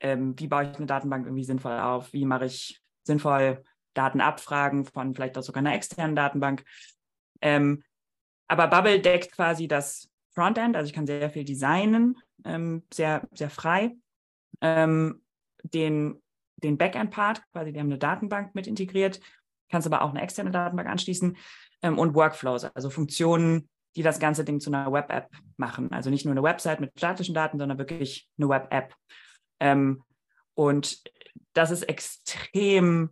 ähm, 0.00 0.34
wie 0.38 0.48
baue 0.48 0.64
ich 0.64 0.76
eine 0.76 0.86
Datenbank 0.86 1.26
irgendwie 1.26 1.44
sinnvoll 1.44 1.78
auf, 1.78 2.12
wie 2.12 2.24
mache 2.24 2.46
ich 2.46 2.80
sinnvoll 3.04 3.62
Datenabfragen 3.94 4.84
von 4.84 5.14
vielleicht 5.14 5.36
auch 5.36 5.42
sogar 5.42 5.60
einer 5.60 5.74
externen 5.74 6.16
Datenbank. 6.16 6.64
Ähm, 7.42 7.82
aber 8.48 8.66
Bubble 8.66 9.00
deckt 9.00 9.32
quasi 9.32 9.68
das 9.68 10.08
Frontend, 10.32 10.76
also 10.76 10.86
ich 10.88 10.94
kann 10.94 11.06
sehr 11.06 11.28
viel 11.30 11.44
designen, 11.44 12.16
ähm, 12.44 12.84
sehr, 12.92 13.28
sehr 13.32 13.50
frei. 13.50 13.96
Ähm, 14.60 15.22
den, 15.62 16.22
den 16.62 16.78
Backend-Part, 16.78 17.42
quasi, 17.52 17.72
die 17.72 17.80
haben 17.80 17.86
eine 17.86 17.98
Datenbank 17.98 18.54
mit 18.54 18.66
integriert, 18.66 19.20
kannst 19.70 19.86
aber 19.86 20.02
auch 20.02 20.10
eine 20.10 20.22
externe 20.22 20.50
Datenbank 20.50 20.88
anschließen 20.88 21.36
ähm, 21.82 21.98
und 21.98 22.14
Workflows, 22.14 22.64
also 22.64 22.90
Funktionen, 22.90 23.68
die 23.96 24.02
das 24.02 24.20
ganze 24.20 24.44
Ding 24.44 24.60
zu 24.60 24.70
einer 24.70 24.92
Web-App 24.92 25.28
machen. 25.56 25.92
Also 25.92 26.10
nicht 26.10 26.24
nur 26.24 26.32
eine 26.32 26.42
Website 26.42 26.80
mit 26.80 26.92
statischen 26.96 27.34
Daten, 27.34 27.58
sondern 27.58 27.78
wirklich 27.78 28.28
eine 28.38 28.48
Web-App. 28.48 28.94
Ähm, 29.58 30.02
und 30.54 31.02
das 31.54 31.70
ist 31.70 31.82
extrem 31.84 33.10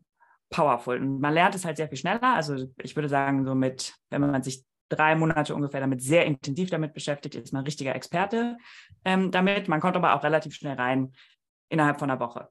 powerful. 0.50 1.00
Und 1.00 1.20
man 1.20 1.34
lernt 1.34 1.54
es 1.54 1.64
halt 1.64 1.76
sehr 1.76 1.88
viel 1.88 1.98
schneller. 1.98 2.34
Also 2.34 2.68
ich 2.82 2.96
würde 2.96 3.08
sagen, 3.08 3.44
so 3.44 3.54
mit, 3.54 3.94
wenn 4.10 4.20
man 4.20 4.42
sich 4.42 4.64
drei 4.88 5.14
Monate 5.14 5.54
ungefähr 5.54 5.80
damit 5.80 6.02
sehr 6.02 6.24
intensiv 6.24 6.70
damit 6.70 6.94
beschäftigt, 6.94 7.34
ist 7.34 7.52
man 7.52 7.64
richtiger 7.64 7.94
Experte 7.94 8.56
ähm, 9.04 9.30
damit. 9.30 9.68
Man 9.68 9.80
kommt 9.80 9.96
aber 9.96 10.14
auch 10.14 10.22
relativ 10.22 10.54
schnell 10.54 10.76
rein, 10.76 11.12
innerhalb 11.68 11.98
von 11.98 12.10
einer 12.10 12.20
Woche. 12.20 12.48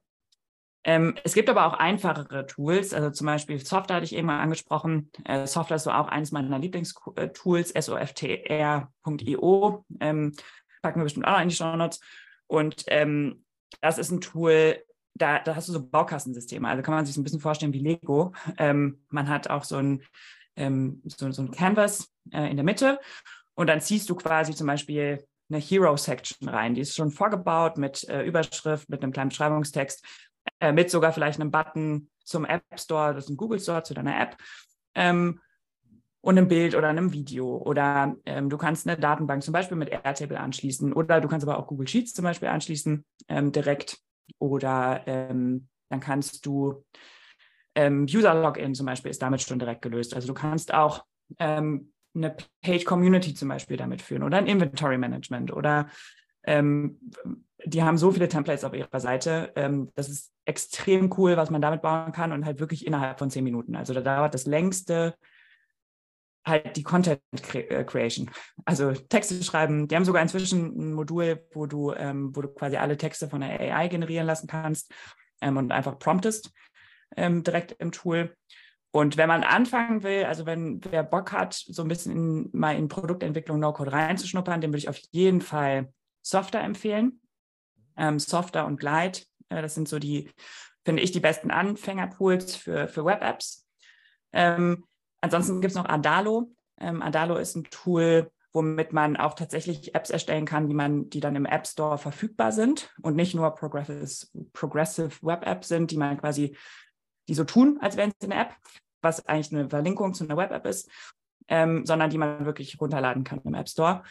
Ähm, 0.87 1.15
es 1.25 1.33
gibt 1.33 1.49
aber 1.49 1.65
auch 1.65 1.73
einfachere 1.73 2.47
Tools, 2.47 2.93
also 2.93 3.09
zum 3.09 3.27
Beispiel 3.27 3.59
Software 3.59 3.97
hatte 3.97 4.05
ich 4.05 4.15
eben 4.15 4.27
mal 4.27 4.39
angesprochen. 4.39 5.11
Äh, 5.25 5.45
Software 5.45 5.75
ist 5.75 5.83
so 5.83 5.91
auch 5.91 6.07
eines 6.07 6.31
meiner 6.31 6.57
Lieblingstools, 6.57 7.73
softr.io. 7.77 8.95
Ähm, 9.99 10.33
packen 10.81 10.99
wir 10.99 11.03
bestimmt 11.03 11.27
auch 11.27 11.33
noch 11.33 11.41
in 11.41 11.49
die 11.49 11.55
Show 11.55 11.75
Notes. 11.75 11.99
Und 12.47 12.85
ähm, 12.87 13.43
das 13.81 13.97
ist 13.97 14.11
ein 14.11 14.21
Tool, 14.21 14.81
da, 15.13 15.39
da, 15.39 15.57
hast 15.57 15.67
du 15.67 15.73
so 15.73 15.85
Baukastensysteme. 15.85 16.69
Also 16.69 16.81
kann 16.83 16.93
man 16.93 17.05
sich 17.05 17.15
so 17.15 17.19
ein 17.19 17.25
bisschen 17.25 17.41
vorstellen 17.41 17.73
wie 17.73 17.79
Lego. 17.79 18.31
Ähm, 18.57 19.01
man 19.09 19.27
hat 19.27 19.49
auch 19.49 19.65
so 19.65 19.75
ein, 19.75 20.03
ähm, 20.55 21.01
so, 21.03 21.29
so, 21.31 21.41
ein 21.41 21.51
Canvas 21.51 22.13
äh, 22.31 22.49
in 22.49 22.55
der 22.55 22.63
Mitte 22.63 23.01
und 23.55 23.67
dann 23.67 23.81
ziehst 23.81 24.09
du 24.09 24.15
quasi 24.15 24.55
zum 24.55 24.67
Beispiel 24.67 25.27
eine 25.49 25.59
Hero-Section 25.59 26.47
rein. 26.47 26.75
Die 26.75 26.81
ist 26.81 26.95
schon 26.95 27.11
vorgebaut 27.11 27.77
mit 27.77 28.07
äh, 28.07 28.23
Überschrift, 28.23 28.87
mit 28.89 29.03
einem 29.03 29.11
kleinen 29.11 29.29
Beschreibungstext, 29.29 30.05
äh, 30.59 30.71
mit 30.71 30.89
sogar 30.89 31.13
vielleicht 31.13 31.39
einem 31.39 31.51
Button 31.51 32.09
zum 32.23 32.45
App 32.45 32.63
Store, 32.75 33.13
das 33.13 33.25
ist 33.25 33.29
ein 33.29 33.37
Google 33.37 33.59
Store 33.59 33.83
zu 33.83 33.93
deiner 33.93 34.19
App. 34.19 34.37
Ähm, 34.95 35.39
und 36.21 36.37
einem 36.37 36.47
Bild 36.49 36.75
oder 36.75 36.89
einem 36.89 37.13
Video. 37.13 37.55
Oder 37.57 38.15
ähm, 38.25 38.49
du 38.49 38.57
kannst 38.57 38.85
eine 38.85 38.99
Datenbank 38.99 39.43
zum 39.43 39.53
Beispiel 39.53 39.77
mit 39.77 39.89
Airtable 39.89 40.39
anschließen. 40.39 40.91
Oder 40.91 41.21
du 41.21 41.27
kannst 41.29 41.47
aber 41.47 41.57
auch 41.57 41.67
Google 41.67 41.87
Sheets 41.87 42.13
zum 42.13 42.23
Beispiel 42.23 42.49
anschließen 42.49 43.05
ähm, 43.29 43.51
direkt. 43.53 43.99
Oder 44.39 45.03
ähm, 45.05 45.69
dann 45.89 45.99
kannst 46.01 46.45
du 46.45 46.83
ähm, 47.75 48.07
User-Login 48.09 48.75
zum 48.75 48.87
Beispiel 48.87 49.11
ist 49.11 49.21
damit 49.21 49.41
schon 49.41 49.59
direkt 49.59 49.83
gelöst. 49.83 50.15
Also 50.15 50.27
du 50.27 50.33
kannst 50.33 50.73
auch 50.73 51.05
ähm, 51.39 51.93
eine 52.15 52.35
Page 52.61 52.83
Community 52.83 53.33
zum 53.33 53.49
Beispiel 53.49 53.77
damit 53.77 54.01
führen 54.01 54.23
oder 54.23 54.37
ein 54.37 54.47
Inventory 54.47 54.97
Management 54.97 55.53
oder 55.53 55.87
ähm, 56.47 56.99
die 57.65 57.83
haben 57.83 57.97
so 57.97 58.11
viele 58.11 58.27
Templates 58.27 58.63
auf 58.63 58.73
ihrer 58.73 58.99
Seite. 58.99 59.51
Ähm, 59.55 59.91
das 59.95 60.09
ist 60.09 60.33
extrem 60.45 61.13
cool, 61.17 61.37
was 61.37 61.49
man 61.49 61.61
damit 61.61 61.81
bauen 61.81 62.11
kann 62.11 62.31
und 62.31 62.45
halt 62.45 62.59
wirklich 62.59 62.87
innerhalb 62.87 63.19
von 63.19 63.29
zehn 63.29 63.43
Minuten. 63.43 63.75
Also 63.75 63.93
da 63.93 64.01
dauert 64.01 64.33
das 64.33 64.45
längste 64.45 65.15
halt 66.45 66.77
die 66.77 66.83
Content 66.83 67.21
äh, 67.53 67.83
Creation. 67.83 68.31
Also 68.65 68.93
Texte 68.93 69.43
schreiben. 69.43 69.87
Die 69.87 69.95
haben 69.95 70.05
sogar 70.05 70.21
inzwischen 70.21 70.77
ein 70.77 70.93
Modul, 70.93 71.45
wo 71.53 71.65
du, 71.65 71.91
ähm, 71.93 72.35
wo 72.35 72.41
du 72.41 72.47
quasi 72.47 72.77
alle 72.77 72.97
Texte 72.97 73.27
von 73.27 73.41
der 73.41 73.59
AI 73.59 73.89
generieren 73.89 74.25
lassen 74.25 74.47
kannst 74.47 74.93
ähm, 75.41 75.57
und 75.57 75.71
einfach 75.71 75.99
promptest 75.99 76.51
ähm, 77.15 77.43
direkt 77.43 77.73
im 77.79 77.91
Tool. 77.91 78.35
Und 78.91 79.17
wenn 79.17 79.27
man 79.27 79.43
anfangen 79.43 80.03
will, 80.03 80.23
also 80.23 80.45
wenn 80.45 80.79
wer 80.89 81.03
Bock 81.03 81.33
hat, 81.33 81.53
so 81.53 81.81
ein 81.81 81.89
bisschen 81.89 82.11
in, 82.13 82.49
mal 82.53 82.75
in 82.77 82.87
Produktentwicklung 82.87 83.59
No-Code 83.59 83.91
reinzuschnuppern, 83.91 84.61
dem 84.61 84.71
würde 84.71 84.79
ich 84.79 84.89
auf 84.89 84.99
jeden 85.11 85.41
Fall 85.41 85.91
Softer 86.29 86.59
empfehlen. 86.61 87.21
Ähm, 87.95 88.19
Softer 88.19 88.65
und 88.65 88.79
Glide, 88.79 89.19
äh, 89.49 89.61
das 89.61 89.75
sind 89.75 89.87
so 89.87 89.99
die, 89.99 90.31
finde 90.85 91.01
ich, 91.01 91.11
die 91.11 91.19
besten 91.19 91.51
Anfängertools 91.51 92.55
für, 92.55 92.87
für 92.87 93.05
Web-Apps. 93.05 93.67
Ähm, 94.33 94.85
ansonsten 95.21 95.61
gibt 95.61 95.71
es 95.71 95.77
noch 95.77 95.89
Adalo. 95.89 96.51
Ähm, 96.79 97.01
Adalo 97.01 97.37
ist 97.37 97.55
ein 97.55 97.63
Tool, 97.65 98.31
womit 98.53 98.93
man 98.93 99.17
auch 99.17 99.33
tatsächlich 99.33 99.95
Apps 99.95 100.09
erstellen 100.09 100.45
kann, 100.45 100.67
die 100.67 100.73
man, 100.73 101.09
die 101.09 101.19
dann 101.19 101.35
im 101.35 101.45
App 101.45 101.67
Store 101.67 101.97
verfügbar 101.97 102.51
sind 102.51 102.91
und 103.01 103.15
nicht 103.15 103.35
nur 103.35 103.53
Progressive, 103.55 104.27
Progressive 104.53 105.11
Web 105.21 105.45
Apps 105.45 105.67
sind, 105.67 105.91
die 105.91 105.97
man 105.97 106.17
quasi 106.17 106.55
die 107.27 107.33
so 107.33 107.43
tun, 107.43 107.77
als 107.81 107.97
wären 107.97 108.13
es 108.17 108.25
eine 108.25 108.39
App, 108.39 108.55
was 109.01 109.25
eigentlich 109.27 109.51
eine 109.51 109.69
Verlinkung 109.69 110.13
zu 110.13 110.23
einer 110.23 110.37
Web-App 110.37 110.65
ist, 110.65 110.89
ähm, 111.47 111.85
sondern 111.85 112.09
die 112.09 112.17
man 112.17 112.45
wirklich 112.45 112.79
runterladen 112.79 113.23
kann 113.23 113.41
im 113.43 113.53
App 113.53 113.69
Store. 113.69 114.03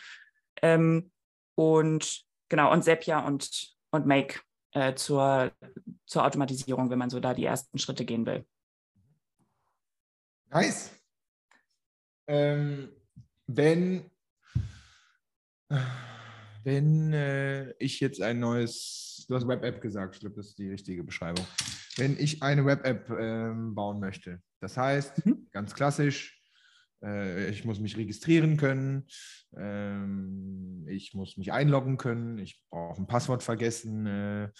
Ähm, 0.62 1.10
und 1.56 2.22
genau, 2.48 2.72
und 2.72 2.84
Zapier 2.84 3.24
und, 3.26 3.74
und 3.90 4.06
Make 4.06 4.40
äh, 4.72 4.94
zur, 4.94 5.50
zur 6.06 6.24
Automatisierung, 6.24 6.88
wenn 6.90 6.98
man 6.98 7.10
so 7.10 7.18
da 7.18 7.34
die 7.34 7.44
ersten 7.44 7.78
Schritte 7.78 8.04
gehen 8.04 8.24
will. 8.24 8.46
Nice. 10.50 10.92
Ähm, 12.28 12.92
wenn 13.48 14.08
wenn 16.62 17.12
äh, 17.12 17.72
ich 17.78 17.98
jetzt 17.98 18.22
ein 18.22 18.38
neues, 18.38 19.24
du 19.28 19.34
hast 19.34 19.48
Web-App 19.48 19.80
gesagt, 19.80 20.14
ich 20.14 20.20
glaube, 20.20 20.36
das 20.36 20.48
ist 20.48 20.58
die 20.58 20.70
richtige 20.70 21.02
Beschreibung 21.02 21.44
wenn 21.96 22.18
ich 22.18 22.42
eine 22.42 22.64
Web-App 22.64 23.10
ähm, 23.10 23.74
bauen 23.74 24.00
möchte. 24.00 24.40
Das 24.60 24.76
heißt, 24.76 25.24
mhm. 25.26 25.48
ganz 25.52 25.74
klassisch, 25.74 26.35
äh, 27.02 27.50
ich 27.50 27.64
muss 27.64 27.80
mich 27.80 27.96
registrieren 27.96 28.56
können, 28.56 29.06
ähm, 29.56 30.86
ich 30.88 31.14
muss 31.14 31.36
mich 31.36 31.52
einloggen 31.52 31.96
können, 31.96 32.38
ich 32.38 32.62
brauche 32.70 33.00
ein 33.00 33.06
Passwort 33.06 33.42
vergessen. 33.42 34.06
Äh, 34.06 34.50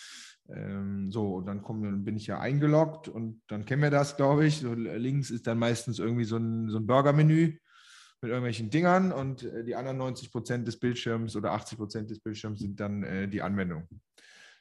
ähm, 0.48 1.10
so, 1.10 1.36
und 1.36 1.46
dann, 1.46 1.62
komm, 1.62 2.04
bin 2.04 2.16
ich 2.16 2.26
ja 2.26 2.38
eingeloggt 2.38 3.08
und 3.08 3.42
dann 3.48 3.64
kennen 3.64 3.82
wir 3.82 3.90
das, 3.90 4.16
glaube 4.16 4.46
ich. 4.46 4.58
So, 4.58 4.74
links 4.74 5.30
ist 5.30 5.46
dann 5.46 5.58
meistens 5.58 5.98
irgendwie 5.98 6.24
so 6.24 6.36
ein, 6.36 6.68
so 6.68 6.78
ein 6.78 6.86
Burger-Menü 6.86 7.58
mit 8.22 8.30
irgendwelchen 8.30 8.70
Dingern 8.70 9.12
und 9.12 9.42
äh, 9.42 9.64
die 9.64 9.74
anderen 9.74 9.98
90 9.98 10.30
Prozent 10.30 10.68
des 10.68 10.78
Bildschirms 10.78 11.36
oder 11.36 11.52
80 11.52 11.78
Prozent 11.78 12.10
des 12.10 12.20
Bildschirms 12.20 12.60
sind 12.60 12.80
dann 12.80 13.02
äh, 13.02 13.28
die 13.28 13.42
Anwendung. 13.42 13.88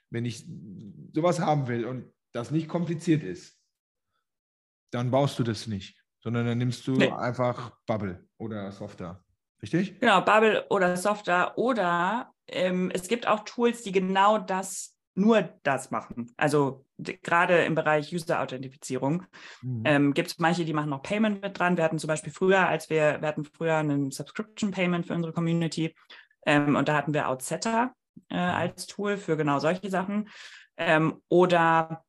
Wenn 0.10 0.26
ich 0.26 0.46
sowas 1.14 1.40
haben 1.40 1.68
will 1.68 1.86
und 1.86 2.12
das 2.32 2.52
nicht 2.52 2.68
kompliziert 2.68 3.24
ist, 3.24 3.58
dann 4.92 5.12
baust 5.12 5.40
du 5.40 5.44
das 5.44 5.68
nicht, 5.68 6.05
sondern 6.26 6.48
dann 6.48 6.58
nimmst 6.58 6.88
du 6.88 6.94
nee. 6.94 7.12
einfach 7.12 7.72
Bubble 7.86 8.28
oder 8.40 8.72
Software. 8.72 9.24
Richtig? 9.62 10.00
Genau, 10.00 10.22
Bubble 10.22 10.66
oder 10.72 10.98
Software. 10.98 11.56
Oder 11.56 12.34
ähm, 12.48 12.90
es 12.92 13.08
gibt 13.08 13.28
auch 13.28 13.46
Tools, 13.46 13.84
die 13.84 13.92
genau 13.92 14.40
das, 14.40 14.98
nur 15.14 15.44
das 15.62 15.92
machen. 15.92 16.34
Also 16.36 16.84
gerade 16.98 17.64
im 17.66 17.76
Bereich 17.76 18.12
User-Authentifizierung 18.12 19.24
mhm. 19.62 19.84
ähm, 19.86 20.14
gibt 20.16 20.32
es 20.32 20.40
manche, 20.40 20.66
die 20.66 20.74
machen 20.74 20.90
noch 20.90 21.04
Payment 21.04 21.44
mit 21.44 21.60
dran. 21.60 21.78
Wir 21.78 21.84
hatten 21.84 22.00
zum 22.00 22.08
Beispiel 22.08 22.34
früher, 22.34 22.68
als 22.68 22.90
wir, 22.90 23.22
wir 23.22 23.28
hatten 23.28 23.46
früher 23.46 23.76
einen 23.76 24.10
Subscription-Payment 24.10 25.06
für 25.06 25.14
unsere 25.14 25.32
Community 25.32 25.96
ähm, 26.48 26.76
und 26.76 26.90
da 26.90 26.96
hatten 26.96 27.14
wir 27.14 27.30
Outsetter 27.30 27.94
äh, 28.32 28.34
mhm. 28.34 28.56
als 28.56 28.88
Tool 28.88 29.18
für 29.18 29.38
genau 29.38 29.60
solche 29.60 29.92
Sachen. 29.92 30.28
Ähm, 30.78 31.22
oder 31.30 32.04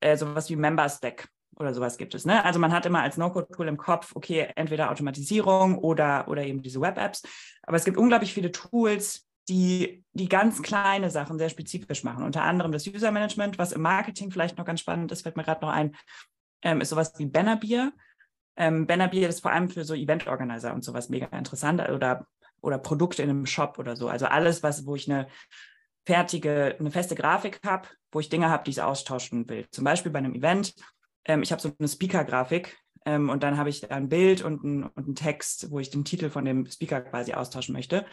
äh, 0.00 0.18
sowas 0.18 0.50
wie 0.50 0.56
Member 0.56 0.86
Stack 0.90 1.28
oder 1.56 1.74
sowas 1.74 1.96
gibt 1.98 2.14
es. 2.14 2.24
Ne? 2.24 2.44
Also 2.44 2.58
man 2.58 2.72
hat 2.72 2.86
immer 2.86 3.02
als 3.02 3.16
No-Code-Tool 3.16 3.68
im 3.68 3.76
Kopf, 3.76 4.12
okay, 4.14 4.48
entweder 4.56 4.90
Automatisierung 4.90 5.78
oder, 5.78 6.28
oder 6.28 6.44
eben 6.44 6.62
diese 6.62 6.80
Web-Apps. 6.80 7.22
Aber 7.62 7.76
es 7.76 7.84
gibt 7.84 7.96
unglaublich 7.96 8.34
viele 8.34 8.52
Tools, 8.52 9.26
die, 9.48 10.04
die 10.12 10.28
ganz 10.28 10.62
kleine 10.62 11.10
Sachen 11.10 11.38
sehr 11.38 11.50
spezifisch 11.50 12.02
machen. 12.02 12.24
Unter 12.24 12.42
anderem 12.42 12.72
das 12.72 12.86
User 12.86 13.10
Management, 13.10 13.58
was 13.58 13.72
im 13.72 13.82
Marketing 13.82 14.30
vielleicht 14.30 14.56
noch 14.58 14.64
ganz 14.64 14.80
spannend 14.80 15.12
ist, 15.12 15.22
fällt 15.22 15.36
mir 15.36 15.44
gerade 15.44 15.64
noch 15.64 15.72
ein, 15.72 15.94
ähm, 16.62 16.80
ist 16.80 16.88
sowas 16.90 17.12
wie 17.18 17.26
Bannerbier. 17.26 17.92
Ähm, 18.56 18.86
Bannerbier 18.86 19.28
ist 19.28 19.40
vor 19.40 19.52
allem 19.52 19.68
für 19.68 19.84
so 19.84 19.94
Event-Organizer 19.94 20.72
und 20.72 20.84
sowas 20.84 21.08
mega 21.08 21.26
interessant 21.36 21.86
oder, 21.88 22.26
oder 22.60 22.78
Produkte 22.78 23.22
in 23.22 23.30
einem 23.30 23.46
Shop 23.46 23.78
oder 23.78 23.96
so. 23.96 24.08
Also 24.08 24.26
alles, 24.26 24.62
was, 24.62 24.86
wo 24.86 24.94
ich 24.94 25.10
eine 25.10 25.26
fertige, 26.06 26.76
eine 26.78 26.90
feste 26.90 27.14
Grafik 27.14 27.60
habe, 27.64 27.88
wo 28.12 28.20
ich 28.20 28.28
Dinge 28.28 28.48
habe, 28.48 28.64
die 28.64 28.70
ich 28.70 28.82
austauschen 28.82 29.48
will. 29.48 29.66
Zum 29.70 29.84
Beispiel 29.84 30.12
bei 30.12 30.18
einem 30.18 30.34
Event. 30.34 30.74
Ähm, 31.24 31.42
ich 31.42 31.52
habe 31.52 31.62
so 31.62 31.72
eine 31.78 31.88
Speaker-Grafik 31.88 32.76
ähm, 33.06 33.28
und 33.30 33.42
dann 33.42 33.56
habe 33.56 33.70
ich 33.70 33.90
ein 33.90 34.08
Bild 34.08 34.42
und 34.42 34.64
einen 34.64 34.84
und 34.84 35.16
Text, 35.16 35.70
wo 35.70 35.78
ich 35.78 35.90
den 35.90 36.04
Titel 36.04 36.30
von 36.30 36.44
dem 36.44 36.66
Speaker 36.66 37.00
quasi 37.00 37.34
austauschen 37.34 37.74
möchte. 37.74 38.06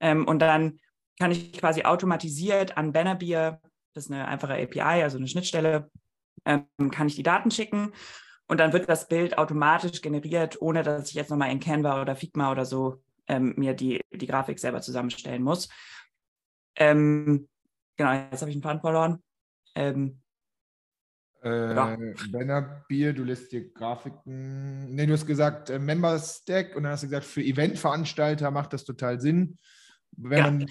Ähm, 0.00 0.26
und 0.26 0.40
dann 0.40 0.78
kann 1.18 1.32
ich 1.32 1.52
quasi 1.52 1.82
automatisiert 1.82 2.76
an 2.76 2.92
Bannerbier, 2.92 3.60
das 3.94 4.04
ist 4.04 4.12
eine 4.12 4.28
einfache 4.28 4.54
API, 4.54 5.02
also 5.02 5.18
eine 5.18 5.26
Schnittstelle, 5.26 5.90
ähm, 6.44 6.66
kann 6.90 7.08
ich 7.08 7.16
die 7.16 7.24
Daten 7.24 7.50
schicken 7.50 7.92
und 8.46 8.58
dann 8.58 8.72
wird 8.72 8.88
das 8.88 9.08
Bild 9.08 9.36
automatisch 9.36 10.00
generiert, 10.00 10.60
ohne 10.60 10.82
dass 10.82 11.10
ich 11.10 11.14
jetzt 11.14 11.30
nochmal 11.30 11.50
in 11.50 11.60
Canva 11.60 12.00
oder 12.00 12.16
Figma 12.16 12.50
oder 12.50 12.64
so 12.64 13.02
ähm, 13.26 13.54
mir 13.56 13.74
die, 13.74 14.00
die 14.10 14.26
Grafik 14.26 14.58
selber 14.58 14.80
zusammenstellen 14.80 15.42
muss. 15.42 15.68
Ähm, 16.76 17.48
genau, 17.96 18.12
jetzt 18.12 18.40
habe 18.40 18.50
ich 18.50 18.56
einen 18.56 18.62
Faden 18.62 18.80
verloren. 18.80 19.22
Ähm, 19.74 20.22
äh, 21.42 21.74
ja. 21.74 21.96
Benner 22.30 22.84
Bier, 22.88 23.12
du 23.12 23.24
lässt 23.24 23.52
dir 23.52 23.70
Grafiken. 23.72 24.94
Ne, 24.94 25.06
du 25.06 25.12
hast 25.12 25.26
gesagt 25.26 25.70
äh, 25.70 25.78
Member 25.78 26.18
Stack 26.18 26.74
und 26.76 26.82
dann 26.82 26.92
hast 26.92 27.02
du 27.02 27.08
gesagt, 27.08 27.26
für 27.26 27.42
Eventveranstalter 27.42 28.50
macht 28.50 28.72
das 28.72 28.84
total 28.84 29.20
Sinn, 29.20 29.58
wenn 30.16 30.38
ja. 30.38 30.44
man 30.44 30.66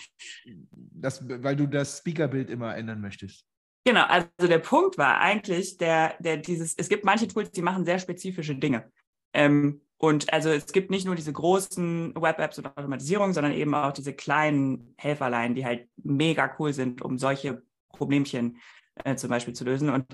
das, 0.72 1.28
weil 1.28 1.56
du 1.56 1.68
das 1.68 2.00
Speakerbild 2.00 2.50
immer 2.50 2.76
ändern 2.76 3.02
möchtest. 3.02 3.46
Genau, 3.86 4.04
also 4.04 4.28
der 4.42 4.60
Punkt 4.60 4.98
war 4.98 5.22
eigentlich, 5.22 5.78
der, 5.78 6.16
der 6.20 6.38
dieses, 6.38 6.76
es 6.76 6.90
gibt 6.90 7.06
manche 7.06 7.28
Tools, 7.28 7.52
die 7.52 7.62
machen 7.62 7.86
sehr 7.86 8.00
spezifische 8.00 8.56
Dinge. 8.56 8.92
Ähm, 9.34 9.82
und 9.98 10.32
also 10.32 10.50
es 10.50 10.68
gibt 10.74 10.92
nicht 10.92 11.06
nur 11.06 11.16
diese 11.16 11.32
großen 11.32 12.14
Web-Apps 12.16 12.60
und 12.60 12.66
Automatisierung, 12.66 13.34
sondern 13.34 13.54
eben 13.54 13.74
auch 13.74 13.94
diese 13.94 14.14
kleinen 14.14 14.94
Helferlein, 14.98 15.56
die 15.56 15.66
halt 15.66 15.88
mega 15.96 16.54
cool 16.60 16.74
sind, 16.74 17.02
um 17.02 17.18
solche 17.18 17.64
Problemchen 17.90 18.58
äh, 19.04 19.16
zum 19.16 19.30
Beispiel 19.30 19.54
zu 19.54 19.64
lösen. 19.64 19.90
Und 19.90 20.06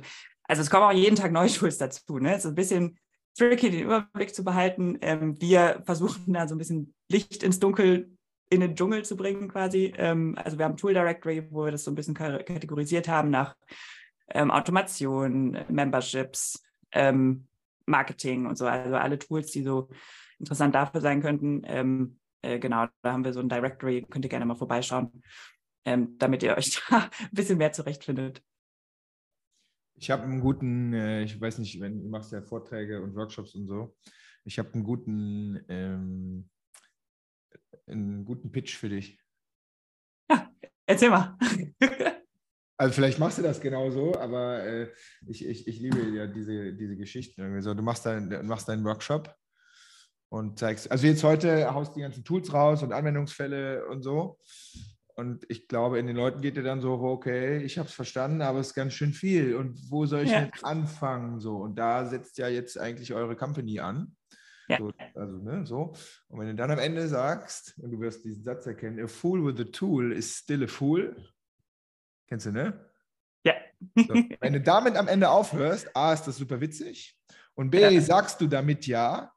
also 0.43 0.61
es 0.61 0.69
kommen 0.69 0.83
auch 0.83 0.91
jeden 0.91 1.15
Tag 1.15 1.31
neue 1.31 1.47
Tools 1.51 1.77
dazu. 1.77 2.19
Ne? 2.19 2.35
Es 2.35 2.45
ist 2.45 2.51
ein 2.51 2.55
bisschen 2.55 2.99
tricky, 3.37 3.71
den 3.71 3.83
Überblick 3.83 4.33
zu 4.33 4.43
behalten. 4.43 4.97
Ähm, 5.01 5.39
wir 5.41 5.81
versuchen 5.85 6.33
da 6.33 6.47
so 6.47 6.55
ein 6.55 6.59
bisschen 6.59 6.93
Licht 7.09 7.43
ins 7.43 7.59
Dunkel 7.59 8.15
in 8.49 8.59
den 8.59 8.75
Dschungel 8.75 9.03
zu 9.03 9.17
bringen 9.17 9.47
quasi. 9.47 9.93
Ähm, 9.97 10.37
also 10.37 10.57
wir 10.57 10.65
haben 10.65 10.77
Tool 10.77 10.93
Directory, 10.93 11.47
wo 11.49 11.65
wir 11.65 11.71
das 11.71 11.83
so 11.83 11.91
ein 11.91 11.95
bisschen 11.95 12.13
kategorisiert 12.13 13.07
haben 13.07 13.29
nach 13.29 13.55
ähm, 14.29 14.51
Automation, 14.51 15.57
Memberships, 15.69 16.61
ähm, 16.91 17.47
Marketing 17.85 18.45
und 18.45 18.57
so. 18.57 18.67
Also 18.67 18.95
alle 18.95 19.17
Tools, 19.17 19.51
die 19.51 19.63
so 19.63 19.89
interessant 20.39 20.75
dafür 20.75 21.01
sein 21.01 21.21
könnten. 21.21 21.63
Ähm, 21.65 22.19
äh, 22.41 22.59
genau, 22.59 22.87
da 23.01 23.13
haben 23.13 23.25
wir 23.25 23.33
so 23.33 23.39
ein 23.39 23.49
Directory, 23.49 24.05
könnt 24.09 24.25
ihr 24.25 24.29
gerne 24.29 24.45
mal 24.45 24.55
vorbeischauen, 24.55 25.23
ähm, 25.85 26.17
damit 26.19 26.43
ihr 26.43 26.55
euch 26.55 26.81
da 26.89 27.09
ein 27.19 27.29
bisschen 27.31 27.57
mehr 27.57 27.71
zurechtfindet. 27.71 28.43
Ich 29.95 30.11
habe 30.11 30.23
einen 30.23 30.41
guten, 30.41 30.93
äh, 30.93 31.23
ich 31.23 31.39
weiß 31.39 31.59
nicht, 31.59 31.79
wenn 31.79 32.01
du 32.03 32.09
machst 32.09 32.31
ja 32.31 32.41
Vorträge 32.41 33.01
und 33.01 33.15
Workshops 33.15 33.55
und 33.55 33.67
so. 33.67 33.95
Ich 34.45 34.59
habe 34.59 34.73
einen 34.73 34.83
guten, 34.83 35.63
ähm, 35.69 36.49
einen 37.87 38.25
guten 38.25 38.51
Pitch 38.51 38.75
für 38.75 38.89
dich. 38.89 39.19
Ja, 40.29 40.51
erzähl 40.85 41.09
mal. 41.09 41.37
Also 42.75 42.95
vielleicht 42.95 43.19
machst 43.19 43.37
du 43.37 43.43
das 43.43 43.61
genauso, 43.61 44.15
aber 44.15 44.63
äh, 44.65 44.91
ich, 45.27 45.45
ich, 45.45 45.67
ich 45.67 45.79
liebe 45.79 46.09
ja 46.09 46.25
diese, 46.25 46.73
diese 46.73 46.97
Geschichten. 46.97 47.61
So, 47.61 47.73
du 47.73 47.83
machst, 47.83 48.05
dein, 48.05 48.45
machst 48.47 48.67
deinen 48.67 48.83
Workshop 48.83 49.33
und 50.29 50.57
zeigst, 50.57 50.91
also 50.91 51.05
jetzt 51.05 51.23
heute 51.23 51.71
haust 51.73 51.95
die 51.95 52.01
ganzen 52.01 52.23
Tools 52.23 52.51
raus 52.51 52.81
und 52.81 52.91
Anwendungsfälle 52.91 53.85
und 53.87 54.01
so. 54.01 54.39
Und 55.15 55.45
ich 55.47 55.67
glaube, 55.67 55.99
in 55.99 56.07
den 56.07 56.15
Leuten 56.15 56.41
geht 56.41 56.57
dir 56.57 56.63
dann 56.63 56.81
so, 56.81 56.93
okay, 56.93 57.57
ich 57.63 57.77
habe 57.77 57.87
es 57.87 57.93
verstanden, 57.93 58.41
aber 58.41 58.59
es 58.59 58.67
ist 58.67 58.73
ganz 58.73 58.93
schön 58.93 59.13
viel. 59.13 59.55
Und 59.55 59.79
wo 59.91 60.05
soll 60.05 60.23
ich 60.23 60.31
ja. 60.31 60.41
mit 60.41 60.63
anfangen? 60.63 61.39
So, 61.39 61.57
und 61.57 61.75
da 61.77 62.05
setzt 62.05 62.37
ja 62.39 62.47
jetzt 62.47 62.79
eigentlich 62.79 63.13
eure 63.13 63.35
Company 63.35 63.79
an. 63.79 64.15
Ja. 64.67 64.79
So, 64.79 64.91
also, 65.13 65.37
ne, 65.37 65.65
so. 65.65 65.93
Und 66.29 66.39
wenn 66.39 66.47
du 66.47 66.55
dann 66.55 66.71
am 66.71 66.79
Ende 66.79 67.07
sagst, 67.07 67.77
und 67.77 67.91
du 67.91 67.99
wirst 67.99 68.23
diesen 68.25 68.43
Satz 68.43 68.65
erkennen, 68.65 69.03
a 69.03 69.07
fool 69.07 69.45
with 69.45 69.59
a 69.61 69.69
tool 69.69 70.11
is 70.11 70.35
still 70.35 70.63
a 70.63 70.67
fool. 70.67 71.15
Kennst 72.27 72.47
du, 72.47 72.51
ne? 72.51 72.89
Ja. 73.45 73.53
So, 73.95 74.15
wenn 74.39 74.53
du 74.53 74.61
damit 74.61 74.95
am 74.95 75.07
Ende 75.07 75.29
aufhörst, 75.29 75.95
A, 75.95 76.13
ist 76.13 76.23
das 76.23 76.37
super 76.37 76.59
witzig. 76.59 77.19
Und 77.53 77.69
B, 77.69 77.81
ja. 77.81 78.01
sagst 78.01 78.41
du 78.41 78.47
damit 78.47 78.87
ja, 78.87 79.31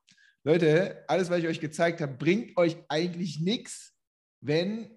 Leute, 0.44 1.04
alles, 1.08 1.28
was 1.28 1.40
ich 1.40 1.48
euch 1.48 1.60
gezeigt 1.60 2.00
habe, 2.00 2.14
bringt 2.14 2.56
euch 2.56 2.76
eigentlich 2.88 3.40
nichts, 3.40 3.96
wenn 4.40 4.95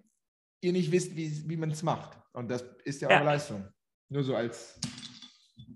ihr 0.62 0.72
nicht 0.72 0.92
wisst, 0.92 1.16
wie, 1.16 1.50
wie 1.50 1.58
man 1.58 1.72
es 1.72 1.84
macht. 1.84 2.18
Und 2.34 2.50
das 2.50 2.64
ist 2.84 3.02
ja, 3.02 3.10
ja. 3.10 3.18
eure 3.18 3.26
Leistung. 3.26 3.68
Nur 4.10 4.24
so 4.24 4.36
als, 4.36 4.80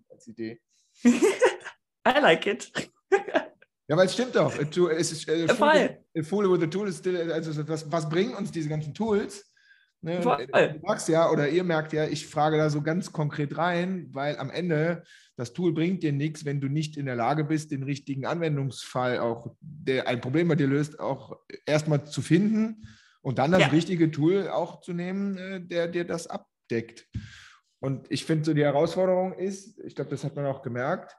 als 0.09 0.27
Idee. 0.27 0.59
I 1.03 2.19
like 2.21 2.45
it. 2.47 2.71
ja, 3.11 3.97
weil 3.97 4.05
es 4.05 4.13
stimmt 4.13 4.36
doch. 4.36 4.53
Es 4.57 5.11
ist, 5.11 5.27
äh, 5.27 5.47
Fool, 5.47 6.23
Fool 6.23 6.51
with 6.51 6.63
a 6.63 6.67
Tool 6.67 6.88
ist 6.88 6.99
still, 6.99 7.31
also 7.31 7.67
was, 7.67 7.91
was 7.91 8.09
bringen 8.09 8.36
uns 8.36 8.51
diese 8.51 8.69
ganzen 8.69 8.93
Tools? 8.93 9.53
Ne? 10.01 10.19
Du 10.19 10.79
magst 10.86 11.07
ja, 11.07 11.29
oder 11.31 11.47
ihr 11.47 11.63
merkt 11.63 11.93
ja, 11.93 12.05
ich 12.05 12.27
frage 12.27 12.57
da 12.57 12.69
so 12.69 12.81
ganz 12.81 13.13
konkret 13.13 13.57
rein, 13.57 14.09
weil 14.11 14.38
am 14.38 14.49
Ende 14.49 15.03
das 15.38 15.53
Tool 15.53 15.73
bringt 15.73 16.03
dir 16.03 16.11
nichts, 16.11 16.43
wenn 16.43 16.59
du 16.59 16.67
nicht 16.67 16.97
in 16.97 17.05
der 17.05 17.15
Lage 17.15 17.45
bist, 17.45 17.71
den 17.71 17.84
richtigen 17.84 18.25
Anwendungsfall 18.25 19.19
auch, 19.19 19.55
der 19.61 20.07
ein 20.07 20.19
Problem 20.19 20.49
bei 20.49 20.55
dir 20.55 20.67
löst, 20.67 20.99
auch 20.99 21.39
erstmal 21.65 22.05
zu 22.05 22.21
finden 22.21 22.86
und 23.24 23.39
dann 23.39 23.51
das 23.51 23.61
ja. 23.61 23.67
richtige 23.67 24.11
Tool 24.11 24.49
auch 24.49 24.82
zu 24.82 24.93
nehmen, 24.93 25.38
äh, 25.38 25.61
der 25.61 25.88
dir 25.88 26.03
das 26.03 26.28
abdeckt. 26.28 27.07
Und 27.80 28.11
ich 28.11 28.26
finde 28.26 28.45
so 28.45 28.53
die 28.53 28.63
Herausforderung 28.63 29.34
ist, 29.34 29.80
ich 29.80 29.95
glaube, 29.95 30.11
das 30.11 30.24
hat 30.24 30.36
man 30.36 30.45
auch 30.45 30.61
gemerkt, 30.61 31.17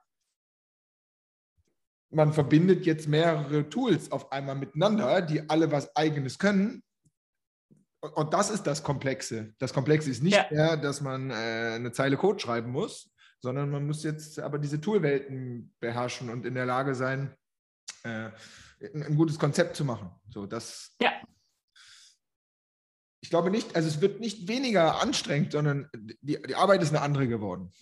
man 2.11 2.32
verbindet 2.32 2.86
jetzt 2.86 3.09
mehrere 3.09 3.68
Tools 3.68 4.12
auf 4.12 4.30
einmal 4.30 4.55
miteinander, 4.55 5.20
die 5.20 5.48
alle 5.50 5.72
was 5.72 5.96
eigenes 5.96 6.38
können. 6.38 6.84
Und 8.00 8.34
das 8.34 8.50
ist 8.50 8.64
das 8.64 8.84
Komplexe. 8.84 9.55
Das 9.59 9.72
Komplexe 9.72 10.11
ist 10.11 10.22
nicht 10.22 10.36
ja. 10.36 10.46
mehr, 10.50 10.76
dass 10.76 11.00
man 11.00 11.30
äh, 11.30 11.72
eine 11.74 11.90
Zeile 11.90 12.16
Code 12.16 12.38
schreiben 12.38 12.70
muss, 12.70 13.12
sondern 13.40 13.70
man 13.70 13.86
muss 13.86 14.05
jetzt 14.05 14.38
aber 14.38 14.59
diese 14.59 14.80
Toolwelten 14.80 15.74
beherrschen 15.80 16.30
und 16.30 16.46
in 16.46 16.55
der 16.55 16.66
Lage 16.66 16.94
sein, 16.94 17.34
äh, 18.05 18.30
ein, 18.80 19.16
gutes 19.16 19.38
Konzept 19.38 19.74
zu 19.74 19.84
machen. 19.84 20.11
So, 20.28 20.46
das, 20.46 20.94
ja 21.00 21.12
ich 23.25 23.31
glaube 23.31 23.51
nicht, 23.51 23.75
also 23.75 23.89
es 23.89 24.03
wird 24.03 24.20
nicht 24.20 24.49
weniger 24.49 25.01
anstrengend, 25.01 25.53
sondern 25.53 25.89
die, 25.95 26.37
die 26.47 26.55
Arbeit 26.55 26.83
ist 26.83 26.91
eine 26.91 27.01
andere 27.01 27.27
geworden. 27.27 27.72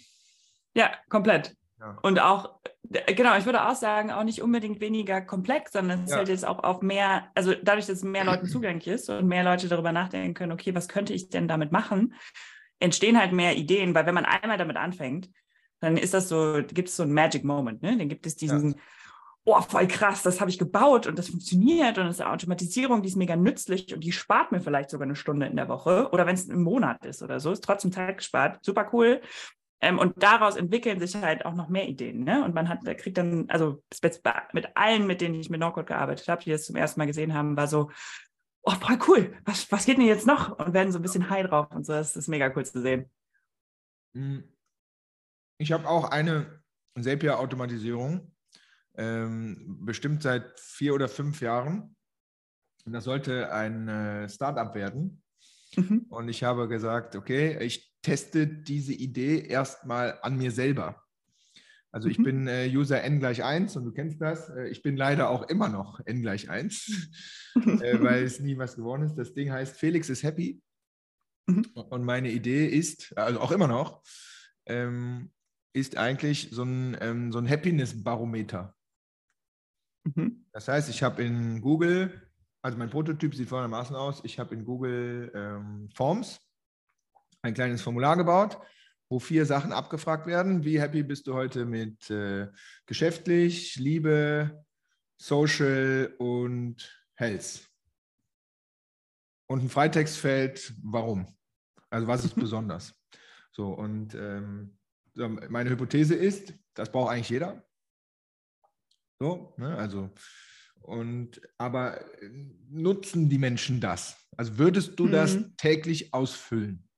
Ja, 0.73 0.93
komplett. 1.09 1.57
Ja. 1.81 1.99
Und 2.03 2.21
auch, 2.21 2.61
genau, 3.09 3.37
ich 3.37 3.45
würde 3.45 3.67
auch 3.67 3.75
sagen, 3.75 4.13
auch 4.13 4.23
nicht 4.23 4.41
unbedingt 4.41 4.81
weniger 4.81 5.21
komplex, 5.21 5.73
sondern 5.73 6.05
es 6.05 6.13
ja. 6.13 6.19
halt 6.19 6.29
jetzt 6.29 6.47
auch 6.47 6.63
auf 6.63 6.81
mehr, 6.81 7.27
also 7.35 7.55
dadurch, 7.61 7.87
dass 7.87 7.97
es 7.97 8.05
mehr 8.05 8.25
Leuten 8.25 8.47
zugänglich 8.47 8.87
ist 8.87 9.11
und 9.11 9.27
mehr 9.27 9.43
Leute 9.43 9.67
darüber 9.67 9.91
nachdenken 9.91 10.35
können, 10.35 10.53
okay, 10.53 10.77
was 10.77 10.87
könnte 10.87 11.13
ich 11.13 11.29
denn 11.29 11.49
damit 11.49 11.73
machen, 11.73 12.15
entstehen 12.79 13.19
halt 13.19 13.33
mehr 13.33 13.57
Ideen, 13.57 13.97
weil 13.97 14.07
wenn 14.07 14.15
man 14.15 14.25
einmal 14.25 14.59
damit 14.59 14.77
anfängt, 14.77 15.29
dann 15.81 15.97
ist 15.97 16.15
das 16.15 16.29
so, 16.29 16.63
gibt 16.69 16.89
es 16.89 16.95
so 16.95 17.03
einen 17.03 17.15
Magic 17.15 17.43
Moment, 17.43 17.83
ne? 17.83 17.99
Dann 17.99 18.09
gibt 18.09 18.27
es 18.27 18.37
diesen, 18.37 18.75
ja 18.75 18.79
oh, 19.45 19.61
voll 19.61 19.89
krass, 19.89 20.23
das 20.23 20.41
habe 20.41 20.51
ich 20.51 20.59
gebaut 20.59 21.07
und 21.07 21.19
das 21.19 21.29
funktioniert 21.29 21.99
und 21.99 22.07
das 22.07 22.17
ist 22.17 22.21
eine 22.21 22.33
Automatisierung, 22.33 23.03
die 23.03 23.09
ist 23.09 23.17
mega 23.17 23.35
nützlich 23.37 23.93
und 23.93 24.05
die 24.05 24.13
spart 24.13 24.53
mir 24.53 24.61
vielleicht 24.61 24.91
sogar 24.91 25.07
eine 25.07 25.17
Stunde 25.17 25.47
in 25.47 25.57
der 25.57 25.69
Woche 25.69 26.09
oder 26.13 26.27
wenn 26.27 26.35
es 26.35 26.49
im 26.49 26.63
Monat 26.63 27.05
ist 27.05 27.23
oder 27.23 27.41
so, 27.41 27.51
ist 27.51 27.65
trotzdem 27.65 27.93
Zeit 27.93 28.19
gespart, 28.19 28.65
super 28.65 28.89
cool. 28.93 29.21
Ähm, 29.81 29.99
und 29.99 30.23
daraus 30.23 30.55
entwickeln 30.55 31.01
sich 31.01 31.17
halt 31.17 31.45
auch 31.45 31.55
noch 31.55 31.69
mehr 31.69 31.89
Ideen. 31.89 32.23
Ne? 32.23 32.45
Und 32.45 32.55
man 32.55 32.69
hat, 32.69 32.85
kriegt 32.99 33.19
dann, 33.19 33.47
also 33.49 33.83
mit 34.53 34.77
allen, 34.77 35.09
mit 35.09 35.21
denen 35.21 35.35
ich 35.35 35.51
mit 35.51 35.59
NoCode 35.59 35.89
gearbeitet 35.89 36.29
habe, 36.29 36.45
die 36.45 36.51
das 36.51 36.67
zum 36.67 36.77
ersten 36.77 37.01
Mal 37.01 37.07
gesehen 37.07 37.35
haben, 37.35 37.57
war 37.57 37.67
so, 37.67 37.91
oh, 38.63 38.71
voll 38.71 38.99
cool, 39.09 39.37
was, 39.45 39.71
was 39.73 39.85
geht 39.85 39.99
denn 39.99 40.07
jetzt 40.07 40.27
noch? 40.27 40.57
Und 40.57 40.73
werden 40.73 40.93
so 40.93 41.01
ein 41.01 41.03
bisschen 41.03 41.29
high 41.31 41.49
drauf 41.49 41.67
und 41.73 41.85
so. 41.85 41.95
Das 41.95 42.15
ist 42.15 42.29
mega 42.29 42.53
cool 42.55 42.65
zu 42.65 42.81
sehen. 42.81 43.11
Hm. 44.15 44.45
Ich 45.59 45.73
habe 45.73 45.89
auch 45.89 46.11
eine 46.11 46.63
Zapier-Automatisierung 47.01 48.32
ähm, 48.97 49.79
bestimmt 49.85 50.23
seit 50.23 50.59
vier 50.61 50.95
oder 50.95 51.09
fünf 51.09 51.41
Jahren. 51.41 51.97
Und 52.85 52.93
das 52.93 53.05
sollte 53.05 53.53
ein 53.53 53.89
äh, 53.89 54.29
Startup 54.29 54.75
werden. 54.75 55.23
Mhm. 55.77 56.07
Und 56.09 56.29
ich 56.29 56.45
habe 56.45 56.69
gesagt, 56.69 57.17
okay, 57.17 57.63
ich 57.65 57.93
teste 58.03 58.47
diese 58.47 58.93
Idee 58.93 59.47
erstmal 59.47 60.19
an 60.23 60.37
mir 60.37 60.51
selber. 60.51 61.03
Also 61.93 62.09
ich 62.09 62.19
mhm. 62.19 62.25
bin 62.25 62.49
äh, 62.49 62.71
User 62.73 63.03
n 63.05 63.21
gleich 63.21 63.45
1 63.45 63.77
und 63.77 63.85
du 63.85 63.93
kennst 63.93 64.21
das. 64.21 64.49
Äh, 64.49 64.69
ich 64.69 64.83
bin 64.83 64.97
leider 64.97 65.29
auch 65.29 65.43
immer 65.49 65.69
noch 65.69 66.01
n 66.07 66.23
gleich 66.23 66.49
1, 66.49 67.11
äh, 67.55 68.03
weil 68.03 68.25
es 68.25 68.41
nie 68.41 68.57
was 68.57 68.77
geworden 68.77 69.03
ist. 69.03 69.15
Das 69.17 69.35
Ding 69.35 69.53
heißt 69.53 69.77
Felix 69.77 70.09
ist 70.09 70.23
happy. 70.23 70.61
Mhm. 71.47 71.67
Und 71.75 72.05
meine 72.05 72.31
Idee 72.31 72.67
ist, 72.67 73.17
also 73.17 73.41
auch 73.41 73.53
immer 73.53 73.69
noch, 73.69 74.03
ähm, 74.67 75.31
ist 75.75 75.97
eigentlich 75.97 76.49
so 76.51 76.65
ein, 76.65 76.97
ähm, 77.01 77.31
so 77.31 77.39
ein 77.39 77.49
Happiness-Barometer. 77.49 78.75
Mhm. 80.05 80.45
Das 80.53 80.69
heißt, 80.69 80.89
ich 80.89 81.03
habe 81.03 81.23
in 81.23 81.61
Google, 81.61 82.23
also 82.63 82.79
mein 82.79 82.91
Prototyp 82.91 83.35
sieht 83.35 83.49
folgendermaßen 83.49 83.97
aus, 83.97 84.21
ich 84.25 84.39
habe 84.39 84.55
in 84.55 84.65
Google 84.65 85.31
ähm, 85.35 85.89
Forms 85.95 86.41
ein 87.43 87.55
kleines 87.55 87.83
Formular 87.83 88.17
gebaut, 88.17 88.59
wo 89.09 89.19
vier 89.19 89.47
Sachen 89.47 89.73
abgefragt 89.73 90.27
werden. 90.27 90.65
Wie 90.65 90.81
happy 90.81 91.03
bist 91.03 91.27
du 91.27 91.35
heute 91.35 91.65
mit 91.65 92.09
äh, 92.11 92.49
geschäftlich, 92.87 93.77
Liebe, 93.77 94.65
Social 95.19 96.15
und 96.19 97.07
Health? 97.15 97.69
Und 99.49 99.65
ein 99.65 99.69
Freitextfeld, 99.69 100.75
warum? 100.83 101.37
Also 101.91 102.07
was 102.07 102.25
ist 102.25 102.35
besonders? 102.37 102.95
So, 103.51 103.73
und 103.73 104.15
ähm, 104.15 104.79
meine 105.15 105.69
Hypothese 105.69 106.15
ist, 106.15 106.55
das 106.75 106.91
braucht 106.91 107.13
eigentlich 107.13 107.29
jeder. 107.29 107.63
So, 109.23 109.55
ne? 109.57 109.77
also, 109.77 110.11
und 110.81 111.41
aber 111.57 112.01
äh, 112.21 112.29
nutzen 112.71 113.29
die 113.29 113.39
Menschen 113.39 113.81
das? 113.81 114.17
Also 114.37 114.59
würdest 114.59 114.99
du 114.99 115.07
mhm. 115.07 115.13
das 115.13 115.39
täglich 115.57 116.13
ausfüllen? 116.13 116.89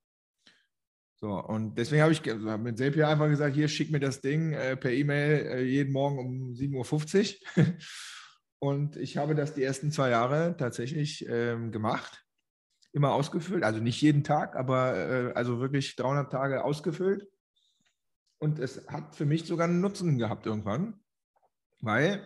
So, 1.17 1.39
und 1.39 1.77
deswegen 1.77 2.01
habe 2.01 2.13
ich 2.13 2.23
hab 2.23 2.63
mit 2.63 2.79
Zapier 2.79 3.09
einfach 3.09 3.29
gesagt, 3.29 3.55
hier 3.55 3.69
schick 3.69 3.91
mir 3.91 4.01
das 4.01 4.23
Ding 4.23 4.55
äh, 4.55 4.75
per 4.75 4.91
E-Mail 4.91 5.47
äh, 5.47 5.63
jeden 5.65 5.93
Morgen 5.93 6.19
um 6.19 6.53
7.50 6.55 7.43
Uhr. 7.59 7.67
und 8.59 8.97
ich 8.97 9.19
habe 9.19 9.35
das 9.35 9.53
die 9.53 9.63
ersten 9.63 9.93
zwei 9.93 10.09
Jahre 10.09 10.57
tatsächlich 10.57 11.27
ähm, 11.29 11.73
gemacht. 11.73 12.25
Immer 12.93 13.13
ausgefüllt, 13.13 13.65
also 13.65 13.81
nicht 13.81 14.01
jeden 14.01 14.25
Tag, 14.25 14.57
aber 14.57 14.97
äh, 14.97 15.33
also 15.35 15.61
wirklich 15.61 15.95
300 15.97 16.33
Tage 16.33 16.65
ausgefüllt. 16.65 17.29
Und 18.39 18.59
es 18.61 18.89
hat 18.89 19.15
für 19.15 19.27
mich 19.27 19.45
sogar 19.45 19.69
einen 19.69 19.83
Nutzen 19.83 20.17
gehabt 20.17 20.47
irgendwann 20.47 21.04
weil 21.85 22.25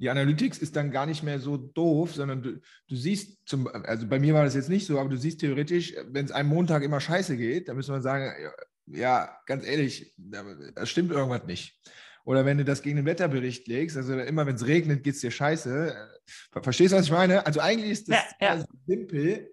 die 0.00 0.10
Analytics 0.10 0.58
ist 0.58 0.76
dann 0.76 0.90
gar 0.92 1.06
nicht 1.06 1.22
mehr 1.24 1.40
so 1.40 1.56
doof, 1.56 2.14
sondern 2.14 2.42
du, 2.42 2.60
du 2.88 2.96
siehst, 2.96 3.48
zum, 3.48 3.66
also 3.66 4.06
bei 4.06 4.20
mir 4.20 4.32
war 4.32 4.44
das 4.44 4.54
jetzt 4.54 4.68
nicht 4.68 4.86
so, 4.86 4.98
aber 4.98 5.08
du 5.08 5.16
siehst 5.16 5.40
theoretisch, 5.40 5.94
wenn 6.06 6.24
es 6.24 6.30
einem 6.30 6.50
Montag 6.50 6.82
immer 6.84 7.00
scheiße 7.00 7.36
geht, 7.36 7.68
dann 7.68 7.76
müssen 7.76 7.94
wir 7.94 8.00
sagen, 8.00 8.32
ja, 8.86 9.36
ganz 9.46 9.66
ehrlich, 9.66 10.14
da 10.16 10.86
stimmt 10.86 11.10
irgendwas 11.10 11.44
nicht. 11.46 11.80
Oder 12.24 12.44
wenn 12.44 12.58
du 12.58 12.64
das 12.64 12.82
gegen 12.82 12.96
den 12.96 13.06
Wetterbericht 13.06 13.66
legst, 13.68 13.96
also 13.96 14.18
immer 14.18 14.46
wenn 14.46 14.54
es 14.56 14.66
regnet, 14.66 15.02
geht 15.02 15.14
es 15.14 15.20
dir 15.20 15.30
scheiße. 15.30 15.96
Verstehst 16.62 16.92
du, 16.92 16.98
was 16.98 17.06
ich 17.06 17.10
meine? 17.12 17.44
Also 17.46 17.60
eigentlich 17.60 17.90
ist 17.90 18.08
das 18.08 18.18
Ja, 18.40 18.56
ja. 18.56 18.64
simpel. 18.86 19.50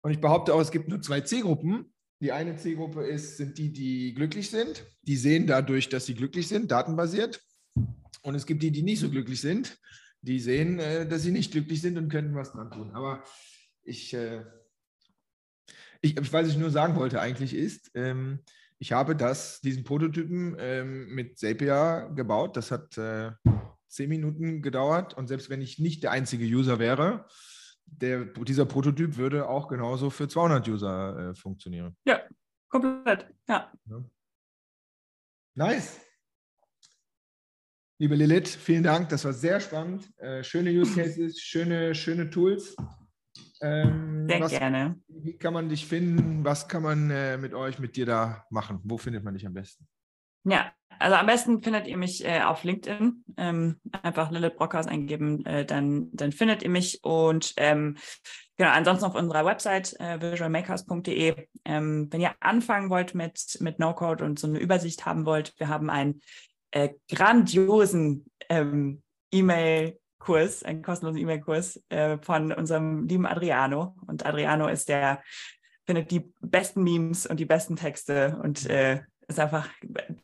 Und 0.00 0.12
ich 0.12 0.20
behaupte 0.20 0.54
auch, 0.54 0.60
es 0.60 0.70
gibt 0.70 0.88
nur 0.88 1.02
zwei 1.02 1.20
C-Gruppen. 1.20 1.92
Die 2.20 2.30
eine 2.30 2.56
C-Gruppe 2.56 3.04
ist, 3.04 3.38
sind 3.38 3.58
die, 3.58 3.72
die 3.72 4.14
glücklich 4.14 4.50
sind. 4.50 4.86
Die 5.02 5.16
sehen 5.16 5.46
dadurch, 5.46 5.88
dass 5.88 6.06
sie 6.06 6.14
glücklich 6.14 6.46
sind, 6.46 6.70
datenbasiert. 6.70 7.42
Und 8.24 8.34
es 8.34 8.46
gibt 8.46 8.62
die, 8.62 8.70
die 8.70 8.82
nicht 8.82 9.00
so 9.00 9.10
glücklich 9.10 9.40
sind. 9.40 9.78
Die 10.22 10.40
sehen, 10.40 10.78
äh, 10.78 11.06
dass 11.06 11.22
sie 11.22 11.30
nicht 11.30 11.52
glücklich 11.52 11.82
sind 11.82 11.98
und 11.98 12.08
könnten 12.08 12.34
was 12.34 12.52
dran 12.52 12.70
tun. 12.70 12.90
Aber 12.94 13.22
ich, 13.82 14.14
äh, 14.14 14.44
ich, 16.00 16.16
was 16.32 16.48
ich 16.48 16.56
nur 16.56 16.70
sagen 16.70 16.96
wollte 16.96 17.20
eigentlich 17.20 17.54
ist, 17.54 17.90
ähm, 17.94 18.40
ich 18.78 18.92
habe 18.92 19.14
das, 19.14 19.60
diesen 19.60 19.84
Prototypen 19.84 20.56
ähm, 20.58 21.14
mit 21.14 21.38
Zapier 21.38 22.10
gebaut. 22.14 22.56
Das 22.56 22.70
hat 22.70 22.96
äh, 22.96 23.32
zehn 23.88 24.08
Minuten 24.08 24.62
gedauert. 24.62 25.14
Und 25.14 25.28
selbst 25.28 25.50
wenn 25.50 25.60
ich 25.60 25.78
nicht 25.78 26.02
der 26.02 26.10
einzige 26.10 26.46
User 26.46 26.78
wäre, 26.78 27.26
der, 27.84 28.24
dieser 28.24 28.64
Prototyp 28.64 29.18
würde 29.18 29.48
auch 29.48 29.68
genauso 29.68 30.08
für 30.08 30.26
200 30.26 30.66
User 30.66 31.34
funktionieren. 31.34 31.94
Komplett. 32.68 33.26
Ja. 33.46 33.70
Nice. 35.54 36.00
Liebe 37.98 38.16
Lilith, 38.16 38.48
vielen 38.48 38.82
Dank. 38.82 39.08
Das 39.10 39.24
war 39.24 39.32
sehr 39.32 39.60
spannend. 39.60 40.10
Äh, 40.18 40.42
schöne 40.42 40.70
Use 40.70 41.00
Cases, 41.00 41.40
schöne, 41.40 41.94
schöne 41.94 42.28
Tools. 42.28 42.74
Ähm, 43.60 44.26
Sehr 44.28 44.40
was, 44.40 44.50
gerne. 44.50 45.00
Wie 45.06 45.38
kann 45.38 45.54
man 45.54 45.68
dich 45.68 45.86
finden? 45.86 46.44
Was 46.44 46.66
kann 46.66 46.82
man 46.82 47.08
äh, 47.10 47.36
mit 47.38 47.54
euch, 47.54 47.78
mit 47.78 47.94
dir 47.94 48.04
da 48.04 48.44
machen? 48.50 48.80
Wo 48.82 48.98
findet 48.98 49.22
man 49.22 49.34
dich 49.34 49.46
am 49.46 49.54
besten? 49.54 49.86
Ja, 50.42 50.72
also 50.98 51.14
am 51.14 51.26
besten 51.26 51.62
findet 51.62 51.86
ihr 51.86 51.96
mich 51.96 52.24
äh, 52.24 52.42
auf 52.42 52.64
LinkedIn. 52.64 53.24
Ähm, 53.36 53.80
einfach 54.02 54.32
Lilith 54.32 54.56
Brockhaus 54.56 54.88
eingeben, 54.88 55.46
äh, 55.46 55.64
dann, 55.64 56.10
dann 56.12 56.32
findet 56.32 56.64
ihr 56.64 56.70
mich. 56.70 56.98
Und 57.04 57.54
ähm, 57.58 57.96
genau, 58.56 58.70
ansonsten 58.70 59.04
auf 59.06 59.14
unserer 59.14 59.44
Website 59.44 59.94
äh, 60.00 60.20
visualmakers.de. 60.20 61.46
Ähm, 61.64 62.08
wenn 62.10 62.20
ihr 62.20 62.34
anfangen 62.40 62.90
wollt 62.90 63.14
mit, 63.14 63.56
mit 63.60 63.78
No-Code 63.78 64.24
und 64.24 64.40
so 64.40 64.48
eine 64.48 64.58
Übersicht 64.58 65.06
haben 65.06 65.26
wollt, 65.26 65.54
wir 65.58 65.68
haben 65.68 65.90
einen 65.90 66.20
äh, 66.74 66.90
grandiosen 67.08 68.26
ähm, 68.48 69.02
E-Mail-Kurs, 69.32 70.64
einen 70.64 70.82
kostenlosen 70.82 71.20
E-Mail-Kurs 71.20 71.80
äh, 71.88 72.18
von 72.18 72.52
unserem 72.52 73.06
lieben 73.06 73.26
Adriano. 73.26 73.94
Und 74.06 74.26
Adriano 74.26 74.66
ist 74.66 74.88
der, 74.88 75.22
findet 75.86 76.10
die 76.10 76.32
besten 76.40 76.82
Memes 76.82 77.26
und 77.26 77.38
die 77.38 77.44
besten 77.44 77.76
Texte 77.76 78.38
und 78.42 78.68
äh, 78.68 79.02
ist 79.28 79.38
einfach 79.38 79.68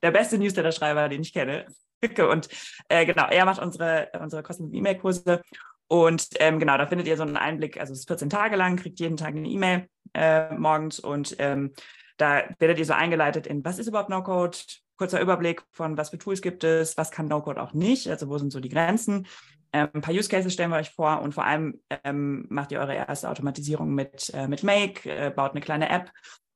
der 0.02 0.10
beste 0.10 0.38
Newsletter-Schreiber, 0.38 1.08
den 1.08 1.22
ich 1.22 1.32
kenne. 1.32 1.66
Und 2.30 2.48
äh, 2.88 3.04
genau, 3.04 3.26
er 3.28 3.44
macht 3.44 3.60
unsere, 3.60 4.08
unsere 4.18 4.42
kostenlosen 4.42 4.76
E-Mail-Kurse. 4.76 5.42
Und 5.86 6.28
ähm, 6.38 6.58
genau, 6.58 6.78
da 6.78 6.86
findet 6.86 7.06
ihr 7.06 7.16
so 7.16 7.22
einen 7.22 7.36
Einblick, 7.36 7.78
also 7.78 7.92
es 7.92 8.00
ist 8.00 8.08
14 8.08 8.30
Tage 8.30 8.56
lang, 8.56 8.76
kriegt 8.76 9.00
jeden 9.00 9.16
Tag 9.16 9.34
eine 9.34 9.48
E-Mail 9.48 9.86
äh, 10.14 10.54
morgens 10.54 10.98
und 10.98 11.36
ähm, 11.38 11.72
da 12.16 12.44
werdet 12.58 12.78
ihr 12.78 12.84
so 12.84 12.92
eingeleitet 12.92 13.46
in, 13.46 13.64
was 13.64 13.78
ist 13.78 13.88
überhaupt 13.88 14.08
No-Code? 14.10 14.56
Kurzer 15.00 15.22
Überblick 15.22 15.62
von, 15.72 15.96
was 15.96 16.10
für 16.10 16.18
Tools 16.18 16.42
gibt 16.42 16.62
es, 16.62 16.98
was 16.98 17.10
kann 17.10 17.26
No-Code 17.26 17.62
auch 17.62 17.72
nicht, 17.72 18.06
also 18.06 18.28
wo 18.28 18.36
sind 18.36 18.52
so 18.52 18.60
die 18.60 18.68
Grenzen. 18.68 19.26
Ähm, 19.72 19.88
ein 19.94 20.02
paar 20.02 20.12
Use 20.12 20.28
Cases 20.28 20.52
stellen 20.52 20.68
wir 20.68 20.76
euch 20.76 20.90
vor 20.90 21.22
und 21.22 21.32
vor 21.32 21.46
allem 21.46 21.80
ähm, 22.04 22.44
macht 22.50 22.70
ihr 22.70 22.80
eure 22.80 22.94
erste 22.94 23.30
Automatisierung 23.30 23.94
mit, 23.94 24.30
äh, 24.34 24.46
mit 24.46 24.62
Make, 24.62 25.08
äh, 25.10 25.30
baut 25.30 25.52
eine 25.52 25.62
kleine 25.62 25.88
App 25.88 26.10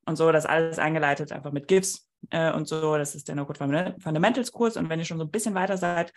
und 0.04 0.16
so, 0.16 0.30
das 0.30 0.44
alles 0.44 0.78
eingeleitet 0.78 1.32
einfach 1.32 1.52
mit 1.52 1.68
GIFs 1.68 2.06
äh, 2.28 2.52
und 2.52 2.68
so. 2.68 2.98
Das 2.98 3.14
ist 3.14 3.28
der 3.28 3.34
No-Code 3.36 3.60
Fundament- 3.60 4.02
Fundamentals 4.02 4.52
Kurs 4.52 4.76
und 4.76 4.90
wenn 4.90 4.98
ihr 4.98 5.06
schon 5.06 5.16
so 5.16 5.24
ein 5.24 5.30
bisschen 5.30 5.54
weiter 5.54 5.78
seid, 5.78 6.12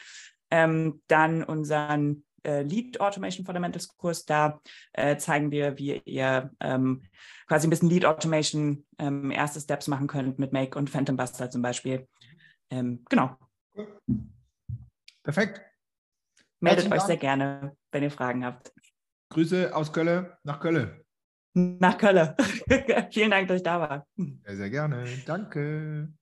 ähm, 0.52 1.02
dann 1.08 1.46
unseren 1.46 2.26
äh, 2.44 2.64
Lead 2.64 3.00
Automation 3.00 3.46
Fundamentals 3.46 3.88
Kurs. 3.96 4.26
Da 4.26 4.60
äh, 4.92 5.16
zeigen 5.18 5.52
wir, 5.52 5.78
wie 5.78 6.02
ihr 6.04 6.52
ähm, 6.60 7.04
quasi 7.48 7.68
ein 7.68 7.70
bisschen 7.70 7.90
Lead 7.90 8.06
Automation 8.06 8.86
ähm, 9.00 9.32
erste 9.32 9.60
Steps 9.60 9.88
machen 9.88 10.08
könnt 10.08 10.40
mit 10.40 10.54
Make 10.54 10.78
und 10.78 10.90
Phantom 10.90 11.16
Buster 11.16 11.50
zum 11.50 11.62
Beispiel. 11.62 12.08
Ähm, 12.70 13.04
genau. 13.10 13.38
Perfekt. 15.24 15.62
Meldet 16.60 16.86
Herzlichen 16.86 16.94
euch 16.94 17.00
Dank. 17.00 17.08
sehr 17.08 17.18
gerne, 17.18 17.78
wenn 17.92 18.04
ihr 18.04 18.12
Fragen 18.12 18.46
habt. 18.46 18.74
Grüße 19.30 19.76
aus 19.76 19.92
Köln 19.92 20.32
nach 20.44 20.60
Köln. 20.60 21.02
Nach 21.54 21.98
Köln. 21.98 22.34
Vielen 23.12 23.32
Dank, 23.32 23.48
dass 23.48 23.58
ich 23.58 23.64
da 23.64 23.80
war. 23.80 24.08
Sehr, 24.16 24.56
sehr 24.56 24.70
gerne. 24.70 25.06
Danke. 25.26 26.14